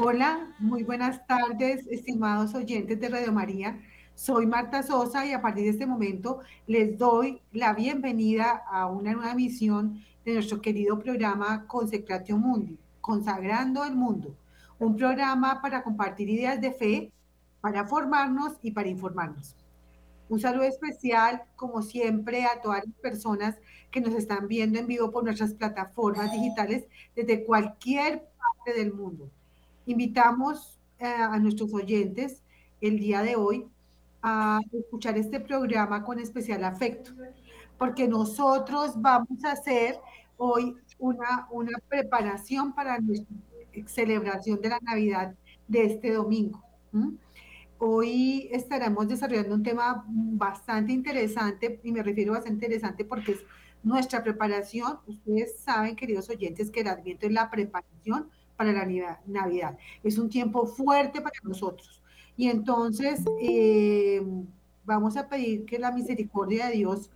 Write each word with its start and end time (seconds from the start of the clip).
Hola, 0.00 0.54
muy 0.60 0.84
buenas 0.84 1.26
tardes, 1.26 1.84
estimados 1.88 2.54
oyentes 2.54 3.00
de 3.00 3.08
Radio 3.08 3.32
María. 3.32 3.80
Soy 4.14 4.46
Marta 4.46 4.84
Sosa 4.84 5.26
y 5.26 5.32
a 5.32 5.42
partir 5.42 5.64
de 5.64 5.70
este 5.70 5.86
momento 5.86 6.38
les 6.68 6.96
doy 6.96 7.42
la 7.50 7.74
bienvenida 7.74 8.62
a 8.70 8.86
una 8.86 9.12
nueva 9.12 9.32
emisión 9.32 10.00
de 10.24 10.34
nuestro 10.34 10.60
querido 10.60 11.00
programa 11.00 11.66
Consecratio 11.66 12.38
Mundi, 12.38 12.78
Consagrando 13.00 13.84
el 13.84 13.96
Mundo, 13.96 14.36
un 14.78 14.94
programa 14.94 15.60
para 15.60 15.82
compartir 15.82 16.30
ideas 16.30 16.60
de 16.60 16.70
fe, 16.70 17.12
para 17.60 17.84
formarnos 17.84 18.52
y 18.62 18.70
para 18.70 18.86
informarnos. 18.86 19.56
Un 20.28 20.38
saludo 20.38 20.62
especial, 20.62 21.42
como 21.56 21.82
siempre, 21.82 22.44
a 22.44 22.60
todas 22.60 22.86
las 22.86 22.94
personas 22.98 23.56
que 23.90 24.00
nos 24.00 24.14
están 24.14 24.46
viendo 24.46 24.78
en 24.78 24.86
vivo 24.86 25.10
por 25.10 25.24
nuestras 25.24 25.54
plataformas 25.54 26.30
digitales 26.30 26.84
desde 27.16 27.44
cualquier 27.44 28.28
parte 28.38 28.78
del 28.78 28.94
mundo. 28.94 29.28
Invitamos 29.88 30.78
eh, 30.98 31.06
a 31.06 31.38
nuestros 31.38 31.72
oyentes 31.72 32.42
el 32.82 32.98
día 32.98 33.22
de 33.22 33.36
hoy 33.36 33.64
a 34.20 34.60
escuchar 34.70 35.16
este 35.16 35.40
programa 35.40 36.04
con 36.04 36.18
especial 36.18 36.62
afecto, 36.64 37.12
porque 37.78 38.06
nosotros 38.06 39.00
vamos 39.00 39.42
a 39.46 39.52
hacer 39.52 39.98
hoy 40.36 40.76
una, 40.98 41.48
una 41.50 41.78
preparación 41.88 42.74
para 42.74 42.98
nuestra 42.98 43.34
celebración 43.86 44.60
de 44.60 44.68
la 44.68 44.78
Navidad 44.82 45.34
de 45.66 45.84
este 45.84 46.12
domingo. 46.12 46.62
Hoy 47.78 48.50
estaremos 48.52 49.08
desarrollando 49.08 49.54
un 49.54 49.62
tema 49.62 50.04
bastante 50.06 50.92
interesante, 50.92 51.80
y 51.82 51.92
me 51.92 52.02
refiero 52.02 52.34
a 52.34 52.36
bastante 52.36 52.66
interesante 52.66 53.06
porque 53.06 53.32
es 53.32 53.40
nuestra 53.82 54.22
preparación. 54.22 54.98
Ustedes 55.06 55.60
saben, 55.60 55.96
queridos 55.96 56.28
oyentes, 56.28 56.70
que 56.70 56.82
el 56.82 56.88
Adviento 56.88 57.24
es 57.24 57.32
la 57.32 57.50
preparación 57.50 58.28
para 58.58 58.72
la 58.72 58.84
Navidad. 59.26 59.78
Es 60.02 60.18
un 60.18 60.28
tiempo 60.28 60.66
fuerte 60.66 61.20
para 61.20 61.38
nosotros. 61.44 62.02
Y 62.36 62.48
entonces 62.48 63.24
eh, 63.40 64.20
vamos 64.84 65.16
a 65.16 65.28
pedir 65.28 65.64
que 65.64 65.78
la 65.78 65.92
misericordia 65.92 66.66
de 66.66 66.72
Dios, 66.72 67.08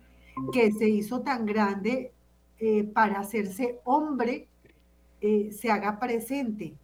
que 0.53 0.71
se 0.71 0.87
hizo 0.87 1.19
tan 1.21 1.45
grande 1.45 2.13
eh, 2.59 2.85
para 2.85 3.19
hacerse 3.19 3.81
hombre, 3.83 4.47
eh, 5.19 5.51
se 5.51 5.69
haga 5.69 5.99
presente 5.99 6.75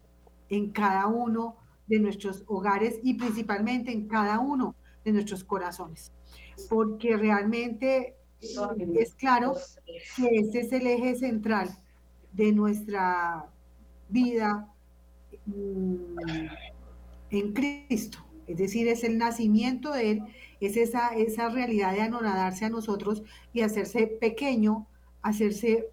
en 0.49 0.71
cada 0.71 1.07
uno 1.07 1.55
de 1.87 1.99
nuestros 1.99 2.43
hogares 2.47 2.99
y 3.01 3.13
principalmente 3.13 3.93
en 3.93 4.09
cada 4.09 4.39
uno 4.39 4.75
de 5.05 5.13
nuestros 5.13 5.45
corazones. 5.45 6.11
Porque 6.69 7.15
realmente 7.15 8.17
es 8.41 9.13
claro 9.13 9.55
que 10.17 10.27
ese 10.35 10.59
es 10.59 10.71
el 10.73 10.85
eje 10.85 11.15
central 11.15 11.69
de 12.33 12.51
nuestra 12.51 13.49
vida 14.09 14.67
mm, 15.45 16.15
en 17.31 17.53
Cristo. 17.53 18.19
Es 18.47 18.57
decir, 18.57 18.87
es 18.87 19.03
el 19.03 19.17
nacimiento 19.17 19.91
de 19.91 20.11
Él, 20.11 20.23
es 20.59 20.75
esa, 20.75 21.09
esa 21.09 21.49
realidad 21.49 21.93
de 21.93 22.01
anonadarse 22.01 22.65
a 22.65 22.69
nosotros 22.69 23.23
y 23.53 23.61
hacerse 23.61 24.07
pequeño, 24.07 24.87
hacerse 25.21 25.87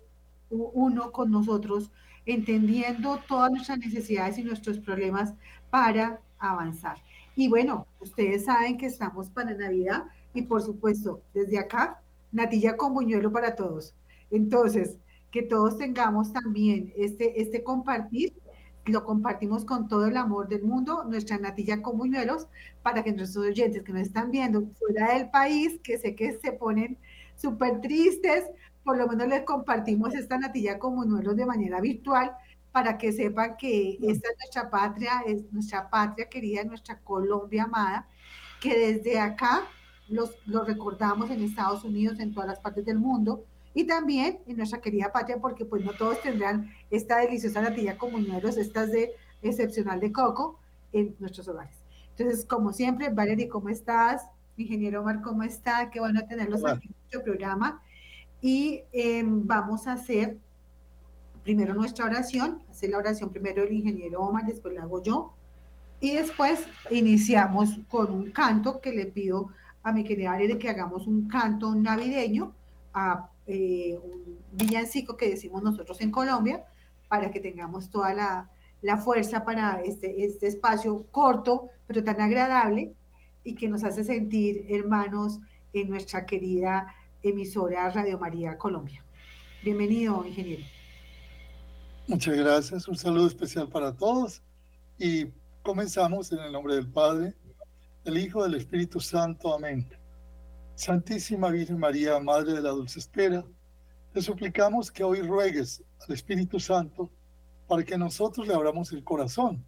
uno 0.49 1.13
con 1.13 1.31
nosotros, 1.31 1.93
entendiendo 2.25 3.21
todas 3.29 3.51
nuestras 3.51 3.79
necesidades 3.79 4.39
y 4.39 4.45
nuestros 4.45 4.79
problemas 4.79 5.35
para 5.71 6.21
avanzar. 6.39 6.97
Y 7.35 7.49
bueno, 7.49 7.87
ustedes 8.01 8.47
saben 8.47 8.79
que 8.79 8.87
estamos 8.87 9.29
para 9.29 9.55
Navidad 9.55 10.05
y 10.33 10.43
por 10.43 10.63
supuesto, 10.63 11.23
desde 11.35 11.59
acá, 11.59 12.01
natilla 12.33 12.77
con 12.77 12.95
buñuelo 12.95 13.31
para 13.31 13.55
todos. 13.55 13.95
Entonces, 14.31 14.97
que 15.37 15.43
todos 15.43 15.77
tengamos 15.77 16.33
también 16.33 16.95
este, 16.97 17.43
este 17.43 17.63
compartir, 17.63 18.33
lo 18.87 19.05
compartimos 19.05 19.67
con 19.67 19.87
todo 19.87 20.07
el 20.07 20.17
amor 20.17 20.49
del 20.49 20.63
mundo, 20.63 21.05
nuestra 21.05 21.37
natilla 21.37 21.83
con 21.83 22.01
para 22.83 23.05
que 23.05 23.13
nuestros 23.13 23.45
oyentes 23.45 23.83
que 23.83 23.93
nos 23.93 24.01
están 24.01 24.31
viendo 24.31 24.67
fuera 24.79 25.13
del 25.13 25.29
país, 25.29 25.79
que 25.85 25.99
sé 25.99 26.15
que 26.15 26.39
se 26.39 26.53
ponen 26.53 26.97
súper 27.37 27.83
tristes, 27.83 28.45
por 28.83 28.97
lo 28.97 29.07
menos 29.09 29.29
les 29.29 29.43
compartimos 29.43 30.15
esta 30.15 30.39
natilla 30.39 30.79
con 30.79 30.97
de 31.37 31.45
manera 31.45 31.83
virtual, 31.83 32.33
para 32.73 32.97
que 32.97 33.13
sepan 33.13 33.59
que 33.59 33.99
esta 34.01 34.31
es 34.31 34.37
nuestra 34.39 34.71
patria, 34.71 35.21
es 35.27 35.53
nuestra 35.53 35.91
patria 35.91 36.31
querida, 36.31 36.65
nuestra 36.65 36.99
Colombia 37.01 37.65
amada, 37.65 38.09
que 38.59 38.75
desde 38.75 39.21
acá 39.21 39.65
los, 40.09 40.31
los 40.47 40.67
recordamos 40.67 41.31
en 41.31 41.43
Estados 41.43 41.85
Unidos, 41.85 42.21
en 42.21 42.33
todas 42.33 42.49
las 42.49 42.61
partes 42.61 42.87
del 42.87 42.99
mundo, 42.99 43.45
y 43.77 43.85
también 43.85 44.39
en 44.47 44.57
nuestra 44.57 44.81
querida 44.81 45.13
patria, 45.13 45.37
porque 45.39 45.67
pues 45.67 45.85
no 45.85 45.93
todos 45.93 46.23
tendrán 46.23 46.71
esta 46.91 47.19
deliciosa 47.19 47.61
natilla 47.61 47.99
con 47.99 48.11
buñuelos, 48.11 48.57
estas 48.57 48.91
de 48.91 49.13
excepcional 49.43 50.01
de 50.01 50.11
coco, 50.13 50.59
en 50.95 51.15
nuestros 51.19 51.47
hogares. 51.47 51.77
Entonces, 52.17 52.47
como 52.47 52.73
siempre, 52.73 53.11
Valerie, 53.11 53.49
¿cómo 53.51 53.69
estás? 53.69 54.23
Ingeniero 54.57 55.03
Omar, 55.03 55.21
¿cómo 55.21 55.43
está? 55.43 55.91
Qué 55.91 56.01
bueno 56.01 56.27
tenerlos 56.27 56.63
Hola. 56.63 56.73
aquí 56.73 56.87
en 56.87 56.95
nuestro 56.95 57.23
programa. 57.23 57.83
Y 58.41 58.81
eh, 58.95 59.23
vamos 59.27 59.87
a 59.87 59.93
hacer 59.93 60.39
primero 61.43 61.75
nuestra 61.75 62.07
oración, 62.07 62.63
hacer 62.71 62.89
la 62.89 62.97
oración 62.97 63.29
primero 63.29 63.63
el 63.63 63.75
ingeniero 63.75 64.23
Omar, 64.23 64.47
después 64.47 64.73
la 64.73 64.85
hago 64.85 65.03
yo, 65.03 65.35
y 66.01 66.15
después 66.15 66.67
iniciamos 66.91 67.79
con 67.91 68.11
un 68.11 68.31
canto 68.31 68.81
que 68.81 68.93
le 68.93 69.05
pido 69.05 69.51
a 69.83 69.93
mi 69.93 70.03
querida 70.03 70.31
Valerie 70.31 70.57
que 70.57 70.71
hagamos 70.71 71.07
un 71.07 71.29
canto 71.29 71.75
navideño, 71.75 72.55
a 72.95 73.29
eh, 73.47 73.99
un 74.03 74.39
villancico 74.53 75.17
que 75.17 75.31
decimos 75.31 75.63
nosotros 75.63 76.01
en 76.01 76.11
Colombia, 76.11 76.65
para 77.09 77.31
que 77.31 77.41
tengamos 77.41 77.91
toda 77.91 78.13
la, 78.15 78.51
la 78.83 78.97
fuerza 78.97 79.45
para 79.45 79.81
este, 79.83 80.25
este 80.25 80.49
espacio 80.49 81.07
corto, 81.11 81.69
pero 81.87 82.03
tan 82.03 82.21
agradable, 82.21 82.95
y 83.45 83.55
que 83.55 83.69
nos 83.69 83.85
hace 83.85 84.03
sentir 84.03 84.67
hermanos 84.69 85.39
en 85.73 85.89
nuestra 85.89 86.27
querida 86.27 86.93
emisora 87.23 87.89
Radio 87.91 88.19
María 88.19 88.59
Colombia. 88.59 89.05
Bienvenido, 89.63 90.25
ingeniero. 90.27 90.65
Muchas 92.09 92.37
gracias. 92.37 92.89
Un 92.89 92.97
saludo 92.97 93.27
especial 93.27 93.69
para 93.69 93.93
todos. 93.93 94.43
Y 94.99 95.27
comenzamos 95.63 96.31
en 96.33 96.39
el 96.39 96.53
nombre 96.53 96.75
del 96.75 96.89
Padre, 96.89 97.35
del 98.05 98.19
Hijo, 98.19 98.45
del 98.45 98.55
Espíritu 98.55 99.01
Santo. 99.01 99.55
Amén. 99.55 99.87
Santísima 100.77 101.49
Virgen 101.49 101.79
María, 101.79 102.21
Madre 102.21 102.53
de 102.53 102.61
la 102.61 102.69
Dulce 102.69 102.99
Espera, 102.99 103.43
te 104.13 104.21
suplicamos 104.21 104.91
que 104.93 105.03
hoy 105.03 105.23
ruegues 105.23 105.83
al 106.07 106.15
Espíritu 106.15 106.61
Santo 106.61 107.11
para 107.67 107.83
que 107.83 107.97
nosotros 107.97 108.47
le 108.47 108.53
abramos 108.53 108.93
el 108.93 109.03
corazón 109.03 109.65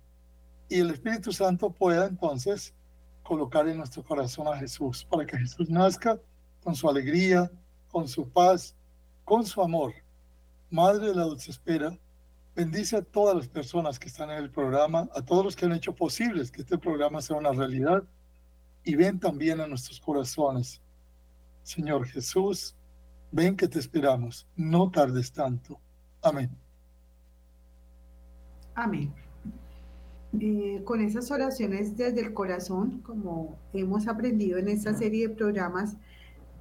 y 0.68 0.80
el 0.80 0.90
Espíritu 0.90 1.32
Santo 1.32 1.70
pueda 1.70 2.06
entonces 2.06 2.74
colocar 3.22 3.66
en 3.66 3.78
nuestro 3.78 4.04
corazón 4.04 4.48
a 4.48 4.58
Jesús, 4.58 5.06
para 5.10 5.24
que 5.24 5.38
Jesús 5.38 5.70
nazca 5.70 6.20
con 6.62 6.74
su 6.74 6.90
alegría, 6.90 7.50
con 7.90 8.06
su 8.06 8.28
paz, 8.28 8.76
con 9.24 9.46
su 9.46 9.62
amor. 9.62 9.94
Madre 10.70 11.08
de 11.08 11.14
la 11.14 11.22
Dulce 11.22 11.50
Espera, 11.50 11.96
bendice 12.54 12.98
a 12.98 13.02
todas 13.02 13.34
las 13.34 13.48
personas 13.48 13.98
que 13.98 14.08
están 14.08 14.30
en 14.30 14.36
el 14.36 14.50
programa, 14.50 15.08
a 15.14 15.22
todos 15.22 15.42
los 15.42 15.56
que 15.56 15.64
han 15.64 15.72
hecho 15.72 15.94
posibles 15.94 16.50
que 16.50 16.60
este 16.60 16.76
programa 16.76 17.22
sea 17.22 17.36
una 17.36 17.52
realidad 17.52 18.04
y 18.84 18.94
ven 18.94 19.18
también 19.18 19.62
a 19.62 19.66
nuestros 19.66 19.98
corazones. 20.00 20.82
Señor 21.68 22.06
Jesús, 22.06 22.74
ven 23.30 23.54
que 23.54 23.68
te 23.68 23.78
esperamos, 23.78 24.48
no 24.56 24.90
tardes 24.90 25.30
tanto. 25.30 25.78
Amén. 26.22 26.48
Amén. 28.74 29.12
eh, 30.40 30.80
con 30.84 31.02
esas 31.02 31.30
oraciones 31.30 31.94
desde 31.94 32.22
el 32.22 32.32
corazón, 32.32 33.02
como 33.02 33.58
hemos 33.74 34.08
aprendido 34.08 34.56
en 34.56 34.68
esta 34.68 34.94
serie 34.94 35.28
de 35.28 35.34
programas, 35.34 35.98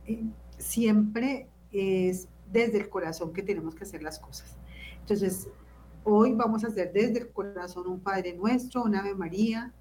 eh, 0.07 0.25
siempre 0.57 1.47
es 1.71 2.27
desde 2.51 2.79
el 2.79 2.89
corazón 2.89 3.31
que 3.31 3.43
tenemos 3.43 3.75
que 3.75 3.85
hacer 3.85 4.03
las 4.03 4.19
cosas. 4.19 4.57
Entonces, 4.99 5.47
hoy 6.03 6.33
vamos 6.33 6.65
a 6.65 6.67
hacer 6.67 6.91
desde 6.91 7.19
el 7.19 7.31
corazón 7.31 7.87
un 7.87 8.01
Padre 8.01 8.33
Nuestro, 8.33 8.83
un 8.83 8.93
Ave 8.93 9.15
María, 9.15 9.71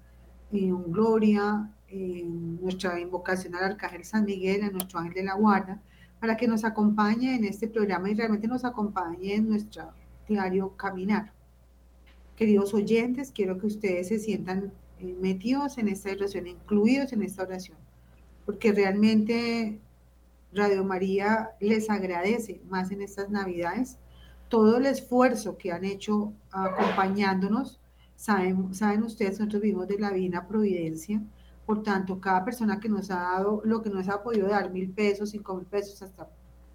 eh, 0.53 0.71
un 0.71 0.89
Gloria, 0.89 1.69
nuestra 1.91 2.99
invocación 2.99 3.55
al 3.55 3.63
Arcángel 3.63 4.03
San 4.03 4.25
Miguel, 4.25 4.63
a 4.63 4.69
nuestro 4.69 4.99
ángel 4.99 5.13
de 5.13 5.23
la 5.23 5.35
guarda, 5.35 5.81
para 6.19 6.35
que 6.35 6.47
nos 6.47 6.63
acompañe 6.63 7.35
en 7.35 7.45
este 7.45 7.67
programa 7.67 8.09
y 8.09 8.15
realmente 8.15 8.47
nos 8.47 8.65
acompañe 8.65 9.35
en 9.35 9.49
nuestro 9.49 9.91
diario 10.27 10.75
caminar. 10.75 11.31
Queridos 12.35 12.73
oyentes, 12.73 13.31
quiero 13.31 13.57
que 13.57 13.67
ustedes 13.67 14.09
se 14.09 14.19
sientan 14.19 14.71
eh, 14.99 15.15
metidos 15.19 15.77
en 15.77 15.87
esta 15.87 16.11
oración, 16.11 16.47
incluidos 16.47 17.13
en 17.13 17.23
esta 17.23 17.43
oración, 17.43 17.77
porque 18.45 18.71
realmente 18.71 19.79
Radio 20.53 20.83
María 20.83 21.51
les 21.59 21.89
agradece 21.89 22.61
más 22.69 22.91
en 22.91 23.01
estas 23.01 23.29
Navidades 23.29 23.97
todo 24.49 24.77
el 24.77 24.85
esfuerzo 24.85 25.57
que 25.57 25.71
han 25.71 25.83
hecho 25.83 26.33
acompañándonos. 26.51 27.79
Saben, 28.15 28.73
saben 28.73 29.03
ustedes, 29.03 29.39
nosotros 29.39 29.61
vivimos 29.61 29.87
de 29.87 29.99
la 29.99 30.11
Divina 30.11 30.47
Providencia, 30.47 31.21
por 31.67 31.83
tanto, 31.83 32.21
cada 32.21 32.45
persona 32.45 32.79
que 32.79 32.87
nos 32.87 33.11
ha 33.11 33.19
dado 33.19 33.61
lo 33.65 33.83
que 33.83 33.89
nos 33.89 34.07
ha 34.07 34.23
podido 34.23 34.47
dar, 34.47 34.71
mil 34.71 34.89
pesos, 34.89 35.31
cinco 35.31 35.53
mil 35.53 35.65
pesos, 35.65 36.01
hasta 36.01 36.29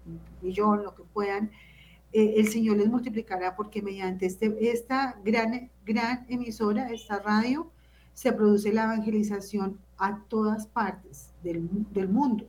un 0.05 0.19
millón, 0.39 0.83
lo 0.83 0.93
que 0.93 1.01
puedan, 1.01 1.49
eh, 2.11 2.35
el 2.37 2.47
Señor 2.47 2.77
les 2.77 2.87
multiplicará 2.87 3.55
porque 3.55 3.81
mediante 3.81 4.27
este, 4.27 4.55
esta 4.71 5.19
gran, 5.25 5.71
gran 5.83 6.27
emisora, 6.29 6.91
esta 6.91 7.17
radio, 7.17 7.71
se 8.13 8.33
produce 8.33 8.71
la 8.71 8.83
evangelización 8.83 9.79
a 9.97 10.19
todas 10.27 10.67
partes 10.67 11.31
del, 11.41 11.67
del 11.91 12.07
mundo. 12.07 12.45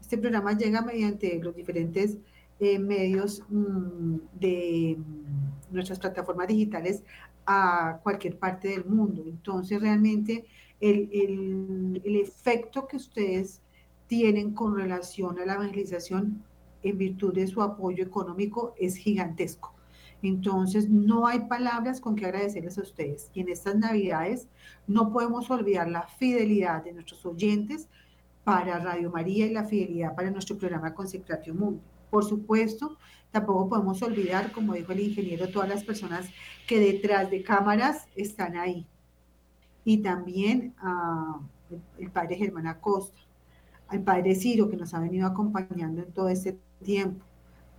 Este 0.00 0.16
programa 0.16 0.56
llega 0.56 0.82
mediante 0.82 1.40
los 1.42 1.56
diferentes 1.56 2.18
eh, 2.60 2.78
medios 2.78 3.42
mm, 3.48 4.16
de 4.38 4.96
mm, 4.96 5.74
nuestras 5.74 5.98
plataformas 5.98 6.46
digitales 6.46 7.02
a 7.46 7.98
cualquier 8.04 8.38
parte 8.38 8.68
del 8.68 8.84
mundo. 8.84 9.24
Entonces, 9.26 9.80
realmente 9.80 10.44
el, 10.80 11.08
el, 11.12 12.02
el 12.04 12.16
efecto 12.16 12.86
que 12.86 12.96
ustedes 12.96 13.60
tienen 14.06 14.54
con 14.54 14.76
relación 14.76 15.38
a 15.38 15.46
la 15.46 15.54
evangelización 15.54 16.42
en 16.82 16.98
virtud 16.98 17.34
de 17.34 17.46
su 17.46 17.62
apoyo 17.62 18.02
económico 18.02 18.74
es 18.78 18.96
gigantesco. 18.96 19.74
Entonces, 20.22 20.88
no 20.88 21.26
hay 21.26 21.40
palabras 21.40 22.00
con 22.00 22.14
que 22.14 22.26
agradecerles 22.26 22.76
a 22.78 22.82
ustedes. 22.82 23.30
Y 23.32 23.40
en 23.40 23.48
estas 23.48 23.76
Navidades 23.76 24.48
no 24.86 25.12
podemos 25.12 25.50
olvidar 25.50 25.88
la 25.88 26.02
fidelidad 26.02 26.84
de 26.84 26.92
nuestros 26.92 27.24
oyentes 27.24 27.88
para 28.44 28.78
Radio 28.78 29.10
María 29.10 29.46
y 29.46 29.52
la 29.52 29.64
fidelidad 29.64 30.14
para 30.14 30.30
nuestro 30.30 30.58
programa 30.58 30.94
Consecratio 30.94 31.54
Mundo. 31.54 31.82
Por 32.10 32.24
supuesto, 32.24 32.98
tampoco 33.30 33.68
podemos 33.68 34.02
olvidar, 34.02 34.52
como 34.52 34.74
dijo 34.74 34.92
el 34.92 35.00
ingeniero, 35.00 35.48
todas 35.48 35.68
las 35.68 35.84
personas 35.84 36.28
que 36.66 36.80
detrás 36.80 37.30
de 37.30 37.42
cámaras 37.42 38.08
están 38.16 38.56
ahí. 38.56 38.86
Y 39.90 39.98
también 39.98 40.72
a 40.78 41.40
el 41.98 42.12
padre 42.12 42.36
Germán 42.36 42.68
Acosta, 42.68 43.18
al 43.88 44.04
padre 44.04 44.36
Ciro, 44.36 44.70
que 44.70 44.76
nos 44.76 44.94
ha 44.94 45.00
venido 45.00 45.26
acompañando 45.26 46.00
en 46.00 46.12
todo 46.12 46.28
este 46.28 46.56
tiempo, 46.84 47.24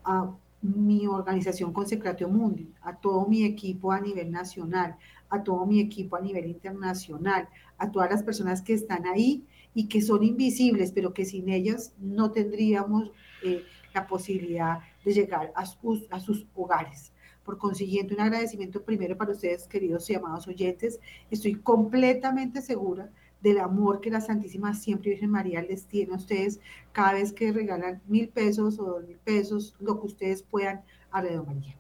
a 0.04 0.30
mi 0.62 1.08
organización 1.08 1.72
Consecratio 1.72 2.28
Mundi, 2.28 2.70
a 2.82 2.98
todo 2.98 3.26
mi 3.30 3.46
equipo 3.46 3.94
a 3.94 4.02
nivel 4.02 4.30
nacional, 4.30 4.98
a 5.30 5.42
todo 5.42 5.66
mi 5.66 5.80
equipo 5.80 6.18
a 6.18 6.20
nivel 6.20 6.48
internacional, 6.48 7.48
a 7.78 7.90
todas 7.90 8.12
las 8.12 8.24
personas 8.24 8.62
que 8.62 8.74
están 8.74 9.06
ahí 9.06 9.48
y 9.74 9.88
que 9.88 10.02
son 10.02 10.22
invisibles, 10.26 10.92
pero 10.92 11.14
que 11.14 11.24
sin 11.24 11.48
ellas 11.48 11.94
no 11.98 12.34
tendríamos 12.34 13.10
eh, 13.42 13.64
la 13.94 14.06
posibilidad 14.06 14.80
de 15.06 15.14
llegar 15.14 15.54
a 15.56 15.66
sus, 15.66 16.12
a 16.12 16.20
sus 16.20 16.46
hogares. 16.56 17.14
Por 17.44 17.58
consiguiente, 17.58 18.14
un 18.14 18.22
agradecimiento 18.22 18.84
primero 18.84 19.18
para 19.18 19.32
ustedes, 19.32 19.68
queridos 19.68 20.10
y 20.10 20.16
amados 20.16 20.48
oyentes. 20.48 21.00
Estoy 21.30 21.56
completamente 21.56 22.62
segura 22.62 23.10
del 23.42 23.60
amor 23.60 24.02
que 24.02 24.12
la 24.12 24.22
Santísima 24.22 24.74
Siempre 24.74 25.12
Virgen 25.12 25.32
María 25.32 25.62
les 25.62 25.86
tiene 25.86 26.14
a 26.14 26.18
ustedes 26.18 26.60
cada 26.92 27.14
vez 27.14 27.34
que 27.34 27.52
regalan 27.52 28.02
mil 28.08 28.30
pesos 28.30 28.80
o 28.80 28.84
dos 28.86 29.08
mil 29.08 29.18
pesos, 29.18 29.76
lo 29.80 30.00
que 30.00 30.08
ustedes 30.08 30.44
puedan 30.44 30.82
a 31.12 31.22
Radio 31.22 31.44
María. 31.44 31.76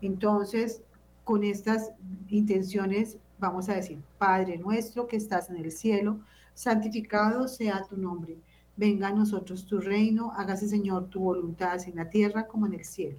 Entonces, 0.00 0.82
con 1.24 1.42
estas 1.42 1.90
intenciones 2.28 3.18
vamos 3.38 3.68
a 3.68 3.74
decir, 3.74 3.98
Padre 4.18 4.58
nuestro 4.58 5.06
que 5.06 5.16
estás 5.16 5.50
en 5.50 5.56
el 5.56 5.72
cielo, 5.72 6.20
santificado 6.54 7.48
sea 7.48 7.84
tu 7.84 7.96
nombre. 7.96 8.38
Venga 8.76 9.08
a 9.08 9.12
nosotros 9.12 9.66
tu 9.66 9.80
reino, 9.80 10.32
hágase 10.32 10.68
Señor 10.68 11.08
tu 11.08 11.20
voluntad 11.20 11.78
en 11.86 11.96
la 11.96 12.08
tierra 12.08 12.46
como 12.46 12.66
en 12.66 12.74
el 12.74 12.84
cielo. 12.84 13.18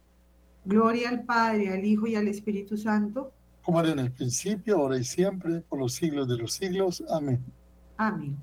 Gloria 0.65 1.09
al 1.09 1.23
Padre, 1.23 1.73
al 1.73 1.83
Hijo 1.83 2.07
y 2.07 2.15
al 2.15 2.27
Espíritu 2.27 2.77
Santo. 2.77 3.31
Como 3.63 3.79
era 3.79 3.91
en 3.91 3.99
el 3.99 4.11
principio, 4.11 4.77
ahora 4.77 4.97
y 4.97 5.03
siempre, 5.03 5.61
por 5.61 5.79
los 5.79 5.93
siglos 5.93 6.27
de 6.27 6.37
los 6.37 6.53
siglos. 6.53 7.03
Amén. 7.09 7.43
Amén. 7.97 8.37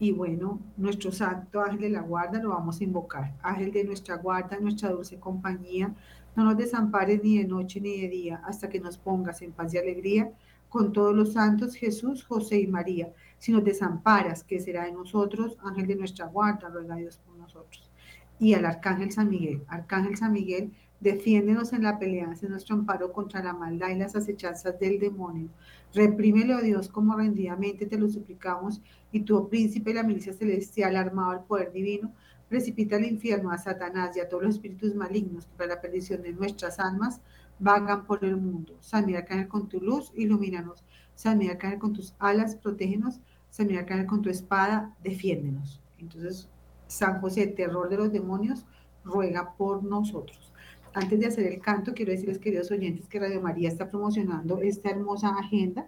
Y 0.00 0.12
bueno, 0.12 0.60
nuestro 0.76 1.10
santo 1.10 1.60
ángel 1.60 1.80
de 1.80 1.90
la 1.90 2.02
guarda 2.02 2.40
lo 2.40 2.50
vamos 2.50 2.80
a 2.80 2.84
invocar. 2.84 3.34
Ángel 3.42 3.72
de 3.72 3.82
nuestra 3.84 4.16
guarda, 4.16 4.58
nuestra 4.60 4.90
dulce 4.90 5.18
compañía, 5.18 5.92
no 6.36 6.44
nos 6.44 6.56
desampares 6.56 7.22
ni 7.24 7.38
de 7.38 7.44
noche 7.44 7.80
ni 7.80 8.00
de 8.00 8.08
día, 8.08 8.42
hasta 8.44 8.68
que 8.68 8.78
nos 8.78 8.96
pongas 8.96 9.42
en 9.42 9.50
paz 9.50 9.74
y 9.74 9.78
alegría 9.78 10.32
con 10.68 10.92
todos 10.92 11.14
los 11.14 11.32
santos 11.32 11.74
Jesús, 11.74 12.24
José 12.24 12.60
y 12.60 12.66
María. 12.66 13.12
Si 13.38 13.52
nos 13.52 13.64
desamparas, 13.64 14.44
¿qué 14.44 14.60
será 14.60 14.84
de 14.84 14.92
nosotros? 14.92 15.56
Ángel 15.64 15.86
de 15.86 15.96
nuestra 15.96 16.26
guarda, 16.26 16.68
ruega 16.68 16.96
Dios 16.96 17.18
por 17.18 17.34
nosotros. 17.36 17.90
Y 18.38 18.54
al 18.54 18.66
Arcángel 18.66 19.10
San 19.10 19.28
Miguel. 19.28 19.64
Arcángel 19.66 20.16
San 20.16 20.32
Miguel, 20.32 20.72
defiéndenos 21.00 21.72
en 21.72 21.84
la 21.84 21.98
pelea, 21.98 22.34
en 22.40 22.50
nuestro 22.50 22.74
amparo 22.74 23.12
contra 23.12 23.42
la 23.42 23.52
maldad 23.52 23.90
y 23.90 23.98
las 23.98 24.16
acechanzas 24.16 24.78
del 24.78 24.98
demonio. 24.98 25.48
Reprímelo, 25.94 26.56
a 26.56 26.60
Dios, 26.60 26.88
como 26.88 27.16
rendidamente 27.16 27.86
te 27.86 27.98
lo 27.98 28.08
suplicamos, 28.08 28.80
y 29.12 29.20
tu 29.20 29.36
oh 29.36 29.48
príncipe, 29.48 29.94
la 29.94 30.02
milicia 30.02 30.32
celestial, 30.32 30.96
armado 30.96 31.30
al 31.30 31.44
poder 31.44 31.72
divino, 31.72 32.12
precipita 32.48 32.96
al 32.96 33.04
infierno 33.04 33.50
a 33.50 33.58
Satanás 33.58 34.16
y 34.16 34.20
a 34.20 34.28
todos 34.28 34.42
los 34.42 34.54
espíritus 34.56 34.94
malignos 34.94 35.46
que 35.46 35.56
para 35.56 35.74
la 35.74 35.80
perdición 35.80 36.22
de 36.22 36.32
nuestras 36.32 36.78
almas 36.78 37.20
vagan 37.58 38.04
por 38.04 38.24
el 38.24 38.36
mundo. 38.36 38.74
San 38.80 39.06
Miguel 39.06 39.48
con 39.48 39.68
tu 39.68 39.80
luz, 39.80 40.12
ilumínanos. 40.16 40.84
San 41.14 41.38
Miguel 41.38 41.78
con 41.78 41.92
tus 41.92 42.14
alas, 42.18 42.56
protégenos. 42.56 43.20
San 43.50 43.66
Miguel 43.66 44.06
con 44.06 44.22
tu 44.22 44.30
espada, 44.30 44.94
defiéndenos. 45.02 45.80
Entonces, 45.98 46.48
San 46.86 47.20
José, 47.20 47.46
terror 47.48 47.88
de 47.88 47.96
los 47.96 48.12
demonios, 48.12 48.64
ruega 49.04 49.54
por 49.56 49.82
nosotros. 49.82 50.47
Antes 50.98 51.20
de 51.20 51.26
hacer 51.26 51.46
el 51.46 51.60
canto, 51.60 51.94
quiero 51.94 52.10
decirles, 52.10 52.40
queridos 52.40 52.72
oyentes, 52.72 53.06
que 53.06 53.20
Radio 53.20 53.40
María 53.40 53.68
está 53.68 53.88
promocionando 53.88 54.58
esta 54.58 54.90
hermosa 54.90 55.28
agenda 55.28 55.86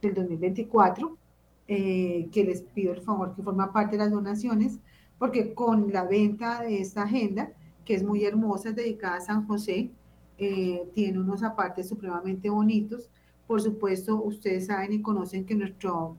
del 0.00 0.14
2024, 0.14 1.18
eh, 1.66 2.28
que 2.30 2.44
les 2.44 2.62
pido 2.62 2.92
el 2.92 3.00
favor 3.00 3.34
que 3.34 3.42
forma 3.42 3.72
parte 3.72 3.96
de 3.96 4.04
las 4.04 4.12
donaciones, 4.12 4.78
porque 5.18 5.52
con 5.52 5.92
la 5.92 6.04
venta 6.04 6.62
de 6.62 6.80
esta 6.80 7.02
agenda, 7.02 7.50
que 7.84 7.94
es 7.94 8.04
muy 8.04 8.24
hermosa, 8.24 8.68
es 8.68 8.76
dedicada 8.76 9.16
a 9.16 9.20
San 9.20 9.48
José, 9.48 9.90
eh, 10.38 10.88
tiene 10.94 11.18
unos 11.18 11.42
apartes 11.42 11.88
supremamente 11.88 12.48
bonitos. 12.48 13.10
Por 13.48 13.60
supuesto, 13.60 14.14
ustedes 14.22 14.66
saben 14.66 14.92
y 14.92 15.02
conocen 15.02 15.44
que 15.44 15.56
nuestro, 15.56 16.16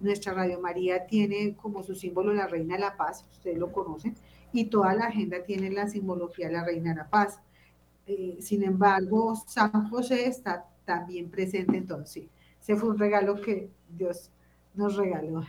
nuestra 0.00 0.32
Radio 0.32 0.60
María 0.60 1.06
tiene 1.06 1.54
como 1.56 1.82
su 1.82 1.94
símbolo 1.94 2.32
la 2.32 2.46
Reina 2.46 2.76
de 2.76 2.80
la 2.80 2.96
Paz, 2.96 3.26
ustedes 3.32 3.58
lo 3.58 3.70
conocen, 3.70 4.14
y 4.50 4.64
toda 4.64 4.94
la 4.94 5.08
agenda 5.08 5.42
tiene 5.42 5.70
la 5.70 5.88
simbología 5.88 6.46
de 6.46 6.54
la 6.54 6.64
Reina 6.64 6.92
de 6.92 6.96
la 6.96 7.10
Paz. 7.10 7.42
Eh, 8.06 8.38
sin 8.40 8.62
embargo, 8.62 9.34
San 9.46 9.88
José 9.90 10.26
está 10.26 10.68
también 10.84 11.28
presente, 11.28 11.76
entonces 11.76 12.28
ese 12.60 12.76
fue 12.76 12.90
un 12.90 12.98
regalo 12.98 13.40
que 13.40 13.70
Dios 13.88 14.30
nos 14.74 14.96
regaló. 14.96 15.44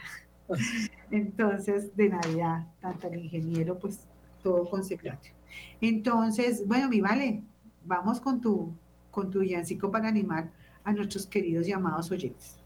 Entonces, 1.12 1.96
de 1.96 2.10
Navidad, 2.10 2.68
tanto 2.80 3.08
el 3.08 3.26
ingeniero, 3.26 3.78
pues 3.80 4.08
todo 4.44 4.70
consecrado. 4.70 5.20
Entonces, 5.82 6.66
bueno, 6.68 6.90
mi 6.90 7.02
vale, 7.02 7.44
vamos 7.86 8.22
con 8.22 8.40
tu, 8.40 8.72
con 9.12 9.32
tu 9.32 9.40
villancico 9.40 9.90
para 9.90 10.08
animar 10.08 10.52
a 10.84 10.94
nuestros 10.94 11.26
queridos 11.26 11.66
llamados 11.66 12.12
oyentes. 12.12 12.58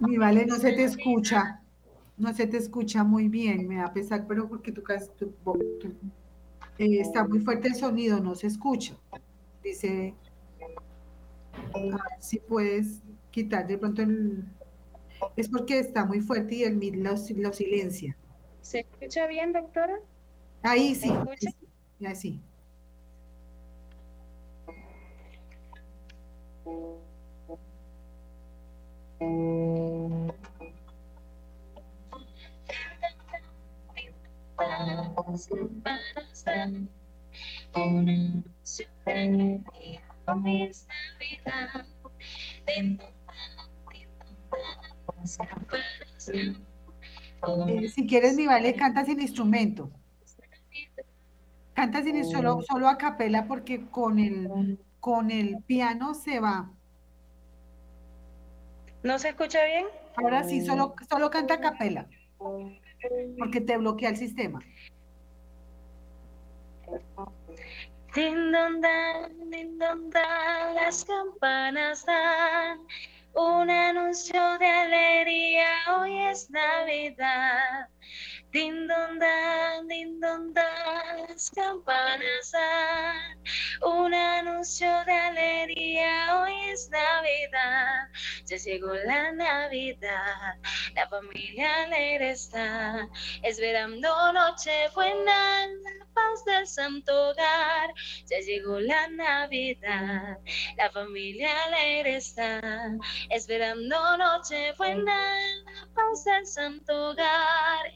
Mi 0.00 0.18
vale, 0.18 0.46
no 0.46 0.56
se 0.56 0.72
te 0.72 0.84
escucha. 0.84 1.60
No 2.16 2.32
se 2.32 2.46
te 2.46 2.56
escucha 2.56 3.04
muy 3.04 3.28
bien. 3.28 3.68
Me 3.68 3.76
da 3.76 3.92
pesar, 3.92 4.26
pero 4.26 4.48
porque 4.48 4.72
tu, 4.72 4.82
eh, 6.78 7.00
está 7.00 7.26
muy 7.26 7.40
fuerte 7.40 7.68
el 7.68 7.74
sonido, 7.74 8.20
no 8.20 8.34
se 8.34 8.46
escucha. 8.48 8.94
Dice, 9.62 10.14
si 12.20 12.38
puedes 12.40 13.02
quitar 13.30 13.66
de 13.66 13.78
pronto 13.78 14.02
el... 14.02 14.44
Es 15.36 15.48
porque 15.48 15.78
está 15.78 16.04
muy 16.04 16.20
fuerte 16.20 16.56
y 16.56 16.62
el 16.64 16.76
mid 16.76 16.94
lo, 16.94 17.16
silencia. 17.52 18.16
¿Se 18.60 18.80
escucha 18.80 19.26
bien, 19.26 19.52
doctora? 19.52 19.98
Ahí 20.62 20.94
sí. 20.94 21.12
Ahí 22.00 22.14
sí. 22.14 22.40
Eh, 46.26 47.88
si 47.88 48.06
quieres, 48.06 48.36
mi 48.36 48.46
vale, 48.46 48.74
canta 48.74 49.04
sin 49.04 49.20
instrumento. 49.20 49.90
Canta 51.74 52.02
sin 52.02 52.24
solo, 52.24 52.62
solo 52.62 52.88
a 52.88 52.96
capela 52.96 53.46
porque 53.46 53.86
con 53.90 54.18
el, 54.18 54.78
con 55.00 55.30
el 55.30 55.62
piano 55.64 56.14
se 56.14 56.40
va. 56.40 56.70
¿No 59.02 59.18
se 59.18 59.30
escucha 59.30 59.64
bien? 59.64 59.86
Ahora 60.16 60.44
sí, 60.44 60.64
solo, 60.64 60.94
solo 61.08 61.30
canta 61.30 61.54
a 61.54 61.60
capela. 61.60 62.06
Porque 63.38 63.60
te 63.60 63.76
bloquea 63.76 64.10
el 64.10 64.16
sistema. 64.16 64.60
Din 68.14 68.52
don 68.52 68.80
dan, 68.80 69.50
din 69.50 69.76
don 69.78 70.08
dan, 70.10 70.74
las 70.76 71.04
campanas 71.04 72.06
dan 72.06 72.78
un 73.34 73.68
anuncio 73.68 74.58
de 74.58 74.66
alegría, 74.66 75.66
hoy 75.96 76.18
es 76.18 76.48
Navidad. 76.50 77.88
Din 78.54 78.86
don 78.86 79.18
dan, 79.18 79.88
din 79.90 80.20
don 80.22 80.54
dan, 80.54 81.26
las 81.26 81.50
campanas 81.50 82.52
dan 82.52 83.34
un 83.82 84.14
anuncio 84.14 84.86
de 85.06 85.12
alegría, 85.12 86.38
hoy 86.38 86.70
es 86.70 86.88
Navidad. 86.88 88.08
Ya 88.46 88.56
llegó 88.56 88.94
la 88.94 89.32
Navidad, 89.32 90.54
la 90.94 91.08
familia 91.08 91.82
alegre 91.82 92.30
está, 92.30 93.08
esperando 93.42 94.32
noche 94.32 94.88
buena 94.94 95.66
paz 96.14 96.44
del 96.44 96.66
santo 96.66 97.30
hogar. 97.30 97.90
Ya 98.26 98.38
llegó 98.38 98.78
la 98.80 99.08
Navidad, 99.08 100.38
la 100.76 100.90
familia 100.90 101.50
alegre 101.64 102.16
está, 102.16 102.60
esperando 103.30 104.16
noche 104.16 104.72
buena 104.78 105.14
la 105.64 105.88
paz 105.94 106.24
del 106.24 106.46
santo 106.46 107.10
hogar. 107.10 107.92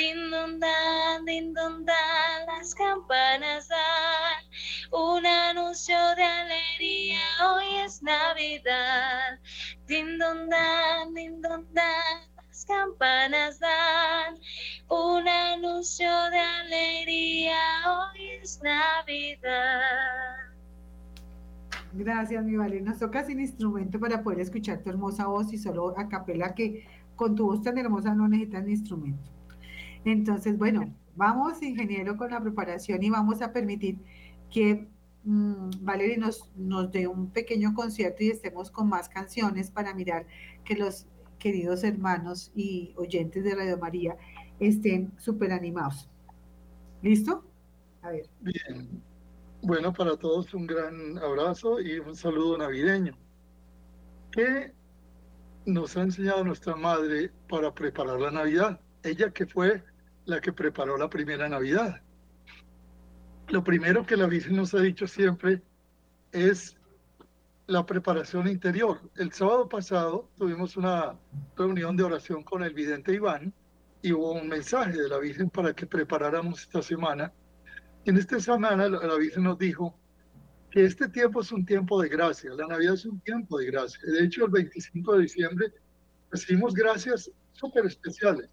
Din 0.00 1.52
don 1.52 1.84
las 1.84 2.74
campanas 2.74 3.68
dan 3.68 4.42
un 4.90 5.26
anuncio 5.26 5.94
de 6.16 6.22
alegría. 6.24 7.20
Hoy 7.44 7.84
es 7.84 8.02
Navidad. 8.02 9.38
Din 9.86 10.16
don 10.18 10.48
dan, 10.48 11.12
din 11.12 11.42
don 11.42 11.66
las 11.74 12.64
campanas 12.64 13.60
dan 13.60 14.38
un 14.88 15.28
anuncio 15.28 16.08
de 16.30 16.38
alegría, 16.38 17.58
hoy 17.86 18.40
es 18.42 18.58
Navidad. 18.62 19.82
Gracias, 21.92 22.42
mi 22.42 22.56
Vale. 22.56 22.80
Nos 22.80 22.98
toca 22.98 23.22
sin 23.22 23.38
instrumento 23.38 24.00
para 24.00 24.22
poder 24.22 24.40
escuchar 24.40 24.78
tu 24.78 24.88
hermosa 24.88 25.26
voz 25.26 25.52
y 25.52 25.58
solo 25.58 25.92
a 25.98 26.08
capela 26.08 26.54
que 26.54 26.88
con 27.16 27.34
tu 27.34 27.44
voz 27.44 27.62
tan 27.62 27.76
hermosa 27.76 28.14
no 28.14 28.28
necesitas 28.28 28.66
instrumento. 28.66 29.39
Entonces, 30.04 30.56
bueno, 30.56 30.94
vamos, 31.16 31.62
ingeniero, 31.62 32.16
con 32.16 32.30
la 32.30 32.40
preparación 32.40 33.02
y 33.02 33.10
vamos 33.10 33.42
a 33.42 33.52
permitir 33.52 33.98
que 34.50 34.88
mmm, 35.24 35.70
Valerie 35.80 36.16
nos, 36.16 36.50
nos 36.56 36.90
dé 36.90 37.06
un 37.06 37.30
pequeño 37.30 37.74
concierto 37.74 38.24
y 38.24 38.30
estemos 38.30 38.70
con 38.70 38.88
más 38.88 39.08
canciones 39.08 39.70
para 39.70 39.94
mirar 39.94 40.26
que 40.64 40.76
los 40.76 41.06
queridos 41.38 41.84
hermanos 41.84 42.52
y 42.54 42.92
oyentes 42.96 43.44
de 43.44 43.54
Radio 43.54 43.78
María 43.78 44.16
estén 44.60 45.12
súper 45.18 45.52
animados. 45.52 46.08
¿Listo? 47.02 47.44
A 48.02 48.10
ver. 48.10 48.28
Bien. 48.40 49.02
Bueno, 49.62 49.92
para 49.92 50.16
todos 50.16 50.54
un 50.54 50.66
gran 50.66 51.18
abrazo 51.18 51.80
y 51.80 51.98
un 51.98 52.14
saludo 52.16 52.56
navideño. 52.58 53.14
¿Qué 54.32 54.72
nos 55.66 55.96
ha 55.96 56.02
enseñado 56.02 56.44
nuestra 56.44 56.76
madre 56.76 57.30
para 57.48 57.74
preparar 57.74 58.20
la 58.20 58.30
Navidad? 58.30 58.80
Ella 59.02 59.30
que 59.30 59.46
fue 59.46 59.82
la 60.26 60.40
que 60.40 60.52
preparó 60.52 60.96
la 60.96 61.08
primera 61.08 61.48
Navidad. 61.48 62.00
Lo 63.48 63.64
primero 63.64 64.06
que 64.06 64.16
la 64.16 64.26
Virgen 64.26 64.56
nos 64.56 64.74
ha 64.74 64.80
dicho 64.80 65.06
siempre 65.06 65.62
es 66.32 66.76
la 67.66 67.86
preparación 67.86 68.48
interior. 68.48 69.00
El 69.16 69.32
sábado 69.32 69.68
pasado 69.68 70.28
tuvimos 70.36 70.76
una 70.76 71.16
reunión 71.56 71.96
de 71.96 72.04
oración 72.04 72.42
con 72.42 72.62
el 72.62 72.74
vidente 72.74 73.14
Iván 73.14 73.52
y 74.02 74.12
hubo 74.12 74.32
un 74.32 74.48
mensaje 74.48 74.92
de 74.92 75.08
la 75.08 75.18
Virgen 75.18 75.50
para 75.50 75.72
que 75.72 75.86
preparáramos 75.86 76.62
esta 76.62 76.82
semana. 76.82 77.32
En 78.04 78.16
esta 78.16 78.40
semana 78.40 78.88
la 78.88 79.16
Virgen 79.16 79.44
nos 79.44 79.58
dijo 79.58 79.96
que 80.70 80.84
este 80.84 81.08
tiempo 81.08 81.40
es 81.40 81.50
un 81.52 81.64
tiempo 81.66 82.00
de 82.00 82.08
gracia, 82.08 82.50
la 82.54 82.66
Navidad 82.66 82.94
es 82.94 83.04
un 83.04 83.20
tiempo 83.20 83.58
de 83.58 83.66
gracia. 83.66 84.00
De 84.04 84.24
hecho, 84.24 84.46
el 84.46 84.52
25 84.52 85.14
de 85.14 85.22
diciembre 85.22 85.72
recibimos 86.30 86.74
gracias 86.74 87.30
súper 87.52 87.86
especiales. 87.86 88.48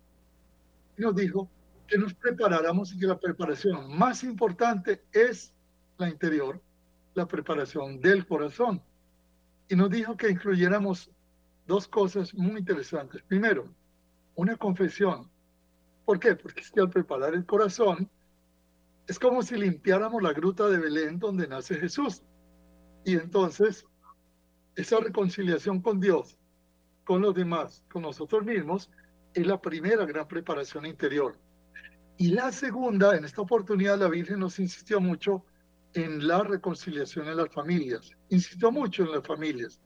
Y 0.97 1.01
nos 1.01 1.15
dijo 1.15 1.49
que 1.87 1.97
nos 1.97 2.13
preparáramos 2.13 2.93
y 2.93 2.99
que 2.99 3.07
la 3.07 3.19
preparación 3.19 3.97
más 3.97 4.23
importante 4.23 5.03
es 5.11 5.53
la 5.97 6.09
interior, 6.09 6.61
la 7.15 7.25
preparación 7.25 7.99
del 7.99 8.27
corazón 8.27 8.81
y 9.69 9.75
nos 9.75 9.89
dijo 9.89 10.15
que 10.15 10.29
incluyéramos 10.29 11.11
dos 11.65 11.87
cosas 11.87 12.33
muy 12.33 12.59
interesantes. 12.59 13.21
Primero, 13.23 13.67
una 14.35 14.55
confesión. 14.55 15.29
¿Por 16.05 16.19
qué? 16.19 16.35
Porque 16.35 16.61
es 16.61 16.71
que 16.71 16.79
al 16.79 16.89
preparar 16.89 17.33
el 17.33 17.45
corazón 17.45 18.09
es 19.07 19.19
como 19.19 19.41
si 19.41 19.55
limpiáramos 19.57 20.21
la 20.21 20.33
gruta 20.33 20.67
de 20.67 20.77
Belén 20.79 21.19
donde 21.19 21.47
nace 21.47 21.75
Jesús. 21.75 22.23
Y 23.03 23.15
entonces, 23.15 23.85
esa 24.75 24.99
reconciliación 24.99 25.81
con 25.81 25.99
Dios, 25.99 26.37
con 27.05 27.21
los 27.21 27.33
demás, 27.33 27.83
con 27.91 28.03
nosotros 28.03 28.45
mismos, 28.45 28.89
es 29.33 29.45
la 29.45 29.61
primera 29.61 30.05
gran 30.05 30.27
preparación 30.27 30.85
interior. 30.85 31.37
Y 32.17 32.29
la 32.29 32.51
segunda, 32.51 33.15
en 33.15 33.25
esta 33.25 33.41
oportunidad 33.41 33.99
la 33.99 34.09
Virgen 34.09 34.39
nos 34.39 34.59
insistió 34.59 34.99
mucho 34.99 35.45
en 35.93 36.27
la 36.27 36.43
reconciliación 36.43 37.27
en 37.27 37.37
las 37.37 37.49
familias. 37.49 38.11
Insisto 38.29 38.71
mucho 38.71 39.03
en 39.03 39.11
las 39.11 39.25
familias. 39.25 39.79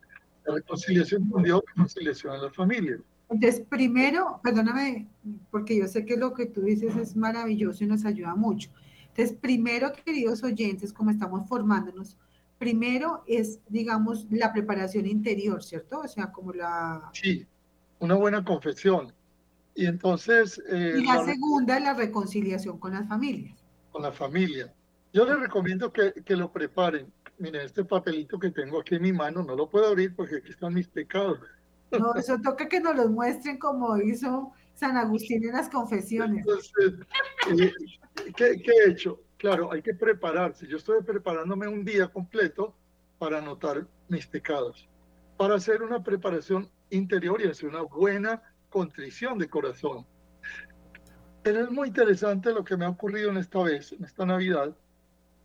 La 0.45 0.55
reconciliación 0.55 1.29
con 1.29 1.43
Dios, 1.43 1.61
reconciliación 1.75 2.35
en 2.35 2.41
las 2.43 2.55
familias. 2.55 2.99
Entonces, 3.29 3.61
primero, 3.69 4.39
perdóname, 4.43 5.07
porque 5.51 5.77
yo 5.77 5.87
sé 5.87 6.05
que 6.05 6.17
lo 6.17 6.33
que 6.33 6.47
tú 6.47 6.61
dices 6.61 6.95
es 6.95 7.15
maravilloso 7.15 7.83
y 7.83 7.87
nos 7.87 8.03
ayuda 8.05 8.35
mucho. 8.35 8.69
Entonces, 9.07 9.37
primero, 9.39 9.91
queridos 9.93 10.43
oyentes, 10.43 10.91
como 10.91 11.11
estamos 11.11 11.47
formándonos, 11.47 12.17
primero 12.57 13.23
es, 13.27 13.59
digamos, 13.69 14.27
la 14.29 14.51
preparación 14.51 15.05
interior, 15.05 15.63
¿cierto? 15.63 15.99
O 15.99 16.07
sea, 16.07 16.31
como 16.31 16.53
la... 16.53 17.09
Sí, 17.13 17.45
una 17.99 18.15
buena 18.15 18.43
confesión. 18.43 19.13
Y 19.75 19.85
entonces... 19.85 20.61
Eh, 20.69 20.95
y 20.99 21.05
la, 21.05 21.23
segunda 21.23 21.77
es 21.77 21.83
la 21.83 21.93
reconciliación 21.93 22.77
con 22.79 22.93
las 22.93 23.07
familias. 23.07 23.57
Con 23.91 24.01
la 24.01 24.11
familia. 24.11 24.73
Yo 25.13 25.25
les 25.25 25.39
recomiendo 25.39 25.91
que, 25.91 26.13
que, 26.25 26.35
lo 26.35 26.51
preparen. 26.51 27.11
Miren, 27.37 27.61
este 27.61 27.83
papelito 27.83 28.39
que 28.39 28.51
tengo 28.51 28.79
aquí 28.79 28.95
en 28.95 29.01
mi 29.01 29.13
mano, 29.13 29.43
no 29.43 29.55
lo 29.55 29.69
puedo 29.69 29.87
abrir 29.87 30.15
porque 30.15 30.37
aquí 30.37 30.49
están 30.49 30.73
mis 30.73 30.87
pecados. 30.87 31.39
No, 31.91 32.13
eso 32.15 32.39
toca 32.41 32.67
que 32.67 32.79
nos 32.79 32.95
los 32.95 33.09
muestren 33.09 33.57
como 33.57 33.97
hizo 33.97 34.53
San 34.75 34.97
Agustín 34.97 35.43
en 35.43 35.53
las 35.53 35.69
confesiones. 35.69 36.45
Eh, 36.81 37.71
¿qué, 38.35 38.61
¿qué, 38.61 38.71
he 38.85 38.91
hecho? 38.91 39.21
Claro, 39.37 39.71
hay 39.71 39.81
que 39.81 39.93
prepararse. 39.93 40.67
Yo 40.67 40.77
estoy 40.77 41.03
preparándome 41.03 41.67
un 41.67 41.83
día 41.83 42.07
completo 42.07 42.75
para 43.17 43.39
anotar 43.39 43.85
mis 44.07 44.25
pecados, 44.25 44.87
para 45.37 45.55
hacer 45.55 45.83
una 45.83 46.03
preparación 46.03 46.69
interior 46.89 47.41
y 47.41 47.47
hacer 47.47 47.69
una 47.69 47.81
buena 47.81 48.41
contrición 48.71 49.37
de 49.37 49.47
corazón. 49.47 50.07
Pero 51.43 51.61
es 51.61 51.69
muy 51.69 51.89
interesante 51.89 52.51
lo 52.51 52.63
que 52.63 52.77
me 52.77 52.85
ha 52.85 52.89
ocurrido 52.89 53.29
en 53.29 53.37
esta 53.37 53.61
vez, 53.61 53.91
en 53.91 54.03
esta 54.03 54.25
Navidad, 54.25 54.75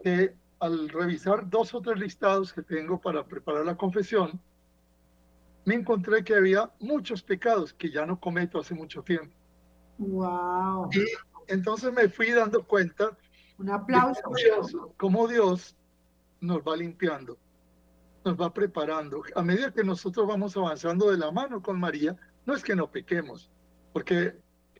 que 0.03 0.35
al 0.61 0.89
revisar 0.89 1.49
dos 1.51 1.75
o 1.75 1.83
tres 1.83 1.99
listados 1.99 2.53
que 2.53 2.63
tengo 2.63 2.99
para 2.99 3.25
preparar 3.27 3.67
la 3.67 3.77
confesión, 3.77 4.41
me 5.65 5.75
encontré 5.75 6.23
que 6.23 6.35
había 6.35 6.71
muchos 6.81 7.23
pecados 7.23 7.75
que 7.75 7.91
ya 7.91 8.07
no 8.07 8.19
cometo 8.19 8.61
hace 8.61 8.75
mucho 8.75 9.03
tiempo. 9.03 9.35
Wow. 9.99 10.89
Y 10.93 11.05
entonces 11.49 11.93
me 11.93 12.09
fui 12.09 12.31
dando 12.31 12.65
cuenta. 12.65 13.17
Un 13.59 13.71
aplauso. 13.71 14.23
Cómo 14.97 15.27
Dios, 15.27 15.77
nos 16.41 16.59
va 16.59 16.77
limpiando, 16.77 17.37
nos 18.25 18.39
va 18.39 18.53
preparando. 18.53 19.23
A 19.35 19.43
medida 19.43 19.73
que 19.73 19.83
nosotros 19.83 20.27
vamos 20.27 20.57
avanzando 20.57 21.11
de 21.11 21.19
la 21.19 21.31
mano 21.31 21.63
con 21.63 21.81
María, 21.81 22.17
no 22.47 22.55
es 22.55 22.63
que 22.63 22.75
no 22.75 22.91
pequemos, 22.91 23.51
porque 23.93 24.35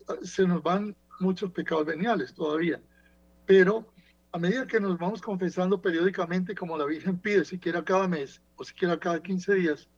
ah, 0.09 0.15
se 0.23 0.47
nos 0.47 0.63
van 0.63 0.97
muchos 1.21 1.51
pecados 1.51 1.87
veniales 1.87 2.33
todavía, 2.35 2.81
pero 3.45 3.87
a 4.33 4.39
medida 4.39 4.67
que 4.67 4.81
nos 4.81 4.99
vamos 4.99 5.21
confesando 5.21 5.81
periódicamente, 5.81 6.55
como 6.55 6.77
la 6.77 6.85
Virgen 6.85 7.19
pide, 7.19 7.45
siquiera 7.45 7.85
cada 7.85 8.07
mes 8.07 8.43
o 8.57 8.65
siquiera 8.65 8.99
cada 8.99 9.23
15 9.23 9.55
días, 9.55 9.89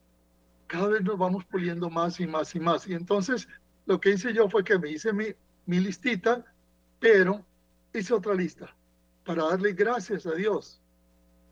cada 0.67 0.87
vez 0.87 1.03
nos 1.03 1.17
vamos 1.17 1.43
puliendo 1.45 1.89
más 1.89 2.19
y 2.19 2.27
más 2.27 2.55
y 2.55 2.59
más. 2.59 2.87
Y 2.87 2.93
entonces 2.93 3.47
lo 3.85 3.99
que 3.99 4.11
hice 4.11 4.33
yo 4.33 4.49
fue 4.49 4.63
que 4.63 4.77
me 4.77 4.91
hice 4.91 5.11
mi, 5.11 5.25
mi 5.65 5.79
listita, 5.79 6.45
pero 6.99 7.43
hice 7.93 8.13
otra 8.13 8.33
lista 8.33 8.73
para 9.25 9.43
darle 9.45 9.73
gracias 9.73 10.25
a 10.25 10.31
Dios 10.31 10.81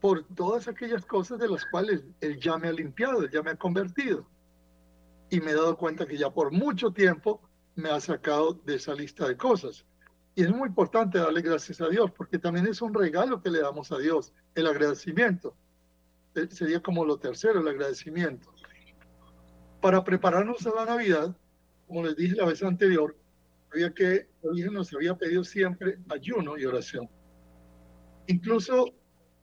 por 0.00 0.24
todas 0.34 0.68
aquellas 0.68 1.04
cosas 1.04 1.38
de 1.38 1.48
las 1.48 1.66
cuales 1.66 2.02
Él 2.20 2.38
ya 2.40 2.56
me 2.56 2.68
ha 2.68 2.72
limpiado, 2.72 3.28
ya 3.28 3.42
me 3.42 3.50
ha 3.50 3.56
convertido. 3.56 4.26
Y 5.30 5.40
me 5.40 5.50
he 5.50 5.54
dado 5.54 5.76
cuenta 5.76 6.06
que 6.06 6.16
ya 6.16 6.30
por 6.30 6.52
mucho 6.52 6.92
tiempo 6.92 7.42
me 7.74 7.90
ha 7.90 8.00
sacado 8.00 8.54
de 8.64 8.76
esa 8.76 8.94
lista 8.94 9.28
de 9.28 9.36
cosas. 9.36 9.84
Y 10.34 10.42
es 10.42 10.50
muy 10.50 10.68
importante 10.68 11.18
darle 11.18 11.42
gracias 11.42 11.80
a 11.80 11.88
Dios, 11.88 12.10
porque 12.12 12.38
también 12.38 12.66
es 12.66 12.80
un 12.80 12.94
regalo 12.94 13.42
que 13.42 13.50
le 13.50 13.60
damos 13.60 13.90
a 13.92 13.98
Dios, 13.98 14.32
el 14.54 14.66
agradecimiento. 14.66 15.56
Eh, 16.34 16.46
sería 16.50 16.80
como 16.80 17.04
lo 17.04 17.18
tercero, 17.18 17.60
el 17.60 17.68
agradecimiento. 17.68 18.52
Para 19.80 20.04
prepararnos 20.04 20.66
a 20.66 20.74
la 20.74 20.84
Navidad, 20.84 21.36
como 21.86 22.04
les 22.04 22.16
dije 22.16 22.36
la 22.36 22.46
vez 22.46 22.62
anterior, 22.62 23.16
había 23.72 23.92
que, 23.92 24.28
la 24.42 24.52
Virgen 24.52 24.74
nos 24.74 24.92
había 24.94 25.16
pedido 25.16 25.44
siempre 25.44 25.98
ayuno 26.08 26.56
y 26.56 26.64
oración. 26.64 27.08
Incluso 28.26 28.94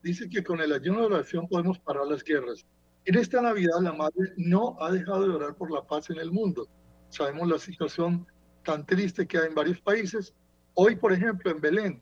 dice 0.04 0.30
que 0.30 0.44
con 0.44 0.62
el 0.62 0.72
ayuno 0.72 1.02
y 1.02 1.06
oración 1.06 1.48
podemos 1.48 1.80
parar 1.80 2.08
las 2.08 2.24
guerras. 2.24 2.66
En 3.06 3.16
esta 3.16 3.40
Navidad 3.40 3.80
la 3.82 3.94
Madre 3.94 4.34
no 4.36 4.78
ha 4.82 4.92
dejado 4.92 5.28
de 5.28 5.36
orar 5.36 5.56
por 5.56 5.72
la 5.72 5.86
paz 5.86 6.10
en 6.10 6.18
el 6.18 6.32
mundo. 6.32 6.68
Sabemos 7.10 7.48
la 7.48 7.60
situación 7.60 8.26
tan 8.64 8.84
triste 8.84 9.28
que 9.28 9.38
hay 9.38 9.48
en 9.48 9.56
varios 9.56 9.80
países. 9.80 10.34
Hoy, 10.74 10.96
por 10.96 11.14
ejemplo, 11.14 11.52
en 11.52 11.62
Belén, 11.62 12.02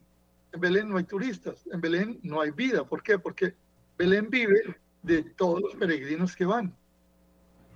en 0.53 0.61
Belén 0.61 0.89
no 0.89 0.97
hay 0.97 1.03
turistas, 1.03 1.67
en 1.71 1.81
Belén 1.81 2.19
no 2.23 2.39
hay 2.39 2.51
vida. 2.51 2.85
¿Por 2.85 3.03
qué? 3.03 3.19
Porque 3.19 3.53
Belén 3.97 4.29
vive 4.29 4.77
de 5.01 5.23
todos 5.23 5.61
los 5.61 5.75
peregrinos 5.75 6.35
que 6.37 6.45
van. 6.45 6.73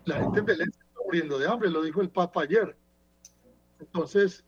La 0.05 0.21
gente 0.21 0.39
en 0.39 0.45
Belén 0.45 0.71
se 0.71 0.79
está 0.79 0.99
muriendo 1.05 1.37
de 1.37 1.47
hambre, 1.47 1.69
lo 1.69 1.83
dijo 1.83 2.01
el 2.01 2.09
Papa 2.09 2.43
ayer. 2.43 2.77
Entonces, 3.81 4.45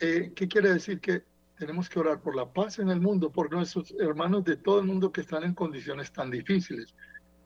eh, 0.00 0.32
¿qué 0.34 0.48
quiere 0.48 0.72
decir? 0.72 0.98
Que 0.98 1.24
tenemos 1.58 1.90
que 1.90 1.98
orar 1.98 2.22
por 2.22 2.34
la 2.34 2.50
paz 2.50 2.78
en 2.78 2.88
el 2.88 3.00
mundo, 3.00 3.30
por 3.30 3.52
nuestros 3.52 3.94
hermanos 4.00 4.44
de 4.44 4.56
todo 4.56 4.80
el 4.80 4.86
mundo 4.86 5.12
que 5.12 5.20
están 5.20 5.44
en 5.44 5.52
condiciones 5.52 6.10
tan 6.10 6.30
difíciles. 6.30 6.94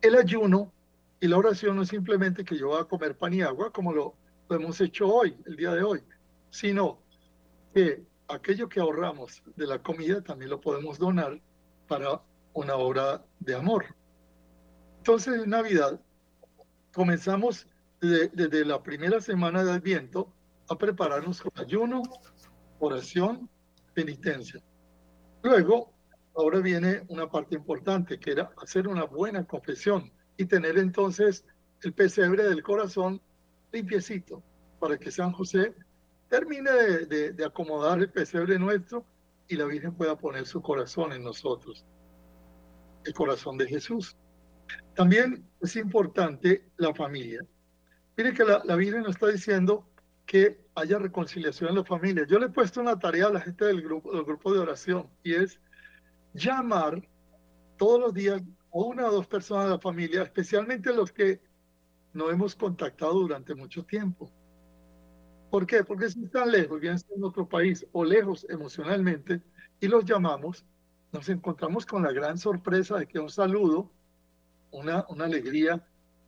El 0.03 0.17
ayuno 0.17 0.73
y 1.21 1.29
la 1.29 1.39
oración 1.39 1.77
no 1.77 1.83
es 1.83 1.89
simplemente 1.89 2.45
que 2.45 2.59
yo 2.59 2.69
voy 2.69 2.81
a 2.81 2.85
comer 2.85 3.17
pan 3.17 3.33
y 3.33 3.43
agua, 3.43 3.73
como 3.73 3.93
lo, 3.93 4.17
hemos 4.51 4.81
hecho 4.81 5.07
hoy, 5.07 5.37
el 5.47 5.55
día 5.55 5.73
de 5.73 5.85
hoy, 5.85 6.03
sino 6.51 6.99
que 7.73 8.05
aquello 8.27 8.69
que 8.69 8.81
ahorramos 8.81 9.43
de 9.55 9.67
la 9.67 9.81
comida 9.81 10.21
también 10.21 10.51
lo 10.51 10.61
podemos 10.61 10.99
donar 10.99 11.41
para 11.87 12.21
una 12.53 12.75
obra 12.75 13.25
de 13.39 13.55
amor. 13.55 13.87
Entonces, 14.99 15.45
en 15.45 15.51
Navidad 15.51 16.01
comenzamos 16.93 17.69
desde, 18.01 18.65
la 18.65 18.83
primera 18.83 19.21
semana 19.21 19.63
de 19.63 19.73
Adviento 19.73 20.35
a 20.69 20.77
prepararnos 20.77 21.41
con 21.41 21.53
ayuno, 21.55 22.03
oración, 22.81 23.49
penitencia. 23.95 24.61
Luego, 25.45 25.93
ahora 26.35 26.61
viene 26.61 27.03
una 27.09 27.29
parte 27.31 27.55
importante, 27.55 28.19
que 28.19 28.33
era 28.33 28.51
hacer 28.63 28.89
una 28.89 29.05
buena 29.05 29.45
confesión 29.45 30.11
y 30.37 30.47
tener 30.47 30.79
entonces 30.79 31.45
el 31.83 31.93
pesebre 31.93 32.45
del 32.45 32.63
corazón 32.63 33.21
limpiecito, 33.73 34.43
para 34.79 34.99
que 34.99 35.11
San 35.11 35.33
José 35.33 35.75
termine 36.29 36.71
de, 37.07 37.45
acomodar 37.45 37.99
el 37.99 38.11
pesebre 38.11 38.59
nuestro 38.59 39.05
y 39.49 39.57
la 39.57 39.67
Virgen 39.67 39.95
pueda 39.95 40.17
poner 40.17 40.47
su 40.47 40.63
corazón 40.63 41.13
en 41.13 41.23
nosotros, 41.23 41.85
el 43.05 43.13
corazón 43.13 43.59
de 43.59 43.67
Jesús. 43.67 44.17
También 44.95 45.47
es 45.61 45.77
importante 45.77 46.71
la 46.77 46.95
familia. 46.95 47.45
Mire 48.17 48.33
que 48.33 48.45
la, 48.45 48.77
Biblia 48.77 49.01
nos 49.01 49.17
está 49.17 49.29
diciendo 49.29 49.87
que 50.25 50.65
haya 50.75 50.99
reconciliación 50.99 51.71
en 51.71 51.77
la 51.77 51.85
familia. 51.85 52.27
Yo 52.27 52.39
le 52.39 52.47
he 52.47 52.51
puesto 52.51 52.81
una 52.81 52.99
tarea 52.99 53.27
a 53.27 53.33
la 53.33 53.41
gente 53.41 53.65
del 53.67 53.83
grupo, 53.83 54.13
del 54.13 54.25
grupo 54.25 54.53
de 54.53 54.61
oración 54.61 55.11
y 55.23 55.35
es 55.35 55.61
llamar 56.35 57.03
todos 57.77 58.01
los 58.01 58.15
días 58.15 58.43
a 58.43 58.79
una 58.79 59.07
o 59.07 59.13
dos 59.13 59.27
personas 59.27 59.65
de 59.65 59.71
la 59.73 59.79
familia, 59.79 60.23
especialmente 60.23 60.93
los 60.93 61.13
que 61.13 61.41
no 62.13 62.31
hemos 62.31 62.55
contactado 62.55 63.15
durante 63.15 63.55
mucho 63.55 63.85
tiempo. 63.85 64.31
¿Por 65.51 65.67
qué? 65.67 65.85
Porque 65.85 66.09
si 66.09 66.25
están 66.25 66.51
lejos, 66.51 66.81
bien 66.81 66.97
en 67.15 67.25
otro 67.25 67.49
país 67.49 67.87
o 67.93 68.05
lejos 68.05 68.47
emocionalmente, 68.49 69.43
y 69.81 69.89
los 69.89 70.05
llamamos, 70.05 70.65
nos 71.13 71.29
encontramos 71.29 71.85
con 71.85 72.03
la 72.03 72.13
gran 72.13 72.39
sorpresa 72.39 72.99
de 72.99 73.07
que 73.07 73.19
un 73.19 73.29
saludo 73.29 73.91
una, 74.73 75.05
una 75.09 75.27
alegría, 75.27 75.87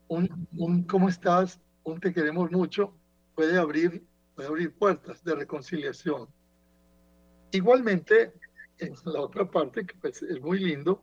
un, 0.08 0.46
un 0.56 0.84
cómo 0.84 1.08
estás, 1.08 1.60
un 1.82 1.98
te 1.98 2.12
queremos 2.12 2.50
mucho, 2.52 2.94
puede 3.34 3.58
abrir, 3.58 4.06
puede 4.34 4.48
abrir 4.48 4.72
puertas 4.74 5.24
de 5.24 5.34
reconciliación. 5.34 6.28
Igualmente, 7.50 8.32
en 8.78 8.94
la 9.04 9.20
otra 9.20 9.50
parte, 9.50 9.86
que 9.86 9.94
pues 10.00 10.22
es 10.22 10.40
muy 10.40 10.58
lindo, 10.58 11.02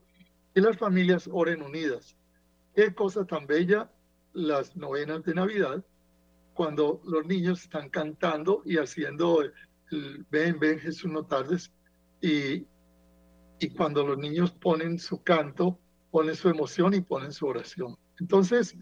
que 0.53 0.61
las 0.61 0.77
familias 0.77 1.29
oren 1.31 1.61
unidas. 1.61 2.15
Qué 2.75 2.93
cosa 2.93 3.25
tan 3.25 3.47
bella 3.47 3.91
las 4.33 4.75
novenas 4.75 5.23
de 5.23 5.33
Navidad, 5.33 5.83
cuando 6.53 7.01
los 7.05 7.25
niños 7.25 7.63
están 7.63 7.89
cantando 7.89 8.61
y 8.65 8.77
haciendo 8.77 9.41
el 9.41 10.25
ven, 10.29 10.57
ven 10.59 10.79
Jesús 10.79 11.11
no 11.11 11.25
tardes, 11.25 11.71
y, 12.21 12.65
y 13.59 13.69
cuando 13.75 14.05
los 14.05 14.17
niños 14.17 14.51
ponen 14.51 14.99
su 14.99 15.21
canto 15.23 15.79
ponen 16.11 16.35
su 16.35 16.49
emoción 16.49 16.93
y 16.93 17.01
ponen 17.01 17.31
su 17.31 17.47
oración. 17.47 17.97
Entonces, 18.19 18.77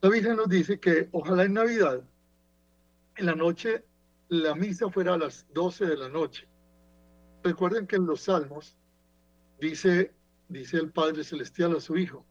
la 0.00 0.08
Virgen 0.08 0.36
nos 0.36 0.48
dice 0.48 0.80
que 0.80 1.08
ojalá 1.12 1.44
en 1.44 1.52
Navidad, 1.52 2.02
en 3.16 3.26
la 3.26 3.34
noche, 3.34 3.84
la 4.28 4.54
misa 4.54 4.90
fuera 4.90 5.14
a 5.14 5.18
las 5.18 5.46
12 5.52 5.86
de 5.86 5.96
la 5.96 6.08
noche. 6.08 6.48
Recuerden 7.44 7.86
que 7.86 7.96
en 7.96 8.06
los 8.06 8.22
Salmos 8.22 8.76
dice, 9.60 10.12
dice 10.48 10.78
el 10.78 10.90
Padre 10.90 11.22
Celestial 11.22 11.76
a 11.76 11.80
su 11.80 11.96
Hijo, 11.96 12.26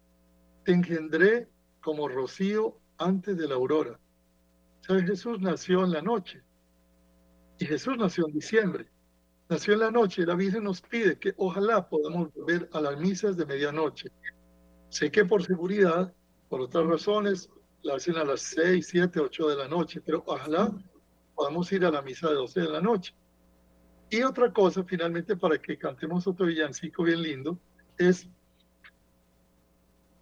te 0.65 0.73
engendré 0.73 1.47
como 1.81 2.09
rocío 2.09 2.77
antes 2.97 3.37
de 3.37 3.47
la 3.47 3.55
aurora. 3.55 3.99
¿Sabe? 4.81 5.03
Jesús 5.03 5.39
nació 5.39 5.85
en 5.85 5.91
la 5.91 6.01
noche 6.01 6.43
y 7.57 7.65
Jesús 7.65 7.95
nació 7.97 8.27
en 8.27 8.33
diciembre 8.33 8.93
nació 9.49 9.73
en 9.73 9.79
la 9.79 9.91
noche, 9.91 10.25
la 10.25 10.35
Virgen 10.35 10.63
nos 10.63 10.81
pide 10.81 11.19
que 11.19 11.33
ojalá 11.37 11.87
podamos 11.87 12.33
volver 12.33 12.69
a 12.73 12.81
las 12.81 12.99
misas 12.99 13.37
de 13.37 13.45
medianoche. 13.45 14.09
Sé 14.89 15.11
que 15.11 15.25
por 15.25 15.43
seguridad, 15.43 16.13
por 16.49 16.61
otras 16.61 16.85
razones, 16.85 17.49
la 17.81 17.95
hacen 17.95 18.17
a 18.17 18.23
las 18.23 18.41
6, 18.41 18.87
7, 18.87 19.19
8 19.19 19.49
de 19.49 19.55
la 19.55 19.67
noche, 19.67 20.01
pero 20.01 20.23
ojalá 20.25 20.71
podamos 21.35 21.71
ir 21.71 21.85
a 21.85 21.91
la 21.91 22.01
misa 22.01 22.29
de 22.29 22.35
12 22.35 22.61
de 22.61 22.69
la 22.69 22.81
noche. 22.81 23.13
Y 24.09 24.21
otra 24.21 24.51
cosa, 24.51 24.83
finalmente, 24.83 25.35
para 25.35 25.57
que 25.57 25.77
cantemos 25.77 26.27
otro 26.27 26.45
villancico 26.45 27.03
bien 27.03 27.21
lindo, 27.21 27.57
es 27.97 28.27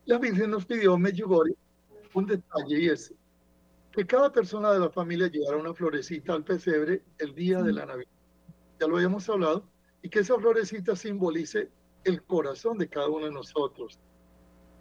la 0.06 0.18
Virgen 0.18 0.52
nos 0.52 0.66
pidió 0.66 0.98
Medjugorje 0.98 1.56
un 2.14 2.26
detalle 2.26 2.80
y 2.82 2.90
es 2.90 3.14
que 3.92 4.06
cada 4.06 4.32
persona 4.32 4.72
de 4.72 4.80
la 4.80 4.90
familia 4.90 5.28
llevara 5.28 5.58
una 5.58 5.74
florecita 5.74 6.34
al 6.34 6.44
pesebre 6.44 7.04
el 7.20 7.34
día 7.34 7.62
de 7.62 7.72
la 7.72 7.86
Navidad 7.86 8.12
ya 8.82 8.88
lo 8.88 8.96
habíamos 8.96 9.30
hablado, 9.30 9.64
y 10.02 10.10
que 10.10 10.20
esa 10.20 10.36
florecita 10.40 10.96
simbolice 10.96 11.70
el 12.04 12.24
corazón 12.24 12.80
de 12.80 12.90
cada 12.90 13.08
uno 13.10 13.28
de 13.28 13.32
nosotros. 13.32 14.00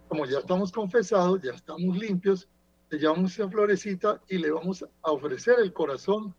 Como 0.07 0.25
ya 0.25 0.39
estamos 0.39 0.71
confesados, 0.71 1.39
ya 1.43 1.51
estamos 1.51 1.95
limpios, 1.95 2.49
le 2.89 2.97
llevamos 2.97 3.33
esa 3.33 3.47
florecita 3.47 4.19
y 4.27 4.39
le 4.39 4.49
vamos 4.49 4.83
a 4.83 5.11
ofrecer 5.11 5.59
el 5.59 5.71
corazón 5.71 6.33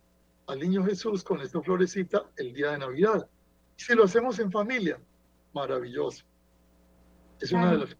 al 0.52 0.60
niño 0.60 0.84
Jesús 0.84 1.24
con 1.24 1.40
esta 1.40 1.60
florecita 1.62 2.24
el 2.36 2.52
día 2.52 2.72
de 2.72 2.78
Navidad. 2.78 3.26
Si 3.76 3.94
lo 3.94 4.04
hacemos 4.04 4.38
en 4.38 4.52
familia, 4.52 5.00
maravilloso. 5.54 6.24
Es 7.40 7.52
una 7.52 7.72
de 7.72 7.78
las 7.78 7.96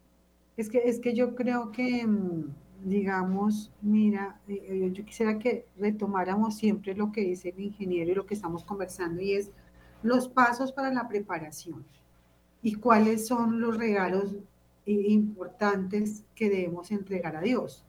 Es 0.57 0.69
que, 0.69 0.79
es 0.85 1.01
que 1.01 1.15
yo 1.15 1.35
creo 1.35 1.73
que, 1.73 2.07
mm, 2.07 2.55
digamos, 2.85 3.73
mira, 3.81 4.41
eh, 4.47 4.65
eh, 4.69 4.91
yo 4.93 5.05
quisiera 5.05 5.39
que 5.39 5.67
retomáramos 5.79 6.57
siempre 6.57 6.95
lo 6.95 7.11
que 7.11 7.23
dice 7.23 7.49
el 7.49 7.61
ingeniero 7.61 8.13
y 8.13 8.15
lo 8.15 8.27
que 8.27 8.35
estamos 8.35 8.65
conversando, 8.65 9.23
y 9.23 9.33
es 9.33 9.51
los 10.03 10.29
pasos 10.29 10.73
para 10.73 10.93
la 10.93 11.09
preparación 11.09 11.85
y 12.61 12.75
cuáles 12.75 13.27
son 13.27 13.61
los 13.61 13.77
regalos 13.79 14.35
eh, 14.85 14.93
importantes 15.09 16.25
que 16.35 16.51
debemos 16.51 16.91
entregar 16.91 17.35
a 17.35 17.41
Dios. 17.41 17.85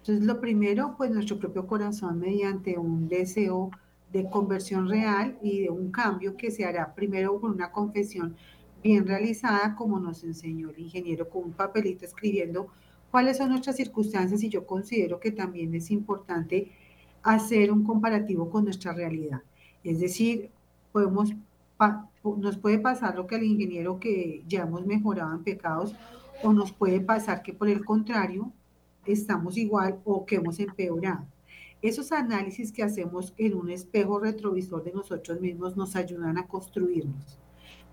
Entonces, 0.00 0.26
lo 0.26 0.40
primero, 0.40 0.96
pues 0.98 1.10
nuestro 1.10 1.38
propio 1.38 1.66
corazón 1.66 2.18
mediante 2.18 2.76
un 2.76 3.08
deseo 3.08 3.70
de 4.12 4.28
conversión 4.28 4.88
real 4.88 5.38
y 5.42 5.62
de 5.62 5.70
un 5.70 5.90
cambio 5.90 6.36
que 6.36 6.50
se 6.50 6.64
hará 6.64 6.94
primero 6.94 7.40
con 7.40 7.52
una 7.52 7.72
confesión 7.72 8.36
bien 8.82 9.06
realizada, 9.06 9.74
como 9.74 9.98
nos 9.98 10.22
enseñó 10.24 10.70
el 10.70 10.78
ingeniero 10.78 11.28
con 11.28 11.44
un 11.44 11.52
papelito 11.52 12.04
escribiendo 12.04 12.68
cuáles 13.10 13.38
son 13.38 13.50
nuestras 13.50 13.76
circunstancias 13.76 14.42
y 14.42 14.48
yo 14.48 14.66
considero 14.66 15.18
que 15.20 15.30
también 15.30 15.74
es 15.74 15.90
importante 15.90 16.72
hacer 17.22 17.70
un 17.70 17.84
comparativo 17.84 18.50
con 18.50 18.64
nuestra 18.64 18.92
realidad. 18.92 19.42
Es 19.84 20.00
decir, 20.00 20.50
podemos, 20.92 21.32
nos 22.24 22.58
puede 22.58 22.78
pasar 22.78 23.16
lo 23.16 23.26
que 23.26 23.36
al 23.36 23.44
ingeniero 23.44 23.98
que 23.98 24.42
ya 24.46 24.62
hemos 24.62 24.84
mejorado 24.84 25.34
en 25.34 25.44
pecados 25.44 25.94
o 26.42 26.52
nos 26.52 26.72
puede 26.72 27.00
pasar 27.00 27.42
que 27.42 27.52
por 27.52 27.68
el 27.68 27.84
contrario 27.84 28.52
estamos 29.06 29.56
igual 29.56 30.00
o 30.04 30.26
que 30.26 30.36
hemos 30.36 30.58
empeorado. 30.58 31.26
Esos 31.82 32.12
análisis 32.12 32.70
que 32.70 32.84
hacemos 32.84 33.34
en 33.36 33.54
un 33.54 33.68
espejo 33.68 34.20
retrovisor 34.20 34.84
de 34.84 34.92
nosotros 34.92 35.40
mismos 35.40 35.76
nos 35.76 35.96
ayudan 35.96 36.38
a 36.38 36.46
construirnos, 36.46 37.40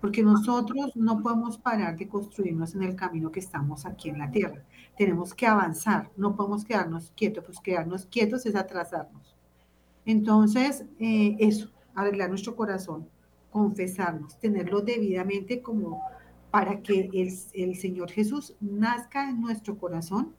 porque 0.00 0.22
nosotros 0.22 0.94
no 0.94 1.20
podemos 1.20 1.58
parar 1.58 1.96
de 1.96 2.06
construirnos 2.06 2.76
en 2.76 2.84
el 2.84 2.94
camino 2.94 3.32
que 3.32 3.40
estamos 3.40 3.84
aquí 3.84 4.08
en 4.08 4.20
la 4.20 4.30
tierra. 4.30 4.62
Tenemos 4.96 5.34
que 5.34 5.44
avanzar, 5.44 6.08
no 6.16 6.36
podemos 6.36 6.64
quedarnos 6.64 7.12
quietos, 7.16 7.44
pues 7.44 7.58
quedarnos 7.58 8.06
quietos 8.06 8.46
es 8.46 8.54
atrasarnos. 8.54 9.34
Entonces, 10.06 10.84
eh, 11.00 11.36
eso, 11.40 11.68
arreglar 11.96 12.28
nuestro 12.28 12.54
corazón, 12.54 13.08
confesarnos, 13.50 14.38
tenerlo 14.38 14.82
debidamente 14.82 15.62
como 15.62 16.00
para 16.52 16.80
que 16.80 17.10
el, 17.12 17.32
el 17.54 17.74
Señor 17.74 18.12
Jesús 18.12 18.54
nazca 18.60 19.28
en 19.28 19.40
nuestro 19.40 19.76
corazón 19.76 20.36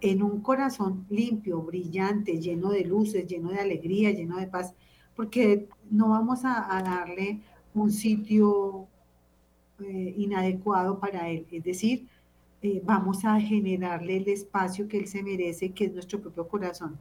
en 0.00 0.22
un 0.22 0.40
corazón 0.40 1.06
limpio, 1.10 1.62
brillante, 1.62 2.40
lleno 2.40 2.70
de 2.70 2.84
luces, 2.84 3.26
lleno 3.26 3.50
de 3.50 3.60
alegría, 3.60 4.10
lleno 4.10 4.36
de 4.36 4.46
paz, 4.46 4.74
porque 5.14 5.68
no 5.90 6.10
vamos 6.10 6.44
a, 6.44 6.82
darle 6.82 7.40
un 7.74 7.90
sitio 7.90 8.86
eh, 9.80 10.14
inadecuado 10.16 10.98
para 10.98 11.28
él. 11.28 11.46
Es 11.50 11.64
decir, 11.64 12.08
eh, 12.62 12.82
vamos 12.84 13.24
a 13.24 13.40
generarle 13.40 14.18
el 14.18 14.28
espacio 14.28 14.88
que 14.88 14.98
él 14.98 15.06
se 15.06 15.22
merece, 15.22 15.72
que 15.72 15.86
es 15.86 15.92
nuestro 15.92 16.20
propio 16.20 16.48
corazón. 16.48 16.98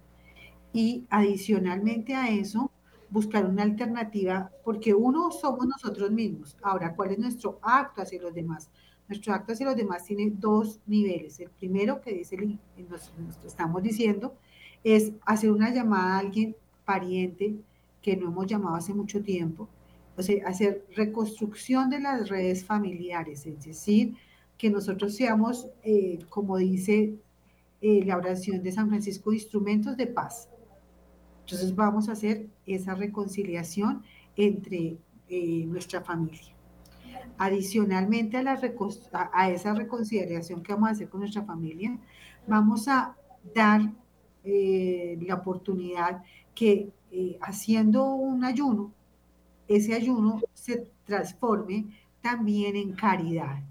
Y 0.74 1.06
adicionalmente 1.10 2.16
a 2.16 2.30
eso, 2.30 2.72
buscar 3.10 3.46
una 3.46 3.64
alternativa, 3.64 4.52
porque 4.64 4.94
uno 4.94 5.32
somos 5.32 5.68
nosotros 5.68 6.12
mismos. 6.12 6.56
Ahora, 6.62 6.96
¿cuál 6.96 7.12
es 7.12 7.20
nuestro 7.20 7.60
acto 7.62 8.02
hacia 8.02 8.22
los 8.22 8.34
demás? 8.34 8.70
Nuestro 9.10 9.34
acto 9.34 9.54
hacia 9.54 9.66
los 9.66 9.76
demás 9.76 10.06
tiene 10.06 10.32
dos 10.32 10.80
niveles. 10.86 11.40
El 11.40 11.50
primero 11.50 12.00
que 12.00 12.14
dice, 12.14 12.38
nos, 12.38 13.12
estamos 13.44 13.82
diciendo, 13.82 14.36
es 14.84 15.12
hacer 15.26 15.52
una 15.52 15.74
llamada 15.74 16.16
a 16.16 16.20
alguien 16.20 16.56
pariente 16.86 17.56
que 18.04 18.16
no 18.16 18.28
hemos 18.28 18.46
llamado 18.46 18.76
hace 18.76 18.94
mucho 18.94 19.22
tiempo, 19.22 19.68
o 20.16 20.22
sea, 20.22 20.48
hacer 20.48 20.86
reconstrucción 20.96 21.90
de 21.90 22.00
las 22.00 22.30
redes 22.30 22.64
familiares, 22.64 23.46
es 23.46 23.66
decir, 23.66 24.16
que 24.58 24.70
nosotros 24.70 25.16
seamos, 25.16 25.68
eh, 25.84 26.20
como 26.30 26.58
dice 26.58 27.16
eh, 27.82 28.04
la 28.06 28.18
oración 28.18 28.62
de 28.62 28.72
San 28.72 28.90
Francisco, 28.90 29.34
instrumentos 29.34 29.98
de 29.98 30.06
paz. 30.06 30.50
Entonces 31.42 31.74
vamos 31.76 32.10
a 32.10 32.12
hacer 32.12 32.48
esa 32.66 32.94
reconciliación 32.94 34.04
entre 34.36 34.98
eh, 35.30 35.66
nuestra 35.66 36.02
familia. 36.02 36.59
Adicionalmente 37.38 38.38
a, 38.38 38.44
la, 38.44 38.60
a 39.34 39.50
esa 39.50 39.74
reconciliación 39.74 40.62
que 40.62 40.74
vamos 40.74 40.90
a 40.90 40.92
hacer 40.94 41.10
con 41.10 41.22
nuestra 41.22 41.44
familia, 41.44 41.98
vamos 42.48 42.88
a 42.88 43.16
dar 43.54 43.82
eh, 44.44 45.18
la 45.22 45.36
oportunidad 45.36 46.24
que 46.56 46.92
eh, 47.12 47.38
haciendo 47.42 48.06
un 48.14 48.44
ayuno, 48.44 48.92
ese 49.68 49.94
ayuno 49.94 50.42
se 50.54 50.92
transforme 51.06 51.86
también 52.22 52.76
en 52.76 52.94
caridad. 52.94 53.64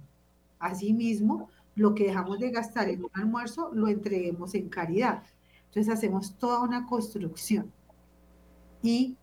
Asimismo, 0.58 1.48
lo 1.74 1.94
que 1.94 2.06
dejamos 2.06 2.38
de 2.40 2.50
gastar 2.50 2.88
en 2.88 3.04
un 3.04 3.10
almuerzo 3.12 3.70
lo 3.72 3.88
entreguemos 3.88 4.54
en 4.54 4.68
caridad. 4.68 5.22
Entonces 5.66 5.92
hacemos 5.92 6.36
toda 6.36 6.60
una 6.60 6.86
construcción. 6.86 7.72
Y 8.82 9.16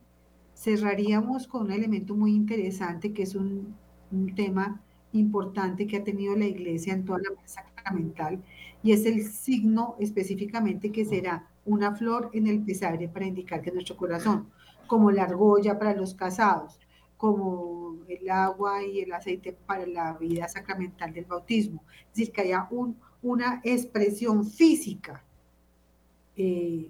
cerraríamos 0.55 1.47
con 1.47 1.63
un 1.63 1.71
elemento 1.71 2.15
muy 2.15 2.33
interesante 2.33 3.13
que 3.13 3.23
es 3.23 3.35
un 3.35 3.75
un 4.11 4.33
tema 4.35 4.81
importante 5.13 5.87
que 5.87 5.97
ha 5.97 6.03
tenido 6.03 6.35
la 6.35 6.45
iglesia 6.45 6.93
en 6.93 7.05
toda 7.05 7.19
la 7.19 7.29
vida 7.29 7.47
sacramental 7.47 8.43
y 8.83 8.91
es 8.91 9.05
el 9.05 9.23
signo 9.23 9.95
específicamente 9.99 10.91
que 10.91 11.05
será 11.05 11.47
una 11.65 11.95
flor 11.95 12.29
en 12.33 12.47
el 12.47 12.63
pesebre 12.63 13.07
para 13.07 13.25
indicar 13.25 13.61
que 13.61 13.71
nuestro 13.71 13.97
corazón, 13.97 14.49
como 14.87 15.09
la 15.09 15.23
argolla 15.23 15.79
para 15.79 15.95
los 15.95 16.13
casados, 16.13 16.79
como 17.17 17.97
el 18.07 18.29
agua 18.29 18.83
y 18.83 18.99
el 18.99 19.11
aceite 19.13 19.53
para 19.53 19.87
la 19.87 20.13
vida 20.13 20.47
sacramental 20.47 21.13
del 21.13 21.25
bautismo. 21.25 21.83
Es 22.09 22.17
decir, 22.17 22.31
que 22.31 22.41
haya 22.41 22.67
un, 22.69 22.97
una 23.23 23.61
expresión 23.63 24.45
física 24.45 25.23
eh, 26.35 26.87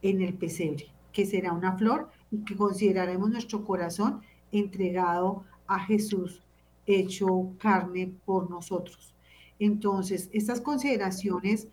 en 0.00 0.22
el 0.22 0.34
pesebre, 0.34 0.86
que 1.12 1.26
será 1.26 1.52
una 1.52 1.76
flor 1.76 2.08
y 2.30 2.44
que 2.44 2.56
consideraremos 2.56 3.28
nuestro 3.28 3.64
corazón 3.64 4.22
entregado 4.52 5.44
a 5.66 5.80
Jesús 5.80 6.45
hecho 6.86 7.54
carne 7.58 8.12
por 8.24 8.50
nosotros. 8.50 9.14
Entonces, 9.58 10.28
estas 10.32 10.60
consideraciones, 10.60 11.68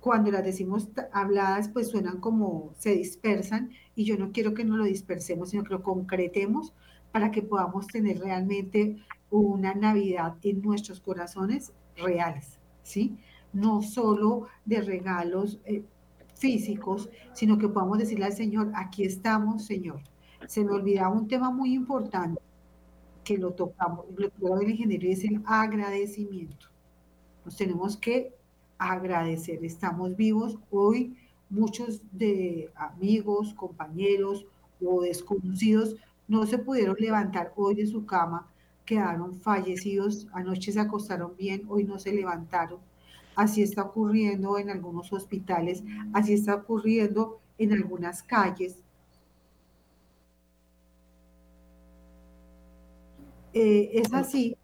cuando 0.00 0.30
las 0.30 0.44
decimos 0.44 0.88
habladas, 1.12 1.68
pues 1.68 1.88
suenan 1.88 2.18
como 2.18 2.72
se 2.78 2.94
dispersan 2.94 3.70
y 3.94 4.04
yo 4.04 4.16
no 4.16 4.32
quiero 4.32 4.54
que 4.54 4.64
nos 4.64 4.78
lo 4.78 4.84
dispersemos, 4.84 5.50
sino 5.50 5.62
que 5.62 5.74
lo 5.74 5.82
concretemos 5.82 6.74
para 7.12 7.30
que 7.30 7.42
podamos 7.42 7.86
tener 7.86 8.18
realmente 8.18 8.96
una 9.30 9.74
Navidad 9.74 10.36
en 10.42 10.60
nuestros 10.62 11.00
corazones 11.00 11.72
reales, 11.96 12.58
¿sí? 12.82 13.16
No 13.52 13.82
solo 13.82 14.48
de 14.64 14.80
regalos 14.80 15.60
eh, 15.64 15.84
físicos, 16.34 17.08
sino 17.32 17.58
que 17.58 17.68
podamos 17.68 17.98
decirle 17.98 18.24
al 18.24 18.32
Señor, 18.32 18.72
aquí 18.74 19.04
estamos, 19.04 19.64
Señor. 19.64 20.00
Se 20.46 20.64
me 20.64 20.72
olvidaba 20.72 21.14
un 21.14 21.28
tema 21.28 21.50
muy 21.50 21.72
importante 21.74 22.41
que 23.24 23.38
lo 23.38 23.52
tocamos, 23.52 24.06
el 24.18 24.70
ingeniero 24.70 25.08
es 25.08 25.24
el 25.24 25.42
agradecimiento. 25.44 26.66
Nos 27.44 27.56
tenemos 27.56 27.96
que 27.96 28.34
agradecer, 28.78 29.64
estamos 29.64 30.16
vivos. 30.16 30.58
Hoy 30.70 31.16
muchos 31.50 32.00
de 32.12 32.70
amigos, 32.74 33.54
compañeros 33.54 34.46
o 34.84 35.02
desconocidos 35.02 35.96
no 36.26 36.46
se 36.46 36.58
pudieron 36.58 36.96
levantar 36.98 37.52
hoy 37.56 37.74
de 37.74 37.86
su 37.86 38.06
cama, 38.06 38.48
quedaron 38.84 39.34
fallecidos, 39.34 40.26
anoche 40.32 40.72
se 40.72 40.80
acostaron 40.80 41.36
bien, 41.36 41.64
hoy 41.68 41.84
no 41.84 41.98
se 41.98 42.12
levantaron. 42.12 42.80
Así 43.36 43.62
está 43.62 43.82
ocurriendo 43.82 44.58
en 44.58 44.70
algunos 44.70 45.12
hospitales, 45.12 45.82
así 46.12 46.34
está 46.34 46.54
ocurriendo 46.54 47.40
en 47.58 47.72
algunas 47.72 48.22
calles. 48.22 48.78
Eh, 53.54 53.90
es 53.94 54.12
así 54.12 54.56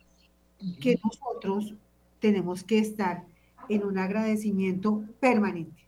que 0.81 0.99
nosotros 1.05 1.75
tenemos 2.21 2.65
que 2.65 2.79
estar 2.79 3.25
en 3.69 3.85
un 3.85 3.99
agradecimiento 3.99 5.05
permanente 5.21 5.87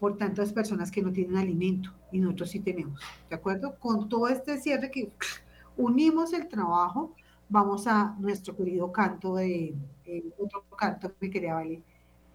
por 0.00 0.16
tantas 0.16 0.52
personas 0.52 0.90
que 0.90 1.02
no 1.02 1.12
tienen 1.12 1.36
alimento 1.36 1.92
y 2.12 2.18
nosotros 2.18 2.50
sí 2.50 2.60
tenemos, 2.60 3.00
¿de 3.28 3.36
acuerdo? 3.36 3.76
Con 3.78 4.08
todo 4.08 4.28
este 4.28 4.58
cierre 4.58 4.90
que 4.90 5.10
unimos 5.76 6.32
el 6.32 6.48
trabajo, 6.48 7.14
vamos 7.48 7.86
a 7.86 8.16
nuestro 8.18 8.56
querido 8.56 8.90
canto 8.92 9.36
de, 9.36 9.74
eh, 10.06 10.24
otro 10.38 10.64
canto 10.76 11.12
que 11.18 11.30
quería 11.30 11.54
valer 11.54 11.80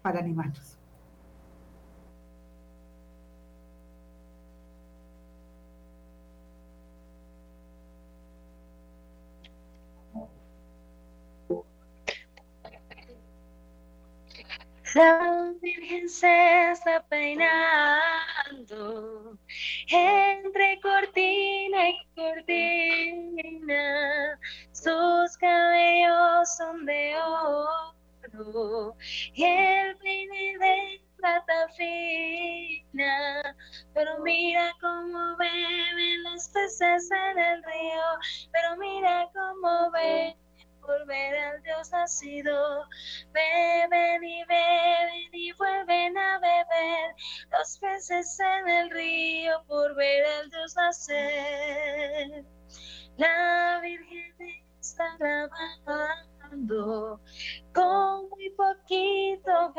para 0.02 0.20
animarnos. 0.20 0.78
La 14.94 15.52
Virgen 15.60 16.08
se 16.08 16.70
está 16.70 17.04
peinando 17.08 17.56
entre 19.88 20.80
cortina 20.80 21.90
y 21.90 22.06
cortina. 22.14 23.82
Sus 24.70 25.36
cabellos 25.38 26.56
son 26.56 26.86
de 26.86 27.16
oro 27.16 28.96
y 29.34 29.44
el 29.44 29.96
peine 29.98 30.58
de 30.60 31.02
plata 31.16 31.68
fina. 31.76 33.56
Pero 33.94 34.18
mira 34.20 34.72
cómo 34.80 35.36
beben 35.36 36.22
los 36.22 36.48
peces 36.50 37.10
en 37.10 37.38
el 37.38 37.64
río, 37.64 38.18
pero 38.52 38.76
mira 38.76 39.28
cómo 39.34 39.90
beben 39.90 40.43
por 40.86 41.06
ver 41.06 41.36
al 41.36 41.62
Dios 41.62 41.90
nacido. 41.90 42.88
Beben 43.32 44.24
y 44.24 44.44
beben 44.44 45.30
y 45.32 45.52
vuelven 45.52 46.16
a 46.16 46.38
beber 46.38 47.14
los 47.50 47.78
peces 47.78 48.38
en 48.40 48.68
el 48.68 48.90
río 48.90 49.64
por 49.66 49.94
ver 49.94 50.24
al 50.24 50.50
Dios 50.50 50.76
nacer. 50.76 52.44
La 53.16 53.80
Virgen 53.82 54.64
está 54.80 55.16
grabando 55.18 57.20
con 57.72 58.28
muy 58.30 58.50
poquito 58.50 59.72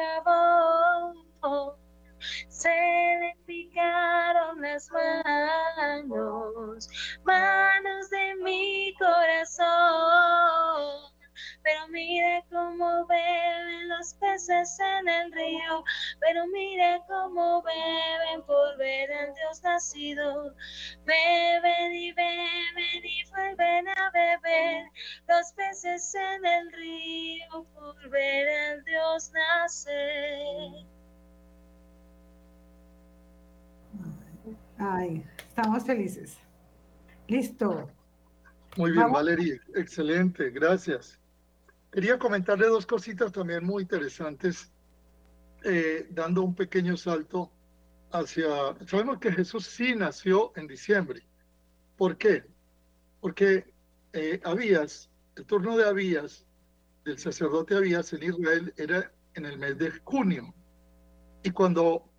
peces 14.65 14.79
en 14.79 15.07
el 15.07 15.31
río, 15.31 15.83
pero 16.19 16.47
mira 16.47 16.99
cómo 17.07 17.61
beben 17.61 18.41
por 18.45 18.77
ver 18.77 19.11
al 19.11 19.33
Dios 19.35 19.61
nacido. 19.63 20.55
Beben 21.05 21.93
y 21.93 22.11
beben 22.13 23.05
y 23.05 23.29
vuelven 23.29 23.87
a 23.89 24.11
beber 24.11 24.85
los 25.27 25.51
peces 25.53 26.15
en 26.15 26.45
el 26.45 26.71
río 26.71 27.65
por 27.73 28.09
ver 28.09 28.47
al 28.71 28.83
Dios 28.85 29.31
nacer. 29.31 30.85
Ay, 34.77 35.25
estamos 35.37 35.83
felices. 35.85 36.37
Listo. 37.27 37.89
Muy 38.77 38.91
bien, 38.91 39.11
Valeria, 39.11 39.55
excelente, 39.73 40.49
gracias. 40.49 41.17
Quería 41.95 42.19
comentarle 42.19 42.67
dos 42.67 42.85
cositas 42.85 43.31
también 43.31 43.63
muy 43.63 43.83
interesantes, 43.83 44.69
eh, 45.63 46.05
dando 46.11 46.43
un 46.43 46.53
pequeño 46.53 46.97
salto 46.97 47.53
hacia... 48.11 48.49
Sabemos 48.85 49.17
que 49.19 49.31
Jesús 49.31 49.65
sí 49.65 49.95
nació 49.95 50.51
en 50.57 50.67
diciembre. 50.67 51.25
¿Por 51.95 52.17
qué? 52.17 52.43
Porque 53.21 53.73
eh, 54.11 54.41
Abías, 54.43 55.09
el 55.37 55.45
turno 55.45 55.77
de 55.77 55.85
Abías, 55.85 56.45
del 57.05 57.17
sacerdote 57.17 57.77
Abías 57.77 58.11
en 58.11 58.23
Israel, 58.23 58.73
era 58.75 59.09
en 59.35 59.45
el 59.45 59.57
mes 59.57 59.77
de 59.77 59.91
junio. 60.03 60.53
Y 61.43 61.51
cuando 61.51 62.11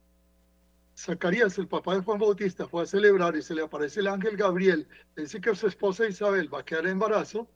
Zacarías, 0.96 1.58
el 1.58 1.68
papá 1.68 1.96
de 1.96 2.00
Juan 2.00 2.18
Bautista, 2.18 2.66
fue 2.66 2.84
a 2.84 2.86
celebrar 2.86 3.36
y 3.36 3.42
se 3.42 3.54
le 3.54 3.60
aparece 3.60 4.00
el 4.00 4.06
ángel 4.06 4.38
Gabriel, 4.38 4.88
le 5.16 5.24
dice 5.24 5.38
que 5.38 5.54
su 5.54 5.66
esposa 5.66 6.08
Isabel 6.08 6.52
va 6.52 6.60
a 6.60 6.64
quedar 6.64 6.86
en 6.86 6.92
embarazo, 6.92 7.46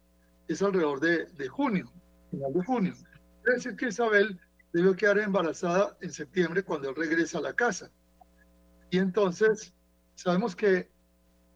es 0.49 0.61
alrededor 0.61 1.01
de, 1.01 1.25
de 1.25 1.49
junio, 1.49 1.91
final 2.31 2.53
de 2.53 2.65
junio. 2.65 2.95
Quiere 3.43 3.57
decir 3.57 3.77
que 3.77 3.89
Isabel 3.89 4.39
debe 4.73 4.95
quedar 4.97 5.19
embarazada 5.19 5.97
en 6.01 6.11
septiembre 6.11 6.63
cuando 6.63 6.91
él 6.91 6.97
regresa 6.97 7.39
a 7.39 7.43
la 7.43 7.53
casa. 7.53 7.91
Y 8.91 8.99
entonces 8.99 9.75
sabemos 10.15 10.55
que 10.55 10.91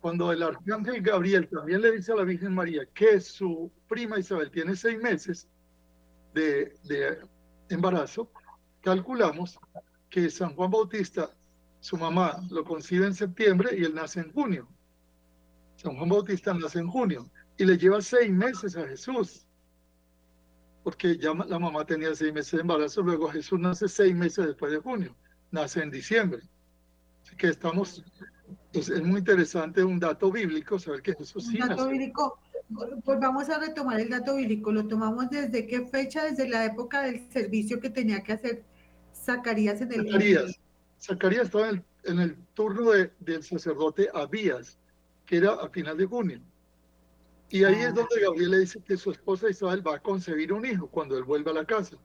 cuando 0.01 0.33
el 0.33 0.43
arcángel 0.43 1.01
Gabriel 1.01 1.49
también 1.49 1.81
le 1.81 1.93
dice 1.93 2.13
a 2.13 2.17
la 2.17 2.25
Virgen 2.25 2.55
María 2.55 2.85
que 2.95 3.21
su 3.21 3.71
prima 3.89 4.19
Isabel 4.19 4.51
tiene 4.51 4.77
seis 4.77 4.99
meses 4.99 5.49
de, 6.35 6.77
de 6.85 7.19
embarazo, 7.71 8.31
calculamos 8.83 9.59
que 10.11 10.29
San 10.29 10.55
Juan 10.55 10.71
Bautista 10.71 11.31
su 11.85 11.99
mamá 11.99 12.41
lo 12.49 12.65
concibe 12.65 13.07
en 13.07 13.15
septiembre 13.15 13.77
y 13.77 13.85
él 13.85 13.95
nace 13.95 14.21
en 14.21 14.33
junio. 14.33 14.67
San 15.77 15.95
Juan 15.97 16.09
Bautista 16.09 16.55
nace 16.55 16.79
en 16.79 16.89
junio 16.89 17.31
y 17.59 17.67
le 17.67 17.77
lleva 17.77 18.01
seis 18.01 18.31
meses 18.31 18.75
a 18.75 18.89
Jesús, 18.89 19.44
porque 20.85 21.17
ya 21.17 21.33
la 21.33 21.59
mamá 21.59 21.85
tenía 21.87 22.15
seis 22.15 22.33
meses 22.33 22.53
de 22.53 22.61
embarazo, 22.61 23.03
luego 23.03 23.29
Jesús 23.29 23.59
nace 23.59 23.89
seis 23.89 24.15
meses 24.15 24.47
después 24.47 24.71
de 24.71 24.79
junio, 24.79 25.17
nace 25.51 25.83
en 25.83 25.91
diciembre. 25.91 26.43
Así 27.25 27.35
que 27.37 27.49
estamos, 27.49 28.05
pues, 28.71 28.91
es, 28.91 29.03
muy 29.03 29.21
interesante 29.21 29.83
un 29.83 29.99
dato 29.99 30.31
bíblico, 30.31 30.79
saber 30.79 31.01
que 31.01 31.15
Jesús 31.15 31.47
sí 31.47 31.57
dato 31.59 31.89
bíblico, 31.89 32.39
pues 33.03 33.19
vamos 33.19 33.49
a 33.49 33.59
retomar 33.59 33.99
el 33.99 34.11
dato 34.11 34.37
bíblico, 34.37 34.71
lo 34.73 34.87
tomamos 34.87 35.31
desde 35.31 35.67
qué 35.67 35.87
fecha, 35.87 36.25
desde 36.25 36.51
la 36.51 36.67
época 36.67 37.03
del 37.03 37.27
servicio 37.33 37.81
que 37.81 37.89
tenía 37.89 38.23
que 38.23 38.35
hacer 38.35 38.63
Zacarías 39.15 39.81
en 39.81 39.91
el... 39.91 40.07
Zacarías. 40.07 40.61
Zacarías 41.01 41.45
estaba 41.47 41.71
en 41.71 42.19
el, 42.19 42.37
turno 42.53 42.91
del 42.91 43.43
sacerdote 43.43 44.11
Abías, 44.13 44.79
que 45.25 45.39
era 45.39 45.55
a 45.55 45.69
final 45.71 45.97
de 45.97 46.05
junio. 46.05 46.41
Y 47.51 47.65
ahí 47.65 47.75
es 47.75 47.95
donde 47.95 48.21
Gabriel 48.21 48.51
le 48.51 48.59
dice 48.61 48.81
que 48.81 48.97
su 48.97 49.11
esposa 49.11 49.49
Isabel 49.49 49.87
va 49.87 49.97
a 49.97 50.03
concebir 50.03 50.53
un 50.53 50.67
hijo 50.67 50.89
cuando 50.89 51.17
él 51.17 51.25
vuelva 51.25 51.53
a 51.53 51.55
la 51.55 51.65
casa. 51.65 51.97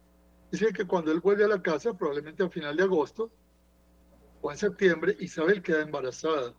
Dice 0.52 0.72
que 0.74 0.86
cuando 0.86 1.12
él 1.12 1.20
vuelve 1.20 1.46
a 1.46 1.48
la 1.48 1.62
casa, 1.62 1.94
probablemente 1.94 2.44
a 2.44 2.50
final 2.50 2.76
de 2.76 2.84
agosto 2.84 3.32
o 4.42 4.52
en 4.52 4.58
septiembre, 4.58 5.16
Isabel 5.20 5.62
queda 5.62 5.82
embarazada. 5.82 6.54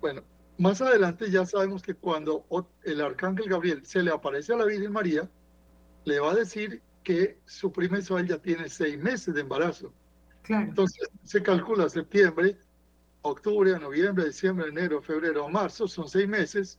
Bueno, 0.00 0.22
más 0.58 0.80
adelante 0.82 1.30
ya 1.30 1.46
sabemos 1.46 1.82
que 1.82 1.94
cuando 1.94 2.44
el 2.82 3.00
arcángel 3.00 3.48
Gabriel 3.48 3.84
se 3.84 4.02
le 4.02 4.10
aparece 4.10 4.52
a 4.52 4.56
la 4.56 4.64
Virgen 4.64 4.92
María, 4.92 5.30
le 6.04 6.20
va 6.20 6.32
a 6.32 6.34
decir 6.34 6.82
que 7.02 7.38
su 7.46 7.72
prima 7.72 7.98
Isabel 7.98 8.26
ya 8.26 8.38
tiene 8.38 8.68
seis 8.68 8.98
meses 8.98 9.34
de 9.34 9.40
embarazo. 9.40 9.92
Entonces 10.48 11.08
se 11.22 11.42
calcula 11.42 11.88
septiembre, 11.88 12.58
octubre, 13.22 13.78
noviembre, 13.78 14.24
diciembre, 14.24 14.68
enero, 14.68 15.00
febrero, 15.00 15.48
marzo, 15.48 15.86
son 15.86 16.08
seis 16.08 16.28
meses. 16.28 16.78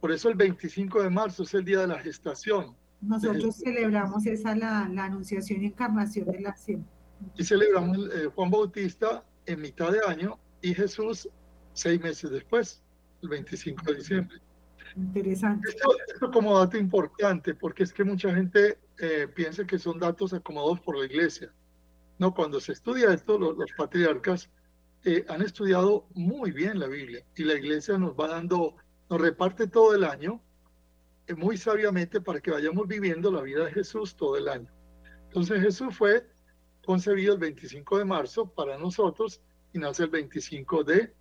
Por 0.00 0.12
eso 0.12 0.28
el 0.28 0.36
25 0.36 1.02
de 1.02 1.10
marzo 1.10 1.42
es 1.42 1.54
el 1.54 1.64
día 1.64 1.80
de 1.80 1.88
la 1.88 1.98
gestación. 1.98 2.76
Nosotros 3.00 3.56
celebramos 3.56 4.26
esa 4.26 4.54
la, 4.54 4.88
la, 4.88 5.04
anunciación 5.04 5.62
y 5.62 5.66
encarnación 5.66 6.30
de 6.30 6.40
la 6.40 6.50
acción. 6.50 6.86
Y 7.36 7.44
celebramos 7.44 7.96
eh, 8.14 8.26
Juan 8.34 8.50
Bautista 8.50 9.24
en 9.46 9.60
mitad 9.60 9.92
de 9.92 10.00
año 10.06 10.38
y 10.62 10.74
Jesús 10.74 11.28
seis 11.78 12.00
meses 12.00 12.30
después, 12.30 12.82
el 13.22 13.28
25 13.28 13.84
de 13.84 13.94
diciembre. 13.94 14.38
Interesante. 14.96 15.68
Esto, 15.68 16.30
como 16.32 16.58
dato 16.58 16.76
importante, 16.76 17.54
porque 17.54 17.84
es 17.84 17.92
que 17.92 18.04
mucha 18.04 18.34
gente 18.34 18.78
eh, 18.98 19.28
piensa 19.32 19.64
que 19.64 19.78
son 19.78 19.98
datos 19.98 20.32
acomodados 20.32 20.80
por 20.80 20.98
la 20.98 21.06
iglesia. 21.06 21.52
No, 22.18 22.34
cuando 22.34 22.58
se 22.58 22.72
estudia 22.72 23.12
esto, 23.12 23.38
los, 23.38 23.56
patriarcas 23.76 24.50
eh, 25.04 25.24
han 25.28 25.42
estudiado 25.42 26.08
muy 26.14 26.50
bien 26.50 26.80
la 26.80 26.88
Biblia 26.88 27.24
y 27.36 27.44
la 27.44 27.54
iglesia 27.54 27.96
nos 27.96 28.14
va 28.14 28.28
dando, 28.28 28.74
nos 29.08 29.20
reparte 29.20 29.66
todo 29.66 29.94
el 29.94 30.04
año 30.04 30.40
eh, 31.26 31.34
muy 31.34 31.56
sabiamente 31.56 32.20
para 32.20 32.40
que 32.40 32.50
vayamos 32.50 32.86
viviendo 32.86 33.30
la 33.30 33.42
vida 33.42 33.64
de 33.64 33.72
Jesús 33.72 34.16
todo 34.16 34.36
el 34.36 34.48
año. 34.48 34.70
Entonces 35.24 35.60
Jesús 35.60 35.96
fue 35.96 36.26
concebido 36.84 37.34
el 37.34 37.40
25 37.40 37.98
de 37.98 38.04
marzo 38.04 38.46
para 38.46 38.78
nosotros 38.78 39.40
y 39.72 39.78
nace 39.78 40.04
el 40.04 40.10
25 40.10 40.84
de 40.84 41.12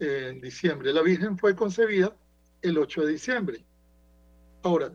eh, 0.00 0.38
diciembre. 0.42 0.92
La 0.92 1.02
Virgen 1.02 1.38
fue 1.38 1.54
concebida 1.54 2.16
el 2.62 2.78
8 2.78 3.02
de 3.02 3.12
diciembre. 3.12 3.64
Ahora, 4.62 4.92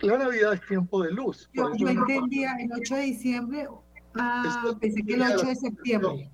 la 0.00 0.16
Navidad 0.16 0.54
es 0.54 0.66
tiempo 0.66 1.02
de 1.02 1.10
luz. 1.10 1.50
Yo, 1.52 1.74
yo 1.74 1.88
entendía 1.88 2.54
el 2.60 2.70
8 2.72 2.94
de 2.94 3.02
diciembre 3.02 3.66
Ah, 4.14 4.76
pensé 4.80 5.02
que 5.04 5.14
el 5.14 5.22
8 5.22 5.46
de 5.46 5.54
septiembre. 5.54 6.30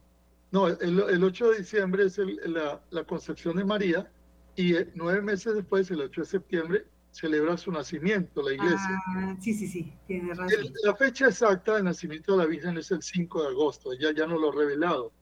No, 0.50 0.68
el, 0.68 1.24
8 1.24 1.50
de 1.50 1.58
diciembre 1.58 2.06
es 2.06 2.18
la, 2.18 2.80
la, 2.90 3.04
concepción 3.04 3.56
de 3.56 3.64
María 3.64 4.08
y 4.56 4.74
eh, 4.74 4.90
nueve 4.94 5.22
meses 5.22 5.54
después, 5.54 5.90
el 5.90 6.00
8 6.00 6.20
de 6.20 6.26
septiembre, 6.26 6.86
celebra 7.10 7.56
su 7.56 7.70
nacimiento, 7.70 8.42
la 8.42 8.54
iglesia. 8.54 9.02
Ah, 9.16 9.36
sí, 9.40 9.54
sí, 9.54 9.68
sí, 9.68 9.92
tiene 10.06 10.34
razón. 10.34 10.72
la 10.82 10.96
fecha 10.96 11.26
exacta 11.26 11.76
de 11.76 11.84
nacimiento 11.84 12.32
de 12.32 12.38
la 12.38 12.46
Virgen 12.46 12.76
es 12.76 12.90
el 12.90 13.02
5 13.02 13.42
de 13.42 13.48
agosto, 13.48 13.92
ella 13.92 14.12
ya 14.12 14.26
no 14.26 14.36
lo 14.38 14.50
ha 14.50 14.54
revelado 14.54 15.12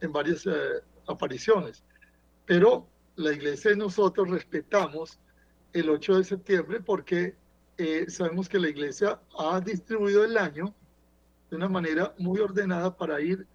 en 0.00 0.12
varias 0.12 0.46
eh, 0.46 0.82
apariciones, 1.06 1.82
pero 2.44 2.86
la 3.16 3.32
iglesia 3.32 3.72
y 3.72 3.76
nosotros 3.76 4.28
respetamos 4.28 5.18
el 5.72 5.88
8 5.88 6.18
de 6.18 6.24
septiembre 6.24 6.80
porque 6.80 7.36
eh, 7.78 8.06
sabemos 8.08 8.48
que 8.48 8.58
la 8.58 8.68
iglesia 8.68 9.20
ha 9.38 9.60
distribuido 9.60 10.24
el 10.24 10.36
año 10.36 10.74
de 11.50 11.56
una 11.56 11.68
manera 11.68 12.14
muy 12.18 12.40
ordenada 12.40 12.94
para 12.94 13.20
ir 13.20 13.46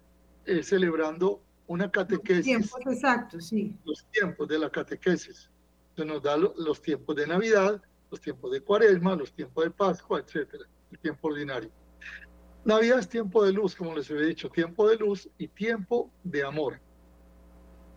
eh, 0.46 0.62
celebrando 0.62 1.43
una 1.66 1.90
catequesis. 1.90 2.72
Los 2.84 2.98
tiempos 3.00 3.46
sí. 3.46 3.76
Los 3.84 4.06
tiempos 4.10 4.48
de 4.48 4.58
la 4.58 4.70
catequesis. 4.70 5.50
Se 5.96 6.04
nos 6.04 6.22
da 6.22 6.36
los 6.36 6.82
tiempos 6.82 7.16
de 7.16 7.26
Navidad, 7.26 7.80
los 8.10 8.20
tiempos 8.20 8.52
de 8.52 8.60
Cuaresma, 8.60 9.14
los 9.14 9.32
tiempos 9.32 9.64
de 9.64 9.70
Pascua, 9.70 10.20
etcétera, 10.20 10.64
el 10.90 10.98
tiempo 10.98 11.28
ordinario. 11.28 11.70
Navidad 12.64 12.98
es 12.98 13.08
tiempo 13.08 13.44
de 13.44 13.52
luz, 13.52 13.76
como 13.76 13.94
les 13.94 14.10
he 14.10 14.16
dicho, 14.16 14.48
tiempo 14.48 14.88
de 14.88 14.96
luz 14.96 15.28
y 15.38 15.48
tiempo 15.48 16.10
de 16.22 16.42
amor. 16.42 16.80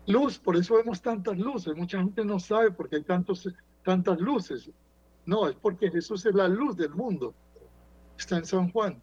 Luz, 0.06 0.38
por 0.38 0.56
eso 0.56 0.76
vemos 0.76 1.00
tantas 1.02 1.38
luces. 1.38 1.74
Mucha 1.74 1.98
gente 1.98 2.24
no 2.24 2.38
sabe 2.38 2.70
por 2.70 2.88
qué 2.88 2.96
hay 2.96 3.02
tantos, 3.02 3.48
tantas 3.84 4.18
luces. 4.20 4.70
No, 5.26 5.48
es 5.48 5.54
porque 5.56 5.90
Jesús 5.90 6.24
es 6.26 6.34
la 6.34 6.48
luz 6.48 6.76
del 6.76 6.90
mundo. 6.90 7.34
está 8.16 8.38
en 8.38 8.44
San 8.44 8.70
Juan. 8.70 9.02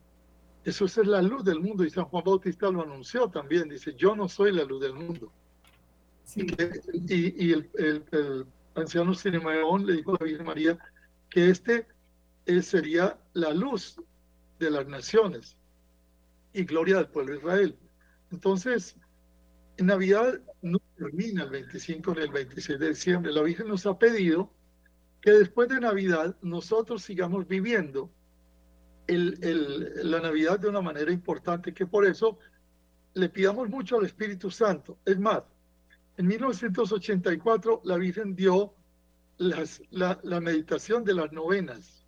Jesús 0.65 0.97
es 0.97 1.05
la 1.05 1.21
luz 1.21 1.43
del 1.45 1.59
mundo 1.59 1.85
y 1.85 1.91
San 1.91 2.05
Juan 2.05 2.23
Bautista 2.25 2.71
lo 2.71 2.81
anunció 2.81 3.29
también. 3.29 3.69
Dice, 3.69 3.93
yo 3.95 4.15
no 4.15 4.27
soy 4.27 4.51
la 4.51 4.63
luz 4.63 4.81
del 4.81 4.95
mundo. 4.95 5.31
Y, 6.35 7.51
el, 7.51 7.69
el, 7.75 8.47
anciano 8.73 9.13
Simeón 9.13 9.85
le 9.85 9.93
dijo 9.93 10.15
a 10.15 10.17
la 10.19 10.25
Virgen 10.25 10.45
María 10.47 10.79
que 11.29 11.51
este 11.51 11.87
sería 12.63 13.15
la 13.33 13.53
luz 13.53 14.01
de 14.57 14.71
las 14.71 14.87
naciones 14.87 15.55
y 16.51 16.63
gloria 16.63 16.97
del 16.97 17.09
pueblo 17.09 17.33
de 17.33 17.39
Israel. 17.39 17.77
Entonces, 18.31 18.95
en 19.77 19.85
Navidad 19.85 20.41
no 20.63 20.79
termina 20.97 21.43
el 21.43 21.51
25 21.51 22.15
ni 22.15 22.21
el 22.21 22.31
26 22.31 22.79
de 22.79 22.89
diciembre. 22.89 23.31
La 23.31 23.43
Virgen 23.43 23.67
nos 23.67 23.85
ha 23.85 23.99
pedido 23.99 24.51
que 25.21 25.29
después 25.29 25.69
de 25.69 25.79
Navidad 25.79 26.35
nosotros 26.41 27.03
sigamos 27.03 27.47
viviendo 27.47 28.09
el, 29.07 29.37
el, 29.41 30.11
la 30.11 30.19
Navidad 30.19 30.59
de 30.59 30.67
una 30.67 30.81
manera 30.81 31.11
importante, 31.11 31.73
que 31.73 31.85
por 31.85 32.05
eso 32.05 32.37
le 33.13 33.29
pidamos 33.29 33.69
mucho 33.69 33.97
al 33.97 34.05
Espíritu 34.05 34.49
Santo. 34.49 34.97
Es 35.05 35.19
más, 35.19 35.43
en 36.17 36.27
1984 36.27 37.81
la 37.83 37.97
Virgen 37.97 38.35
dio 38.35 38.73
las, 39.37 39.81
la, 39.91 40.19
la 40.23 40.39
meditación 40.39 41.03
de 41.03 41.13
las 41.13 41.31
novenas, 41.31 42.05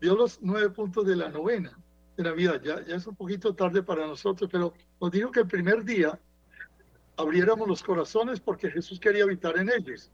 dio 0.00 0.16
los 0.16 0.40
nueve 0.42 0.70
puntos 0.70 1.06
de 1.06 1.16
la 1.16 1.28
novena 1.28 1.78
de 2.16 2.24
Navidad. 2.24 2.60
Ya, 2.62 2.84
ya 2.84 2.96
es 2.96 3.06
un 3.06 3.16
poquito 3.16 3.54
tarde 3.54 3.82
para 3.82 4.06
nosotros, 4.06 4.48
pero 4.50 4.74
nos 5.00 5.10
dijo 5.10 5.30
que 5.30 5.40
el 5.40 5.46
primer 5.46 5.84
día 5.84 6.18
abriéramos 7.16 7.68
los 7.68 7.82
corazones 7.82 8.40
porque 8.40 8.70
Jesús 8.70 8.98
quería 8.98 9.24
habitar 9.24 9.58
en 9.58 9.70
ellos. 9.70 10.10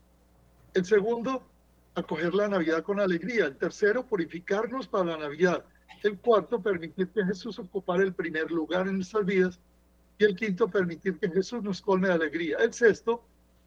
El 0.74 0.84
segundo, 0.84 1.46
acoger 1.94 2.34
la 2.34 2.48
Navidad 2.48 2.82
con 2.82 3.00
alegría. 3.00 3.46
El 3.46 3.56
tercero, 3.56 4.06
purificarnos 4.06 4.86
para 4.86 5.04
la 5.04 5.16
Navidad. 5.16 5.64
El 6.02 6.18
cuarto, 6.18 6.60
permitir 6.60 7.08
que 7.08 7.24
Jesús 7.24 7.58
ocupara 7.58 8.02
el 8.02 8.14
primer 8.14 8.50
lugar 8.50 8.86
en 8.88 8.96
nuestras 8.96 9.24
vidas. 9.24 9.60
Y 10.18 10.24
el 10.24 10.36
quinto, 10.36 10.68
permitir 10.68 11.18
que 11.18 11.28
Jesús 11.28 11.62
nos 11.62 11.82
colme 11.82 12.08
de 12.08 12.14
alegría. 12.14 12.58
El 12.58 12.72
sexto, 12.72 13.22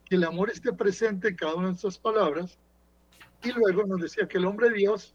que 0.06 0.16
el 0.16 0.24
amor 0.24 0.50
esté 0.50 0.74
presente 0.74 1.30
en 1.30 1.36
cada 1.36 1.56
una 1.56 1.66
de 1.66 1.72
nuestras 1.72 1.98
palabras. 1.98 2.58
Y 3.44 3.52
luego 3.52 3.86
nos 3.86 4.02
decía 4.02 4.28
que 4.28 4.38
el 4.38 4.46
hombre 4.46 4.72
Dios 4.72 5.14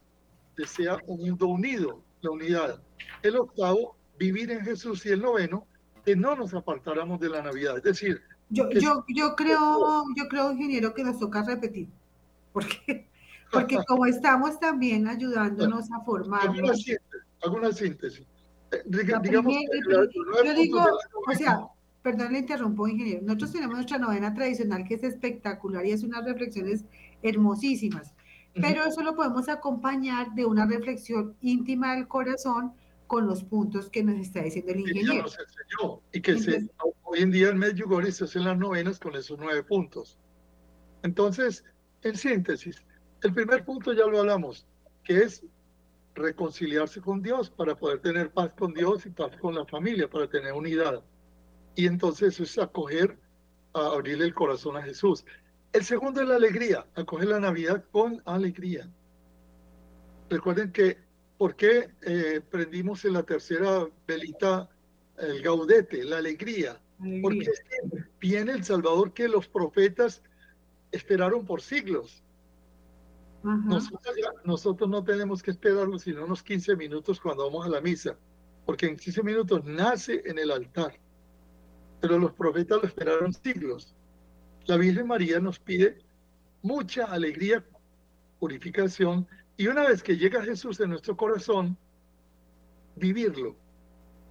desea 0.55 0.97
un 1.07 1.19
mundo 1.21 1.47
unido, 1.47 2.01
la 2.21 2.31
unidad. 2.31 2.81
El 3.21 3.35
octavo, 3.37 3.95
vivir 4.17 4.51
en 4.51 4.63
Jesús. 4.63 5.05
Y 5.05 5.09
el 5.09 5.21
noveno, 5.21 5.67
que 6.05 6.15
no 6.15 6.35
nos 6.35 6.53
apartáramos 6.53 7.19
de 7.19 7.29
la 7.29 7.41
Navidad. 7.41 7.77
Es 7.77 7.83
decir, 7.83 8.21
yo, 8.49 8.69
yo, 8.69 9.03
yo 9.07 9.35
creo, 9.35 10.03
yo 10.15 10.27
creo, 10.29 10.51
ingeniero, 10.51 10.93
que 10.93 11.03
nos 11.03 11.19
toca 11.19 11.43
repetir, 11.43 11.87
porque, 12.53 13.07
porque 13.55 13.77
como 13.87 14.05
estamos 14.05 14.59
también 14.59 15.07
ayudándonos 15.07 15.91
a 15.91 16.01
formar. 16.01 16.41
Alguna 17.41 17.71
síntesis. 17.71 18.25
Eh, 18.71 18.83
digamos, 18.85 19.55
yo 20.43 20.53
digo, 20.55 20.83
o 21.27 21.33
sea, 21.33 21.67
perdón, 22.01 22.33
le 22.33 22.39
interrumpo, 22.39 22.87
ingeniero. 22.87 23.21
Nosotros 23.23 23.51
tenemos 23.51 23.75
nuestra 23.75 23.97
novena 23.97 24.33
tradicional 24.33 24.83
que 24.87 24.95
es 24.95 25.03
espectacular 25.03 25.85
y 25.85 25.91
es 25.91 26.03
unas 26.03 26.25
reflexiones 26.25 26.85
hermosísimas, 27.21 28.13
pero 28.53 28.85
eso 28.85 29.01
lo 29.01 29.15
podemos 29.15 29.49
acompañar 29.49 30.33
de 30.33 30.45
una 30.45 30.65
reflexión 30.65 31.35
íntima 31.41 31.95
del 31.95 32.07
corazón 32.07 32.73
con 33.07 33.27
los 33.27 33.43
puntos 33.43 33.89
que 33.89 34.03
nos 34.03 34.17
está 34.17 34.41
diciendo 34.41 34.71
el 34.71 34.79
ingeniero. 34.81 35.25
Y 36.11 36.21
que 36.21 36.39
se, 36.39 36.67
hoy 37.03 37.19
en 37.19 37.31
día 37.31 37.49
el 37.49 37.55
Medjugorje 37.55 38.11
se 38.11 38.23
hace 38.23 38.39
las 38.39 38.57
novenas 38.57 38.99
con 38.99 39.15
esos 39.15 39.37
nueve 39.39 39.63
puntos. 39.63 40.17
Entonces, 41.03 41.63
en 42.01 42.15
síntesis, 42.15 42.83
el 43.25 43.33
primer 43.33 43.65
punto 43.65 43.93
ya 43.93 44.05
lo 44.05 44.19
hablamos, 44.19 44.65
que 45.03 45.17
es 45.17 45.45
reconciliarse 46.13 47.01
con 47.01 47.21
Dios 47.21 47.49
para 47.49 47.75
poder 47.75 47.99
tener 47.99 48.31
paz 48.31 48.53
con 48.53 48.73
Dios 48.73 49.05
y 49.05 49.09
paz 49.09 49.35
con 49.37 49.55
la 49.55 49.65
familia, 49.65 50.09
para 50.09 50.29
tener 50.29 50.53
unidad. 50.53 51.03
Y 51.75 51.87
entonces 51.87 52.39
es 52.39 52.57
acoger, 52.57 53.17
a 53.73 53.87
abrirle 53.87 54.25
el 54.25 54.33
corazón 54.33 54.77
a 54.77 54.81
Jesús. 54.81 55.25
El 55.73 55.83
segundo 55.83 56.21
es 56.21 56.27
la 56.27 56.35
alegría, 56.35 56.85
acoger 56.95 57.27
la 57.27 57.39
Navidad 57.41 57.83
con 57.91 58.21
alegría. 58.25 58.89
Recuerden 60.29 60.71
que 60.71 61.05
¿Por 61.37 61.55
qué 61.55 61.89
eh, 62.01 62.41
prendimos 62.49 63.03
en 63.03 63.13
la 63.13 63.23
tercera 63.23 63.87
velita 64.07 64.69
el 65.17 65.41
gaudete, 65.41 66.03
la 66.03 66.19
alegría? 66.19 66.79
Porque 67.21 67.51
viene 68.21 68.53
el 68.53 68.63
Salvador 68.63 69.13
que 69.13 69.27
los 69.27 69.47
profetas 69.47 70.21
esperaron 70.91 71.45
por 71.45 71.61
siglos. 71.61 72.23
Nosotros, 74.43 74.89
no 74.89 75.03
tenemos 75.03 75.43
que 75.43 75.51
esperarlo 75.51 75.99
sino 75.99 76.25
unos 76.25 76.41
15 76.41 76.75
minutos 76.75 77.21
cuando 77.21 77.45
vamos 77.45 77.65
a 77.65 77.69
la 77.69 77.79
misa, 77.79 78.17
porque 78.65 78.87
en 78.87 78.97
15 78.97 79.21
minutos 79.21 79.63
nace 79.65 80.23
en 80.25 80.39
el 80.39 80.49
altar. 80.49 80.99
Pero 82.01 82.17
los 82.17 82.33
profetas 82.33 82.81
lo 82.81 82.87
esperaron 82.87 83.33
siglos. 83.33 83.95
La 84.65 84.77
Virgen 84.77 85.07
María 85.07 85.39
nos 85.39 85.59
pide 85.59 85.99
mucha 86.63 87.05
alegría, 87.05 87.63
purificación 88.39 89.27
y 89.57 89.67
una 89.67 89.87
vez 89.87 90.01
que 90.01 90.17
llega 90.17 90.43
Jesús 90.43 90.79
en 90.79 90.89
nuestro 90.89 91.15
corazón, 91.15 91.77
vivirlo 92.95 93.55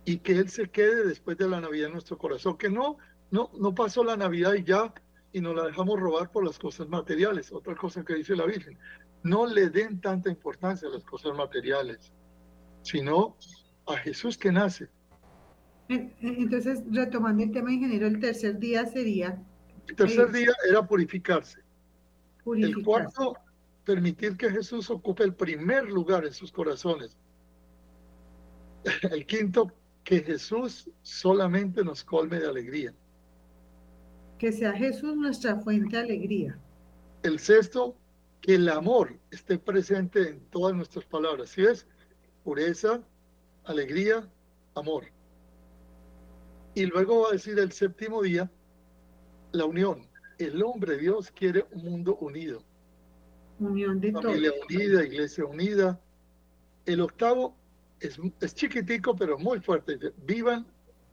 y 0.05 0.19
que 0.19 0.33
Él 0.33 0.49
se 0.49 0.69
quede 0.69 1.07
después 1.07 1.39
de 1.39 1.49
la 1.49 1.61
Navidad 1.61 1.87
en 1.87 1.93
nuestro 1.93 2.19
corazón, 2.19 2.59
que 2.59 2.69
no, 2.69 2.99
no, 3.31 3.51
no 3.59 3.75
pasó 3.75 4.03
la 4.03 4.17
Navidad 4.17 4.55
y 4.55 4.65
ya 4.65 4.93
y 5.35 5.41
nos 5.41 5.57
la 5.57 5.65
dejamos 5.65 5.99
robar 5.99 6.31
por 6.31 6.45
las 6.45 6.59
cosas 6.59 6.89
materiales. 6.89 7.53
Otra 7.53 7.75
cosa 7.75 8.05
que 8.05 8.15
dice 8.15 8.37
la 8.37 8.47
Virgen, 8.47 8.79
no 9.25 9.47
le 9.47 9.71
den 9.71 10.01
tanta 10.01 10.31
importancia 10.31 10.87
a 10.87 10.93
las 10.93 11.03
cosas 11.03 11.35
materiales, 11.35 12.13
sino 12.83 13.37
a 13.87 13.97
Jesús 13.97 14.39
que 14.39 14.53
nace. 14.53 14.89
Entonces, 15.89 16.83
retomando 16.91 17.43
el 17.43 17.51
tema 17.51 17.73
ingeniero, 17.73 18.07
el 18.07 18.21
tercer 18.21 18.59
día 18.59 18.87
sería... 18.87 19.43
El 19.89 19.97
tercer 19.97 20.31
día 20.31 20.53
era 20.69 20.87
purificarse. 20.87 21.61
purificarse. 22.43 22.79
El 22.79 22.85
cuarto 22.85 23.37
permitir 23.85 24.37
que 24.37 24.51
Jesús 24.51 24.91
ocupe 24.91 25.25
el 25.25 25.35
primer 25.35 25.91
lugar 25.91 26.25
en 26.25 26.33
sus 26.33 26.53
corazones. 26.53 27.19
El 29.11 29.27
quinto, 29.27 29.73
que 30.05 30.23
Jesús 30.23 30.91
solamente 31.03 31.83
nos 31.83 32.05
colme 32.05 32.39
de 32.39 32.47
alegría. 32.47 32.95
Que 34.39 34.53
sea 34.53 34.73
Jesús 34.73 35.17
nuestra 35.17 35.57
fuente 35.57 35.97
de 35.97 36.03
alegría. 36.03 36.59
El 37.23 37.39
sexto, 37.39 37.97
que 38.45 38.57
el 38.57 38.69
amor 38.69 39.19
esté 39.31 39.59
presente 39.59 40.29
en 40.29 40.41
todas 40.51 40.77
nuestras 40.77 41.07
palabras. 41.07 41.49
Si 41.49 41.63
es 41.63 41.87
pureza, 42.43 43.01
alegría, 43.65 44.31
amor. 44.75 45.07
Y 46.75 46.85
luego 46.85 47.23
va 47.23 47.29
a 47.31 47.33
decir 47.33 47.59
el 47.59 47.73
séptimo 47.73 48.21
día, 48.21 48.51
la 49.53 49.65
unión. 49.65 50.07
El 50.37 50.63
hombre 50.63 50.99
Dios 50.99 51.31
quiere 51.31 51.65
un 51.71 51.85
mundo 51.85 52.17
unido. 52.17 52.63
Unión 53.61 53.99
de 53.99 54.13
Familia 54.13 54.53
unida, 54.69 55.05
iglesia 55.07 55.47
unida. 55.47 55.99
El 56.85 57.01
octavo 57.01 57.57
es, 58.01 58.21
es 58.43 58.55
chiquitico, 58.55 59.17
pero 59.17 59.39
muy 59.39 59.59
fuerte. 59.61 59.99
Vivan 60.27 60.67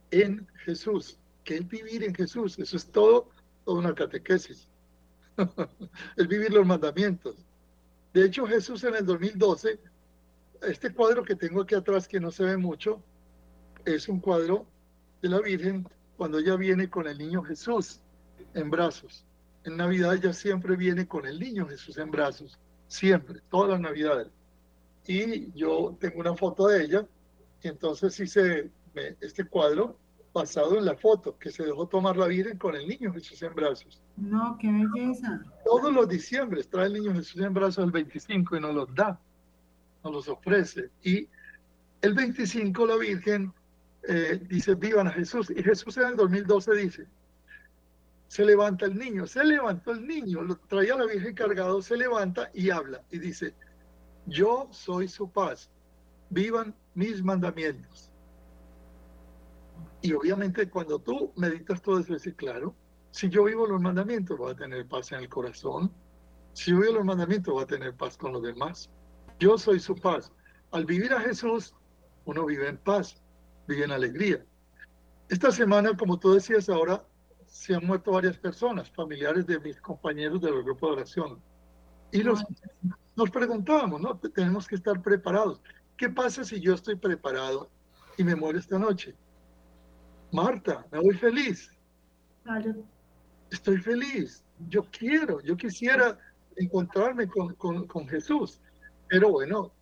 en 0.10 0.46
Jesús. 0.65 1.17
que 1.46 1.56
es 1.56 1.67
vivir 1.70 2.04
en 2.04 2.13
Jesús? 2.13 2.60
Eso 2.60 2.76
es 2.76 2.91
todo, 2.91 3.30
toda 3.63 3.80
una 3.80 3.96
catequesis. 3.96 4.67
es 6.17 6.28
vivir 6.28 6.52
los 6.52 6.65
mandamientos. 6.65 7.36
De 8.13 8.26
hecho, 8.26 8.46
Jesús 8.46 8.84
en 8.84 8.96
el 8.96 9.06
2012, 9.06 9.80
este 10.63 10.94
cuadro 10.94 11.24
que 11.24 11.36
tengo 11.36 11.62
aquí 11.62 11.76
atrás, 11.76 12.08
que 12.08 12.20
no 12.20 12.32
se 12.32 12.44
ve 12.44 12.58
mucho, 12.58 13.02
es 13.86 14.08
un 14.10 14.20
cuadro 14.20 14.65
de 15.22 15.30
la 15.30 15.39
Virgen 15.39 15.88
cuando 16.17 16.39
ella 16.39 16.56
viene 16.56 16.89
con 16.89 17.08
el 17.08 17.17
niño 17.17 17.41
Jesús 17.41 18.02
en 18.54 18.70
brazos 18.70 19.26
en 19.63 19.78
Navidad 19.78 20.16
ella 20.16 20.34
siempre 20.34 20.76
viene 20.76 21.08
con 21.08 21.26
el 21.26 21.39
niño 21.39 21.68
Jesús 21.68 21.97
en 21.97 22.10
brazos, 22.10 22.58
siempre, 22.88 23.41
todas 23.49 23.72
las 23.72 23.80
Navidades. 23.80 24.28
Y 25.05 25.51
yo 25.53 25.95
tengo 25.99 26.20
una 26.20 26.36
foto 26.36 26.68
de 26.68 26.84
ella, 26.84 27.08
y 27.62 27.68
entonces 27.68 28.20
hice 28.20 28.72
este 29.20 29.45
cuadro 29.45 29.97
basado 30.34 30.77
en 30.77 30.86
la 30.86 30.95
foto 30.95 31.38
que 31.38 31.51
se 31.51 31.63
dejó 31.63 31.88
tomar 31.88 32.15
la 32.15 32.27
Virgen 32.27 32.57
con 32.57 32.75
el 32.75 32.88
niño 32.88 33.13
Jesús 33.13 33.41
en 33.43 33.53
brazos. 33.53 34.01
No, 34.17 34.57
qué 34.59 34.71
belleza. 34.71 35.43
Todos 35.65 35.91
los 35.91 36.07
diciembres 36.07 36.69
trae 36.69 36.88
el 36.88 36.93
niño 36.93 37.13
Jesús 37.13 37.41
en 37.41 37.53
brazos 37.53 37.84
el 37.84 37.91
25 37.91 38.55
y 38.55 38.59
nos 38.59 38.75
los 38.75 38.95
da, 38.95 39.19
nos 40.03 40.13
los 40.13 40.27
ofrece. 40.29 40.89
Y 41.03 41.27
el 42.01 42.13
25 42.13 42.86
la 42.86 42.95
Virgen 42.95 43.53
eh, 44.07 44.41
dice, 44.49 44.75
vivan 44.75 45.07
a 45.07 45.11
Jesús. 45.11 45.49
Y 45.49 45.61
Jesús 45.61 45.97
en 45.97 46.07
el 46.07 46.15
2012 46.15 46.75
dice, 46.75 47.07
se 48.27 48.45
levanta 48.45 48.86
el 48.86 48.97
niño, 48.97 49.27
se 49.27 49.43
levantó 49.43 49.91
el 49.91 50.07
niño, 50.07 50.41
lo 50.41 50.55
traía 50.55 50.95
la 50.95 51.05
Virgen 51.05 51.36
cargado, 51.36 51.82
se 51.82 51.97
levanta 51.97 52.49
y 52.53 52.69
habla 52.69 53.03
y 53.11 53.19
dice, 53.19 53.53
yo 54.25 54.69
soy 54.71 55.07
su 55.07 55.29
paz, 55.29 55.69
vivan 56.29 56.73
mis 56.93 57.21
mandamientos. 57.21 58.11
Y 60.02 60.14
obviamente 60.14 60.70
cuando 60.70 60.99
tú 60.99 61.32
meditas 61.36 61.82
todo 61.82 61.99
eso, 61.99 62.14
dices, 62.14 62.34
claro, 62.36 62.76
si 63.12 63.30
yo 63.30 63.43
vivo 63.43 63.68
los 63.68 63.82
mandamientos, 63.82 64.38
voy 64.38 64.54
a 64.54 64.56
tener 64.56 64.88
paz 64.88 65.12
en 65.12 65.20
el 65.20 65.30
corazón. 65.30 65.91
Si 66.54 66.72
yo 66.72 66.80
vivo 66.80 66.93
los 66.93 67.06
mandamientos, 67.06 67.54
voy 67.54 67.64
a 67.64 67.68
tener 67.68 67.95
paz 67.95 68.18
con 68.18 68.34
los 68.34 68.41
demás. 68.41 68.89
Yo 69.39 69.58
soy 69.58 69.80
su 69.80 69.95
paz. 69.95 70.32
Al 70.72 70.86
vivir 70.86 71.14
a 71.14 71.20
Jesús, 71.20 71.76
uno 72.26 72.45
vive 72.45 72.68
en 72.70 72.78
paz, 72.78 73.22
vive 73.68 73.84
en 73.84 73.91
alegría. 73.91 74.45
Esta 75.30 75.52
semana, 75.52 75.95
como 75.95 76.18
tú 76.20 76.34
decías 76.34 76.70
ahora, 76.70 77.06
se 77.45 77.76
han 77.76 77.86
muerto 77.86 78.12
varias 78.12 78.38
personas, 78.38 78.89
familiares 78.91 79.45
de 79.45 79.60
mis 79.60 79.80
compañeros 79.82 80.41
del 80.41 80.64
grupo 80.64 80.88
de 80.88 80.93
oración. 80.93 81.41
Y 82.12 82.24
los, 82.24 82.43
nos 83.16 83.30
preguntábamos, 83.30 84.02
¿no? 84.02 84.18
Tenemos 84.18 84.68
que 84.68 84.76
estar 84.76 85.02
preparados. 85.02 85.62
¿Qué 85.97 86.10
pasa 86.10 86.43
si 86.43 86.60
yo 86.60 86.74
estoy 86.74 86.95
preparado 86.95 87.70
y 88.18 88.24
me 88.24 88.36
muero 88.36 88.58
esta 88.58 88.80
noche? 88.80 89.16
Marta, 90.32 90.86
me 90.91 90.99
voy 90.99 91.15
feliz. 91.15 91.71
Estoy 93.49 93.77
feliz. 93.77 94.43
Yo 94.69 94.84
quiero, 94.91 95.41
yo 95.41 95.57
quisiera 95.57 96.17
encontrarme 96.55 97.27
con, 97.27 97.53
con, 97.55 97.86
con 97.88 98.07
Jesús. 98.07 98.59
Pero 99.09 99.32
bueno, 99.32 99.73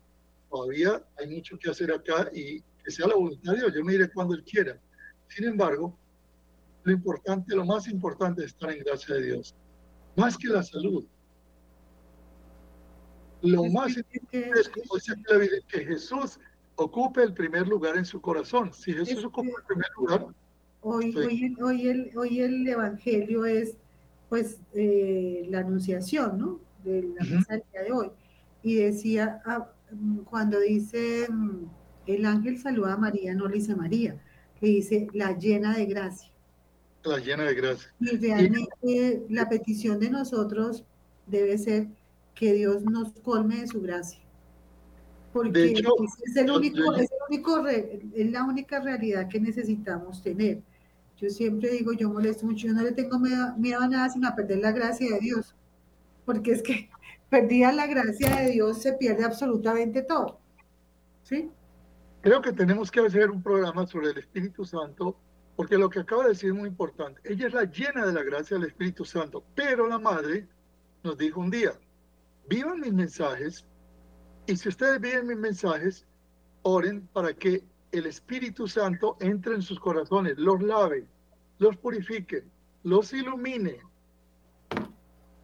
todavía 0.50 1.02
hay 1.18 1.28
mucho 1.28 1.56
que 1.58 1.70
hacer 1.70 1.92
acá 1.92 2.28
y 2.34 2.60
que 2.60 2.90
sea 2.90 3.06
la 3.06 3.14
voluntad 3.14 3.52
de 3.52 3.58
Dios. 3.58 3.74
Yo 3.74 3.84
me 3.84 3.94
iré 3.94 4.10
cuando 4.10 4.34
Él 4.34 4.44
quiera. 4.44 4.78
Sin 5.28 5.46
embargo, 5.46 5.96
lo 6.82 6.92
importante, 6.92 7.54
lo 7.54 7.64
más 7.64 7.86
importante 7.88 8.42
es 8.42 8.48
estar 8.48 8.70
en 8.70 8.82
gracia 8.82 9.14
de 9.14 9.22
Dios. 9.22 9.54
Más 10.16 10.36
que 10.36 10.48
la 10.48 10.62
salud. 10.62 11.06
Lo 13.42 13.64
más 13.66 13.96
importante 13.96 14.50
es 14.58 14.68
que 15.68 15.84
Jesús 15.84 16.38
ocupe 16.76 17.22
el 17.22 17.34
primer 17.34 17.68
lugar 17.68 17.96
en 17.96 18.04
su 18.04 18.20
corazón. 18.20 18.72
Si 18.72 18.92
Jesús 18.92 19.24
ocupa 19.24 19.50
el 19.58 19.64
primer 19.66 19.88
lugar. 19.96 20.26
Hoy, 20.82 21.14
hoy, 21.16 21.56
hoy, 21.60 21.88
el, 21.88 22.10
hoy 22.16 22.40
el 22.40 22.66
Evangelio 22.66 23.44
es 23.44 23.76
pues 24.30 24.60
eh, 24.74 25.46
la 25.50 25.58
anunciación, 25.60 26.38
¿no? 26.38 26.60
De 26.84 27.02
la 27.02 27.24
misa 27.24 27.52
del 27.54 27.64
día 27.72 27.82
de 27.82 27.92
hoy. 27.92 28.10
Y 28.62 28.76
decía, 28.76 29.42
ah, 29.44 29.68
cuando 30.24 30.60
dice 30.60 31.26
mm, 31.28 31.64
el 32.06 32.24
ángel 32.24 32.58
saluda 32.58 32.94
a 32.94 32.96
María, 32.96 33.34
no 33.34 33.48
le 33.48 33.56
dice 33.56 33.74
María, 33.74 34.16
le 34.60 34.68
dice 34.68 35.08
la 35.12 35.36
llena 35.36 35.76
de 35.76 35.86
gracia. 35.86 36.30
La 37.02 37.18
llena 37.18 37.44
de 37.44 37.54
gracia. 37.54 37.92
Y 38.00 38.16
realmente 38.16 39.26
la 39.28 39.48
petición 39.48 39.98
de 39.98 40.10
nosotros 40.10 40.84
debe 41.26 41.58
ser 41.58 41.88
que 42.34 42.52
Dios 42.52 42.82
nos 42.82 43.12
colme 43.22 43.60
de 43.60 43.66
su 43.66 43.80
gracia. 43.80 44.20
Porque 45.32 45.72
es, 45.72 45.78
el 46.36 46.50
único, 46.50 46.94
es, 46.94 47.10
el 47.10 47.18
único 47.28 47.66
es 47.66 48.30
la 48.30 48.44
única 48.44 48.80
realidad 48.80 49.28
que 49.28 49.38
necesitamos 49.38 50.22
tener. 50.22 50.60
Yo 51.16 51.28
siempre 51.28 51.70
digo, 51.70 51.92
yo 51.92 52.08
molesto 52.08 52.46
mucho, 52.46 52.66
yo 52.66 52.72
no 52.72 52.82
le 52.82 52.92
tengo 52.92 53.18
miedo, 53.18 53.54
miedo 53.56 53.80
a 53.80 53.88
nada 53.88 54.08
sino 54.08 54.26
a 54.26 54.34
perder 54.34 54.58
la 54.58 54.72
gracia 54.72 55.14
de 55.14 55.20
Dios. 55.20 55.54
Porque 56.24 56.52
es 56.52 56.62
que 56.62 56.88
perdida 57.30 57.72
la 57.72 57.86
gracia 57.86 58.36
de 58.36 58.50
Dios, 58.50 58.82
se 58.82 58.94
pierde 58.94 59.24
absolutamente 59.24 60.02
todo. 60.02 60.40
¿Sí? 61.22 61.50
Creo 62.22 62.42
que 62.42 62.52
tenemos 62.52 62.90
que 62.90 63.00
hacer 63.00 63.30
un 63.30 63.42
programa 63.42 63.86
sobre 63.86 64.10
el 64.10 64.18
Espíritu 64.18 64.64
Santo, 64.64 65.16
porque 65.56 65.78
lo 65.78 65.88
que 65.88 66.00
acaba 66.00 66.24
de 66.24 66.30
decir 66.30 66.50
es 66.50 66.56
muy 66.56 66.68
importante. 66.68 67.20
Ella 67.24 67.46
es 67.46 67.54
la 67.54 67.64
llena 67.64 68.06
de 68.06 68.12
la 68.12 68.22
gracia 68.22 68.58
del 68.58 68.66
Espíritu 68.66 69.04
Santo, 69.04 69.44
pero 69.54 69.86
la 69.86 69.98
Madre 69.98 70.48
nos 71.02 71.16
dijo 71.16 71.40
un 71.40 71.50
día, 71.50 71.72
vivan 72.48 72.80
mis 72.80 72.92
mensajes, 72.92 73.66
y 74.46 74.56
si 74.56 74.68
ustedes 74.68 75.00
viven 75.00 75.26
mis 75.26 75.36
mensajes, 75.36 76.06
oren 76.62 77.06
para 77.12 77.32
que 77.34 77.64
el 77.92 78.06
Espíritu 78.06 78.68
Santo 78.68 79.16
entre 79.20 79.54
en 79.54 79.62
sus 79.62 79.80
corazones, 79.80 80.38
los 80.38 80.62
lave, 80.62 81.06
los 81.58 81.76
purifique, 81.76 82.44
los 82.82 83.12
ilumine, 83.12 83.80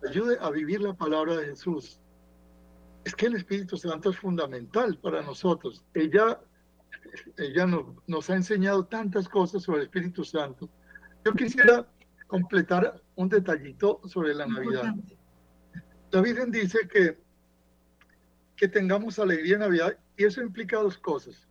ayude 0.09 0.39
a 0.41 0.51
vivir 0.51 0.81
la 0.81 0.95
palabra 0.95 1.37
de 1.37 1.47
Jesús. 1.47 2.01
Es 3.05 3.15
que 3.15 3.27
el 3.27 3.37
Espíritu 3.37 3.77
Santo 3.77 4.11
es 4.11 4.17
fundamental 4.17 4.99
para 4.99 5.23
nosotros. 5.23 5.85
Ella, 5.95 6.41
ella 7.37 7.67
nos, 7.67 7.87
nos 8.07 8.31
ha 8.31 8.37
enseñado 8.37 8.85
tantas 8.87 9.29
cosas 9.29 9.63
sobre 9.63 9.81
el 9.81 9.85
Espíritu 9.87 10.25
Santo. 10.25 10.69
Yo 11.25 11.33
quisiera 11.33 11.87
completar 12.27 13.01
un 13.17 13.29
detallito 13.29 14.01
sobre 14.05 14.35
la 14.35 14.47
Navidad. 14.47 14.95
La 16.11 16.21
Virgen 16.21 16.51
dice 16.51 16.79
que, 16.89 17.19
que 18.57 18.69
tengamos 18.69 19.19
alegría 19.19 19.55
en 19.55 19.61
Navidad 19.61 19.99
y 20.17 20.25
eso 20.25 20.41
implica 20.43 20.79
dos 20.79 20.99
cosas. 20.99 21.47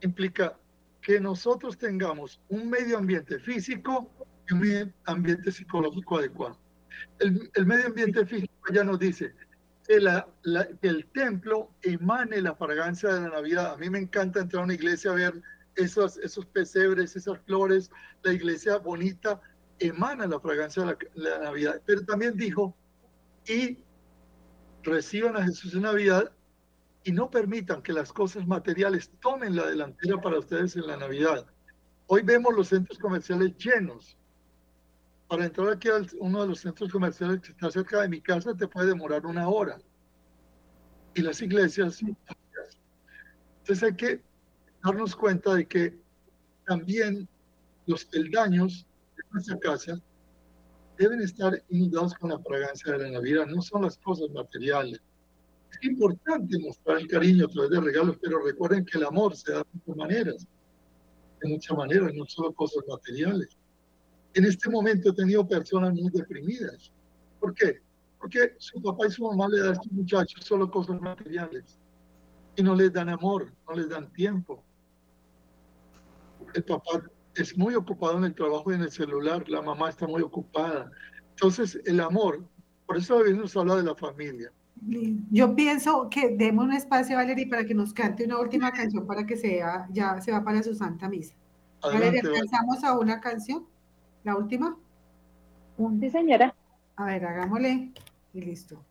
Implica 0.00 0.56
que 1.00 1.20
nosotros 1.20 1.76
tengamos 1.76 2.40
un 2.48 2.70
medio 2.70 2.98
ambiente 2.98 3.38
físico 3.38 4.10
y 4.48 4.54
un 4.54 4.60
medio 4.60 4.92
ambiente 5.04 5.50
psicológico 5.50 6.18
adecuado 6.18 6.58
el, 7.18 7.66
medio 7.66 7.86
ambiente 7.86 8.24
físico 8.26 8.52
ya 8.72 8.84
nos 8.84 8.98
dice 8.98 9.34
que, 9.86 9.96
el 10.82 11.06
templo 11.12 11.70
emane 11.82 12.40
la 12.40 12.54
fragancia 12.54 13.12
de 13.14 13.20
la 13.22 13.28
Navidad. 13.28 13.74
A 13.74 13.76
mí 13.76 13.90
me 13.90 13.98
encanta 13.98 14.40
entrar 14.40 14.62
a 14.62 14.64
una 14.64 14.74
iglesia 14.74 15.10
a 15.10 15.14
ver 15.14 15.42
esos, 15.76 16.16
esos 16.18 16.46
pesebres, 16.46 17.16
esas 17.16 17.38
flores, 17.40 17.90
la 18.22 18.32
iglesia 18.32 18.78
bonita 18.78 19.40
emana 19.78 20.26
la 20.26 20.40
fragancia 20.40 20.84
de 20.84 20.96
la, 21.14 21.38
Navidad. 21.40 21.82
Pero 21.84 22.04
también 22.04 22.36
dijo, 22.36 22.74
y 23.46 23.78
reciban 24.84 25.36
a 25.36 25.44
Jesús 25.44 25.74
en 25.74 25.82
Navidad 25.82 26.30
y 27.02 27.12
no 27.12 27.30
permitan 27.30 27.82
que 27.82 27.92
las 27.92 28.12
cosas 28.12 28.46
materiales 28.46 29.10
tomen 29.20 29.56
la 29.56 29.66
delantera 29.66 30.20
para 30.20 30.38
ustedes 30.38 30.76
en 30.76 30.86
la 30.86 30.96
Navidad. 30.96 31.46
Hoy 32.06 32.22
vemos 32.22 32.54
los 32.54 32.68
centros 32.68 32.98
comerciales 32.98 33.56
llenos 33.56 34.16
para 35.26 35.46
entrar 35.46 35.68
aquí 35.70 35.88
a 35.88 36.02
uno 36.20 36.42
de 36.42 36.48
los 36.48 36.60
centros 36.60 36.90
comerciales 36.92 37.40
que 37.40 37.52
está 37.52 37.70
cerca 37.70 38.02
de 38.02 38.08
mi 38.08 38.20
casa 38.20 38.54
te 38.54 38.68
puede 38.68 38.88
demorar 38.88 39.26
una 39.26 39.48
hora. 39.48 39.78
Y 41.14 41.22
las 41.22 41.40
iglesias. 41.42 42.00
Entonces 42.02 43.82
hay 43.82 43.94
que 43.96 44.22
darnos 44.82 45.16
cuenta 45.16 45.54
de 45.54 45.66
que 45.66 45.98
también 46.66 47.28
los 47.86 48.04
peldaños 48.04 48.86
de 49.16 49.22
nuestra 49.30 49.58
casa 49.58 50.00
deben 50.98 51.20
estar 51.20 51.60
inundados 51.70 52.14
con 52.14 52.30
la 52.30 52.38
fragancia 52.38 52.92
de 52.92 52.98
la 52.98 53.10
Navidad, 53.10 53.46
no 53.46 53.60
son 53.62 53.82
las 53.82 53.98
cosas 53.98 54.30
materiales. 54.30 55.00
Es 55.72 55.88
importante 55.88 56.58
mostrar 56.58 56.98
el 56.98 57.08
cariño 57.08 57.46
a 57.46 57.48
través 57.48 57.70
de 57.70 57.80
regalos, 57.80 58.16
pero 58.22 58.44
recuerden 58.44 58.84
que 58.84 58.98
el 58.98 59.04
amor 59.04 59.36
se 59.36 59.52
da 59.52 59.58
de 59.58 59.64
muchas 59.72 59.96
maneras, 59.96 60.46
de 61.42 61.48
muchas 61.48 61.76
maneras, 61.76 62.12
no 62.14 62.24
solo 62.26 62.52
cosas 62.52 62.84
materiales. 62.88 63.48
En 64.34 64.44
este 64.44 64.70
momento 64.70 65.10
he 65.10 65.14
tenido 65.14 65.46
personas 65.46 65.94
muy 65.94 66.10
deprimidas. 66.10 66.92
¿Por 67.40 67.54
qué? 67.54 67.80
Porque 68.18 68.54
su 68.58 68.80
papá 68.80 69.06
y 69.06 69.10
su 69.10 69.24
mamá 69.24 69.48
le 69.48 69.60
dan 69.60 69.70
a 69.70 69.72
estos 69.72 69.92
muchachos 69.92 70.44
solo 70.44 70.70
cosas 70.70 71.00
materiales 71.00 71.78
y 72.56 72.62
no 72.62 72.74
les 72.74 72.92
dan 72.92 73.08
amor, 73.08 73.52
no 73.68 73.74
les 73.74 73.88
dan 73.88 74.12
tiempo. 74.12 74.62
El 76.54 76.64
papá 76.64 77.02
es 77.36 77.56
muy 77.56 77.74
ocupado 77.74 78.18
en 78.18 78.24
el 78.24 78.34
trabajo 78.34 78.70
y 78.70 78.74
en 78.74 78.82
el 78.82 78.90
celular, 78.90 79.48
la 79.48 79.62
mamá 79.62 79.90
está 79.90 80.06
muy 80.06 80.22
ocupada. 80.22 80.90
Entonces, 81.30 81.80
el 81.84 82.00
amor, 82.00 82.44
por 82.86 82.96
eso 82.96 83.16
hoy 83.16 83.36
nos 83.36 83.56
habla 83.56 83.76
de 83.76 83.82
la 83.82 83.94
familia. 83.94 84.50
Yo 85.30 85.54
pienso 85.54 86.08
que 86.10 86.36
demos 86.36 86.64
un 86.66 86.72
espacio, 86.72 87.16
Valeria, 87.16 87.46
para 87.48 87.64
que 87.64 87.74
nos 87.74 87.92
cante 87.92 88.24
una 88.24 88.38
última 88.38 88.72
canción 88.72 89.06
para 89.06 89.24
que 89.24 89.36
sea, 89.36 89.86
ya 89.90 90.20
se 90.20 90.32
va 90.32 90.44
para 90.44 90.62
su 90.62 90.74
santa 90.74 91.08
misa. 91.08 91.34
Valeria, 91.82 92.22
¿alcanzamos 92.24 92.84
a 92.84 92.98
una 92.98 93.20
canción? 93.20 93.66
¿La 94.24 94.36
última? 94.36 94.76
Sí, 96.00 96.10
señora. 96.10 96.54
A 96.96 97.06
ver, 97.06 97.24
hagámosle 97.24 97.92
y 98.32 98.40
listo. 98.40 98.82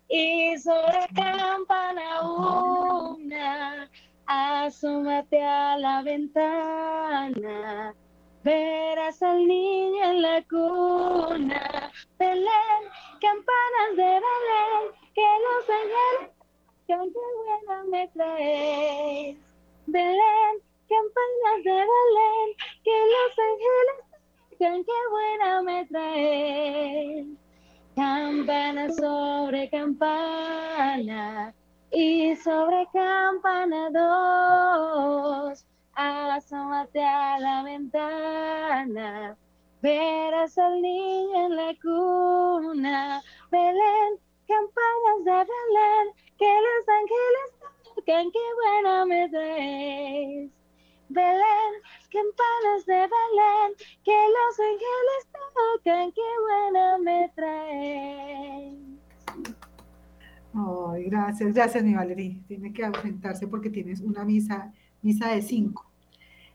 y 0.09 0.57
sobre 0.59 1.07
campana 1.15 2.21
una, 2.31 3.91
asómate 4.27 5.43
a 5.43 5.77
la 5.79 6.03
ventana, 6.03 7.95
verás 8.45 9.23
al 9.23 9.47
niño 9.47 10.05
en 10.05 10.23
la 10.23 10.43
cuna, 10.49 11.93
Belén, 12.19 12.83
campanas 13.21 13.97
de 13.97 14.05
Belén, 14.05 14.93
que 15.15 15.27
los 15.45 15.71
ángeles 15.71 16.37
qué 16.87 16.97
buena 16.97 17.85
me 17.91 18.09
traes. 18.09 19.37
Belén, 19.87 20.63
campanas 20.89 21.65
de 21.65 21.73
Belén, 21.73 22.49
que 22.85 22.97
los 23.13 23.39
ángeles 23.51 24.85
qué 24.87 25.09
buena 25.11 25.63
me 25.63 25.87
traes. 25.87 27.46
Campana 27.97 28.93
sobre 28.93 29.71
campana 29.71 31.55
y 31.91 32.37
sobre 32.37 32.87
campana 32.93 33.89
dos, 33.89 35.65
asómate 35.95 37.03
a 37.03 37.39
la 37.39 37.63
ventana, 37.63 39.35
verás 39.81 40.59
al 40.59 40.83
niño 40.83 41.47
en 41.47 41.57
la 41.57 41.75
cuna. 41.81 43.23
Belén, 43.51 44.21
campanas 44.47 45.25
de 45.25 45.33
Belén, 45.33 46.13
que 46.39 46.55
los 46.67 46.89
ángeles 47.01 47.49
tocan, 47.95 48.31
qué 48.31 48.39
buena 48.63 49.07
me 49.07 49.29
traes. 49.31 50.56
Belén, 51.09 51.73
campanas 52.11 52.87
de 52.87 52.95
Belén, 52.95 53.75
que 54.05 54.13
los 54.13 54.61
ángeles 54.61 55.23
tocan, 55.85 56.13
qué 56.13 56.23
buena 56.43 56.99
me 56.99 57.31
traes. 57.35 58.87
gracias, 61.09 61.55
gracias, 61.55 61.85
mi 61.85 61.95
Valerie. 61.95 62.41
Tiene 62.49 62.73
que 62.73 62.85
ausentarse 62.85 63.47
porque 63.47 63.71
tienes 63.71 64.01
una 64.01 64.25
misa, 64.25 64.73
misa 65.03 65.29
de 65.29 65.43
cinco. 65.43 65.91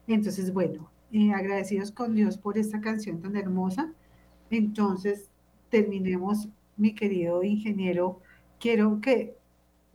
Entonces, 0.08 0.54
bueno, 0.54 0.92
eh, 1.12 1.32
agradecidos 1.34 1.92
con 1.92 2.16
Dios 2.16 2.38
por 2.38 2.58
esta 2.58 2.82
canción 2.82 3.22
tan 3.22 3.36
hermosa. 3.36 3.94
Entonces, 4.50 5.30
terminemos, 5.70 6.50
mi 6.78 6.94
querido 6.94 7.44
ingeniero. 7.44 8.20
Quiero 8.60 9.00
que 9.02 9.36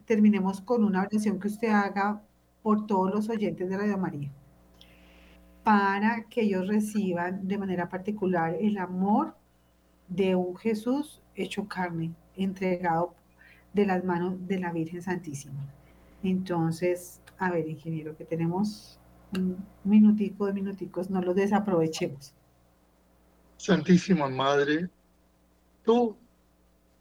terminemos 0.07 0.61
con 0.61 0.85
una 0.85 1.03
oración 1.03 1.39
que 1.39 1.49
usted 1.49 1.69
haga 1.69 2.23
por 2.63 2.87
todos 2.87 3.15
los 3.15 3.29
oyentes 3.29 3.69
de 3.69 3.77
Radio 3.77 3.99
María, 3.99 4.33
para 5.67 6.23
que 6.31 6.43
ellos 6.43 6.69
reciban 6.69 7.49
de 7.49 7.59
manera 7.59 7.89
particular 7.89 8.57
el 8.61 8.79
amor 8.79 9.35
de 10.07 10.37
un 10.37 10.57
Jesús 10.57 11.21
hecho 11.35 11.67
carne, 11.67 12.15
entregado 12.37 13.17
de 13.73 13.85
las 13.85 14.05
manos 14.05 14.47
de 14.47 14.61
la 14.61 14.71
Virgen 14.71 15.03
Santísima. 15.03 15.67
Entonces, 16.23 17.21
a 17.39 17.51
ver, 17.51 17.69
ingeniero, 17.69 18.17
que 18.17 18.25
tenemos 18.25 19.01
un 19.37 19.57
minutico 19.83 20.47
de 20.47 20.53
minuticos, 20.53 21.11
no 21.11 21.21
los 21.21 21.35
desaprovechemos. 21.35 22.33
Santísima 23.57 24.29
Madre, 24.29 24.89
tú 25.83 26.17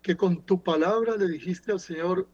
que 0.01 0.17
con 0.17 0.41
tu 0.41 0.63
palabra 0.63 1.17
le 1.17 1.27
dijiste 1.27 1.71
al 1.71 1.79
Señor, 1.79 2.27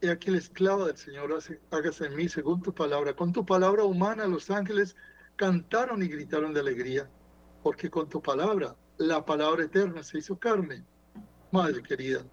he 0.00 0.10
aquí 0.10 0.32
la 0.32 0.38
esclava 0.38 0.88
del 0.88 0.96
Señor, 0.96 1.38
hágase 1.70 2.06
en 2.06 2.16
mí 2.16 2.28
según 2.28 2.62
tu 2.62 2.74
palabra. 2.74 3.14
Con 3.14 3.32
tu 3.32 3.46
palabra 3.46 3.84
humana 3.84 4.26
los 4.26 4.50
ángeles 4.50 4.96
cantaron 5.38 6.02
y 6.02 6.08
gritaron 6.08 6.52
de 6.52 6.60
alegría, 6.60 7.08
porque 7.62 7.88
con 7.88 8.08
tu 8.08 8.20
palabra, 8.20 8.76
la 8.98 9.24
palabra 9.24 9.64
eterna 9.64 10.02
se 10.02 10.18
hizo 10.18 10.36
carne. 10.36 10.84
Madre 11.52 11.80
querida, 11.80 12.24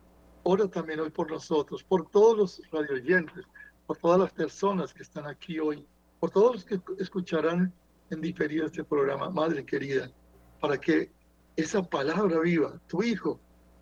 ora 0.43 0.67
también 0.67 0.99
hoy 0.99 1.11
por 1.11 1.29
nosotros, 1.29 1.83
por 1.83 2.09
todos 2.09 2.37
los 2.37 2.61
radioyentes, 2.71 3.45
por 3.85 3.97
todas 3.97 4.19
las 4.19 4.33
personas 4.33 4.91
que 4.91 5.03
están 5.03 5.27
aquí 5.27 5.59
hoy, 5.59 5.87
por 6.19 6.31
todos 6.31 6.55
los 6.55 6.65
que 6.65 6.81
escucharán 6.97 7.71
en 8.09 8.21
diferido 8.21 8.65
este 8.65 8.83
programa, 8.83 9.29
Madre 9.29 9.63
querida, 9.63 10.11
para 10.59 10.77
que 10.79 11.11
esa 11.55 11.83
palabra 11.83 12.39
viva, 12.39 12.81
tu 12.87 13.03
Hijo, 13.03 13.39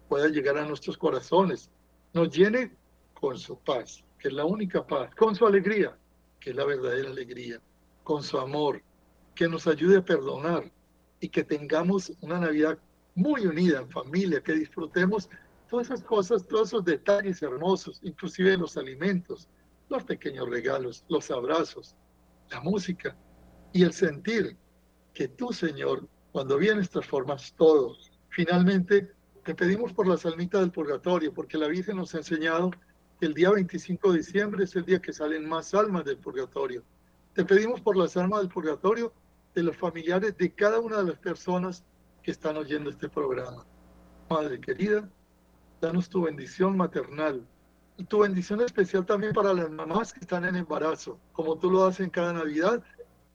pueda 0.10 0.28
llegar 0.28 0.58
a 0.58 0.66
nuestros 0.66 0.98
corazones, 0.98 1.72
nos 2.14 2.30
llene 2.30 2.76
con 3.14 3.38
su 3.40 3.58
paz, 3.58 4.04
que 4.20 4.28
es 4.28 4.34
la 4.34 4.44
única 4.44 4.86
paz, 4.86 5.16
con 5.16 5.34
su 5.34 5.48
alegría, 5.48 5.98
que 6.42 6.50
es 6.50 6.56
la 6.58 6.66
verdadera 6.66 7.10
alegría, 7.10 7.62
con 8.04 8.22
su 8.22 8.38
amor, 8.38 8.84
que 9.36 9.48
nos 9.48 9.68
ayude 9.68 9.98
a 9.98 10.06
perdonar 10.06 10.72
y 11.20 11.30
que 11.30 11.44
tengamos 11.44 12.12
una 12.22 12.40
Navidad 12.40 12.78
muy 13.16 13.46
unida 13.46 13.80
en 13.80 13.90
familia, 13.90 14.42
que 14.42 14.54
disfrutemos 14.54 15.30
todas 15.70 15.88
esas 15.88 16.04
cosas, 16.04 16.46
todos 16.48 16.70
esos 16.70 16.86
detalles 16.86 17.42
hermosos, 17.42 18.00
inclusive 18.04 18.58
los 18.58 18.78
alimentos, 18.78 19.48
los 19.90 20.04
pequeños 20.04 20.50
regalos, 20.50 21.06
los 21.08 21.30
abrazos, 21.32 21.96
la 22.50 22.62
música 22.62 23.16
y 23.72 23.84
el 23.84 23.94
sentir 23.94 24.58
que 25.14 25.28
tú, 25.28 25.54
Señor, 25.54 26.08
cuando 26.32 26.58
vienes 26.58 26.90
transformas 26.90 27.54
todo. 27.56 27.96
Finalmente, 28.30 29.12
te 29.44 29.56
pedimos 29.56 29.94
por 29.94 30.08
las 30.08 30.26
almitas 30.26 30.62
del 30.62 30.72
purgatorio, 30.72 31.34
porque 31.34 31.58
la 31.58 31.68
Virgen 31.68 31.98
nos 31.98 32.14
ha 32.16 32.20
enseñado 32.20 32.72
que 33.20 33.26
el 33.28 33.34
día 33.34 33.52
25 33.52 34.12
de 34.12 34.18
diciembre 34.18 34.64
es 34.64 34.76
el 34.76 34.86
día 34.86 35.02
que 35.02 35.14
salen 35.14 35.48
más 35.48 35.74
almas 35.74 36.06
del 36.06 36.18
purgatorio. 36.18 36.84
Te 37.34 37.46
pedimos 37.46 37.82
por 37.82 37.98
las 37.98 38.16
almas 38.18 38.42
del 38.42 38.50
purgatorio 38.50 39.14
de 39.54 39.64
los 39.64 39.78
familiares 39.78 40.38
de 40.38 40.54
cada 40.54 40.80
una 40.80 40.97
de 40.97 41.06
las 41.06 41.20
personas 41.20 41.84
que 42.22 42.32
están 42.32 42.58
oyendo 42.58 42.89
este 42.89 43.10
programa. 43.10 43.66
Madre 44.30 44.60
querida, 44.60 45.10
danos 45.82 46.10
tu 46.10 46.24
bendición 46.24 46.78
maternal 46.78 47.45
y 47.97 48.06
tu 48.06 48.20
bendición 48.20 48.62
especial 48.62 49.06
también 49.06 49.34
para 49.34 49.54
las 49.54 49.70
mamás 49.70 50.14
que 50.14 50.22
están 50.22 50.45
en 50.45 50.56
embarazo. 50.56 51.20
Como 51.34 51.58
tú 51.58 51.70
lo 51.70 51.86
haces 51.86 52.01
en 52.06 52.10
cada 52.10 52.34
Navidad, 52.34 52.82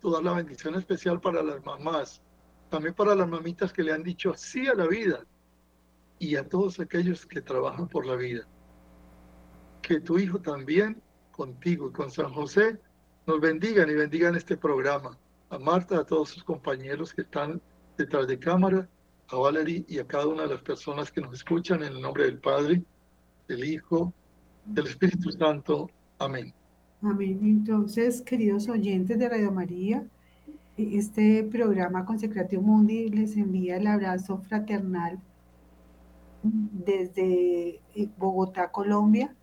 tú 0.01 0.11
das 0.11 0.23
la 0.23 0.33
bendición 0.33 0.75
especial 0.75 1.21
para 1.21 1.43
las 1.43 1.65
mamás, 1.65 2.23
también 2.71 2.95
para 2.95 3.15
las 3.15 3.29
mamitas 3.29 3.73
que 3.73 3.83
le 3.83 3.93
han 3.93 4.03
dicho 4.03 4.35
sí 4.35 4.67
a 4.67 4.75
la 4.75 4.87
vida 4.87 5.25
y 6.19 6.37
a 6.37 6.49
todos 6.49 6.81
aquellos 6.81 7.27
que 7.27 7.41
trabajan 7.41 7.89
por 7.89 8.07
la 8.07 8.17
vida. 8.17 8.47
Que 9.83 10.01
tu 10.01 10.19
hijo 10.19 10.41
también, 10.41 11.01
contigo 11.31 11.89
y 11.89 11.93
con 11.93 12.11
San 12.11 12.33
José, 12.33 12.81
nos 13.27 13.41
bendigan 13.41 13.89
y 13.89 13.95
bendigan 13.95 14.35
este 14.35 14.57
programa. 14.57 15.17
A 15.51 15.59
Marta, 15.59 15.99
a 15.99 16.05
todos 16.05 16.31
sus 16.31 16.45
compañeros 16.45 17.13
que 17.13 17.23
están 17.23 17.61
detrás 17.97 18.27
de 18.27 18.39
cámara 18.39 18.89
a 19.31 19.37
Valerie 19.37 19.85
y 19.89 19.99
a 19.99 20.07
cada 20.07 20.27
una 20.27 20.43
de 20.43 20.55
las 20.55 20.63
personas 20.63 21.11
que 21.11 21.21
nos 21.21 21.35
escuchan 21.35 21.83
en 21.83 21.93
el 21.93 22.01
nombre 22.01 22.25
del 22.25 22.39
Padre, 22.39 22.83
del 23.47 23.65
Hijo, 23.65 24.13
del 24.65 24.87
Espíritu 24.87 25.31
Santo. 25.33 25.91
Amén. 26.19 26.53
Amén. 27.03 27.39
Entonces, 27.43 28.23
queridos 28.23 28.69
oyentes 28.69 29.19
de 29.19 29.29
Radio 29.29 29.53
María, 29.53 30.05
este 30.77 31.45
programa 31.45 32.05
Consecratio 32.05 32.63
Mundi 32.63 33.09
les 33.09 33.37
envía 33.37 33.77
el 33.77 33.87
abrazo 33.87 34.39
fraternal 34.39 35.19
desde 36.43 37.81
eh, 37.95 38.09
Bogotá, 38.17 38.71
Colombia, 38.71 39.35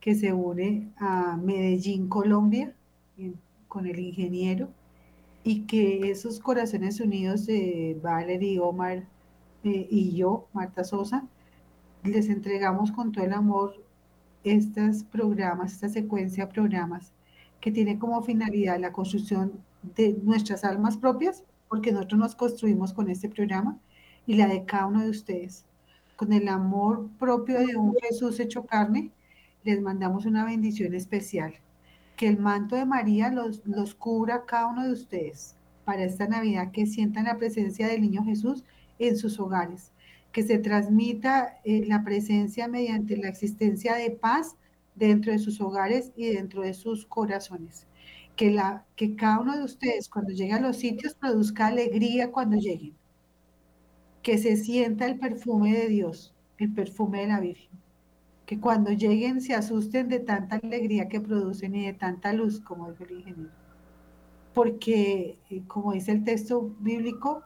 que 0.00 0.14
se 0.14 0.32
une 0.32 0.92
a 0.98 1.36
Medellín, 1.36 2.08
Colombia, 2.08 2.74
con 3.68 3.86
el 3.86 3.98
ingeniero, 3.98 4.68
y 5.44 5.62
que 5.66 6.10
esos 6.10 6.40
corazones 6.40 7.00
unidos 7.00 7.46
de 7.46 7.98
Valerie, 8.02 8.60
Omar, 8.60 9.04
eh, 9.64 9.86
y 9.90 10.16
yo, 10.16 10.48
Marta 10.52 10.84
Sosa, 10.84 11.24
les 12.04 12.28
entregamos 12.28 12.92
con 12.92 13.12
todo 13.12 13.24
el 13.24 13.32
amor 13.32 13.74
estos 14.44 15.04
programas, 15.04 15.72
esta 15.72 15.88
secuencia 15.88 16.46
de 16.46 16.52
programas 16.52 17.12
que 17.60 17.70
tiene 17.70 17.98
como 17.98 18.22
finalidad 18.22 18.80
la 18.80 18.92
construcción 18.92 19.52
de 19.96 20.14
nuestras 20.22 20.64
almas 20.64 20.96
propias, 20.96 21.44
porque 21.68 21.92
nosotros 21.92 22.18
nos 22.20 22.34
construimos 22.34 22.92
con 22.92 23.08
este 23.08 23.28
programa, 23.28 23.78
y 24.26 24.34
la 24.34 24.46
de 24.46 24.64
cada 24.64 24.86
uno 24.86 25.02
de 25.02 25.10
ustedes. 25.10 25.64
Con 26.16 26.32
el 26.32 26.48
amor 26.48 27.08
propio 27.18 27.58
de 27.66 27.76
un 27.76 27.94
Jesús 28.02 28.38
hecho 28.40 28.64
carne, 28.64 29.10
les 29.64 29.80
mandamos 29.80 30.26
una 30.26 30.44
bendición 30.44 30.94
especial. 30.94 31.54
Que 32.22 32.28
el 32.28 32.38
manto 32.38 32.76
de 32.76 32.84
María 32.84 33.32
los, 33.32 33.66
los 33.66 33.96
cubra 33.96 34.44
cada 34.46 34.68
uno 34.68 34.84
de 34.84 34.92
ustedes 34.92 35.56
para 35.84 36.04
esta 36.04 36.28
Navidad, 36.28 36.70
que 36.70 36.86
sientan 36.86 37.24
la 37.24 37.36
presencia 37.36 37.88
del 37.88 38.00
niño 38.00 38.22
Jesús 38.22 38.62
en 39.00 39.16
sus 39.16 39.40
hogares, 39.40 39.90
que 40.30 40.44
se 40.44 40.58
transmita 40.58 41.58
eh, 41.64 41.84
la 41.84 42.04
presencia 42.04 42.68
mediante 42.68 43.16
la 43.16 43.26
existencia 43.26 43.96
de 43.96 44.12
paz 44.12 44.54
dentro 44.94 45.32
de 45.32 45.40
sus 45.40 45.60
hogares 45.60 46.12
y 46.14 46.26
dentro 46.26 46.62
de 46.62 46.74
sus 46.74 47.06
corazones. 47.06 47.88
Que, 48.36 48.52
la, 48.52 48.86
que 48.94 49.16
cada 49.16 49.40
uno 49.40 49.56
de 49.56 49.64
ustedes 49.64 50.08
cuando 50.08 50.30
llegue 50.30 50.52
a 50.52 50.60
los 50.60 50.76
sitios 50.76 51.14
produzca 51.14 51.66
alegría 51.66 52.30
cuando 52.30 52.56
lleguen. 52.56 52.94
Que 54.22 54.38
se 54.38 54.56
sienta 54.56 55.06
el 55.06 55.18
perfume 55.18 55.72
de 55.72 55.88
Dios, 55.88 56.32
el 56.58 56.72
perfume 56.72 57.22
de 57.22 57.26
la 57.26 57.40
Virgen. 57.40 57.81
Que 58.52 58.60
cuando 58.60 58.90
lleguen 58.90 59.40
se 59.40 59.54
asusten 59.54 60.10
de 60.10 60.20
tanta 60.20 60.56
alegría 60.56 61.08
que 61.08 61.22
producen 61.22 61.74
y 61.74 61.86
de 61.86 61.94
tanta 61.94 62.34
luz, 62.34 62.60
como 62.60 62.90
dijo 62.90 63.04
el 63.04 63.12
ingeniero. 63.12 63.50
Porque, 64.52 65.38
eh, 65.48 65.62
como 65.66 65.94
dice 65.94 66.12
el 66.12 66.22
texto 66.22 66.76
bíblico, 66.80 67.44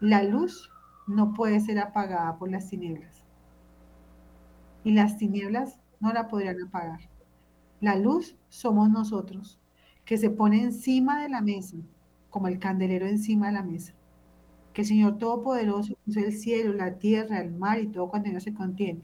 la 0.00 0.22
luz 0.22 0.70
no 1.06 1.34
puede 1.34 1.60
ser 1.60 1.78
apagada 1.78 2.38
por 2.38 2.50
las 2.50 2.70
tinieblas. 2.70 3.22
Y 4.82 4.92
las 4.92 5.18
tinieblas 5.18 5.78
no 6.00 6.14
la 6.14 6.26
podrían 6.26 6.62
apagar. 6.62 7.00
La 7.82 7.96
luz 7.96 8.34
somos 8.48 8.88
nosotros, 8.88 9.60
que 10.06 10.16
se 10.16 10.30
pone 10.30 10.62
encima 10.62 11.22
de 11.22 11.28
la 11.28 11.42
mesa, 11.42 11.76
como 12.30 12.48
el 12.48 12.58
candelero 12.58 13.06
encima 13.06 13.48
de 13.48 13.52
la 13.52 13.62
mesa. 13.62 13.92
Que 14.72 14.80
el 14.80 14.88
Señor 14.88 15.18
Todopoderoso, 15.18 15.98
el 16.06 16.32
cielo, 16.32 16.72
la 16.72 16.94
tierra, 16.94 17.42
el 17.42 17.52
mar 17.52 17.78
y 17.78 17.88
todo 17.88 18.08
cuando 18.08 18.30
Dios 18.30 18.44
se 18.44 18.54
contiene, 18.54 19.02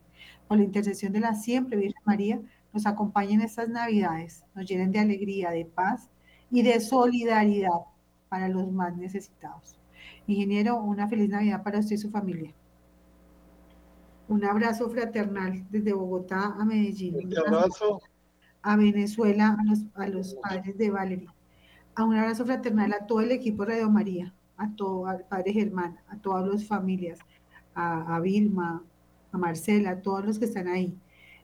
por 0.48 0.58
la 0.58 0.64
intercesión 0.64 1.12
de 1.12 1.20
la 1.20 1.34
siempre 1.34 1.76
Virgen 1.76 2.02
María, 2.04 2.40
nos 2.72 2.86
acompañen 2.86 3.40
en 3.40 3.46
estas 3.46 3.68
Navidades, 3.68 4.44
nos 4.54 4.66
llenen 4.66 4.92
de 4.92 4.98
alegría, 4.98 5.50
de 5.50 5.64
paz 5.64 6.08
y 6.50 6.62
de 6.62 6.80
solidaridad 6.80 7.70
para 8.28 8.48
los 8.48 8.70
más 8.72 8.96
necesitados. 8.96 9.78
Ingeniero, 10.26 10.80
una 10.80 11.08
feliz 11.08 11.28
Navidad 11.28 11.62
para 11.62 11.78
usted 11.78 11.96
y 11.96 11.98
su 11.98 12.10
familia. 12.10 12.52
Un 14.28 14.44
abrazo 14.44 14.88
fraternal 14.88 15.66
desde 15.70 15.92
Bogotá 15.92 16.54
a 16.58 16.64
Medellín. 16.64 17.16
Un 17.26 17.38
abrazo. 17.38 18.00
A 18.62 18.76
Venezuela, 18.76 19.56
a 19.58 19.64
los, 19.64 19.80
a 19.94 20.06
los 20.06 20.34
padres 20.36 20.78
de 20.78 20.90
Valerie. 20.90 21.28
A 21.94 22.04
un 22.04 22.16
abrazo 22.16 22.46
fraternal 22.46 22.92
a 22.92 23.06
todo 23.06 23.20
el 23.20 23.32
equipo 23.32 23.66
de 23.66 23.72
Radio 23.72 23.90
María, 23.90 24.32
a 24.56 24.70
todo, 24.74 25.06
al 25.06 25.24
padre 25.26 25.52
Germán, 25.52 25.98
a 26.08 26.16
todas 26.16 26.46
las 26.46 26.64
familias, 26.64 27.18
a, 27.74 28.16
a 28.16 28.20
Vilma, 28.20 28.82
a 29.32 29.38
Marcela, 29.38 29.90
a 29.90 30.00
todos 30.00 30.24
los 30.24 30.38
que 30.38 30.44
están 30.44 30.68
ahí. 30.68 30.94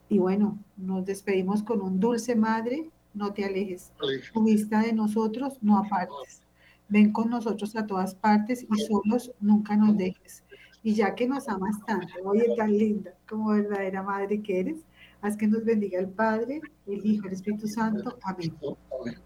Y 0.09 0.18
bueno, 0.18 0.59
nos 0.76 1.05
despedimos 1.05 1.62
con 1.62 1.80
un 1.80 2.01
dulce 2.01 2.34
madre, 2.36 2.91
no 3.14 3.32
te 3.32 3.45
alejes. 3.45 3.93
Tu 4.32 4.45
vista 4.45 4.80
de 4.80 4.93
nosotros 4.93 5.59
no 5.61 5.78
apartes. 5.78 6.43
Ven 6.89 7.12
con 7.12 7.28
nosotros 7.28 7.76
a 7.76 7.86
todas 7.86 8.14
partes 8.14 8.62
y 8.70 8.80
solos 8.82 9.32
nunca 9.41 9.76
nos 9.76 9.97
dejes. 9.97 10.45
Y 10.82 10.95
ya 10.95 11.14
que 11.14 11.28
nos 11.28 11.49
amas 11.49 11.76
tanto, 11.84 12.14
oye, 12.24 12.55
tan 12.57 12.76
linda, 12.76 13.12
como 13.28 13.51
verdadera 13.51 14.03
madre 14.03 14.41
que 14.41 14.61
eres, 14.61 14.78
haz 15.20 15.36
que 15.36 15.49
nos 15.49 15.64
bendiga 15.64 15.99
el 15.99 16.09
Padre, 16.09 16.61
el 16.86 17.05
Hijo, 17.05 17.26
el 17.26 17.34
Espíritu 17.34 17.66
Santo. 17.66 18.16
Amén. 18.22 18.55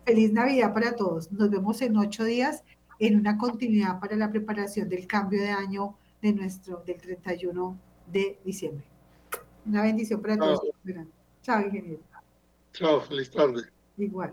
Feliz 0.05 0.33
Navidad 0.33 0.73
para 0.73 0.97
todos. 0.97 1.31
Nos 1.31 1.51
vemos 1.51 1.81
en 1.83 1.97
ocho 1.97 2.25
días 2.25 2.65
en 2.99 3.17
una 3.17 3.37
continuidad 3.37 4.01
para 4.01 4.17
la 4.17 4.31
preparación 4.31 4.89
del 4.89 5.07
cambio 5.07 5.43
de 5.43 5.51
año 5.51 5.97
de 6.23 6.33
nuestro, 6.33 6.83
del 6.87 7.01
31 7.01 7.79
de 8.07 8.39
diciembre. 8.45 8.85
Una 9.67 9.83
bendición 9.83 10.21
para. 10.21 10.37
Chao, 11.43 11.61
ingeniero. 11.61 12.01
Chao, 12.73 13.01
feliz 13.01 13.31
tarde. 13.31 13.63
Igual. 13.97 14.33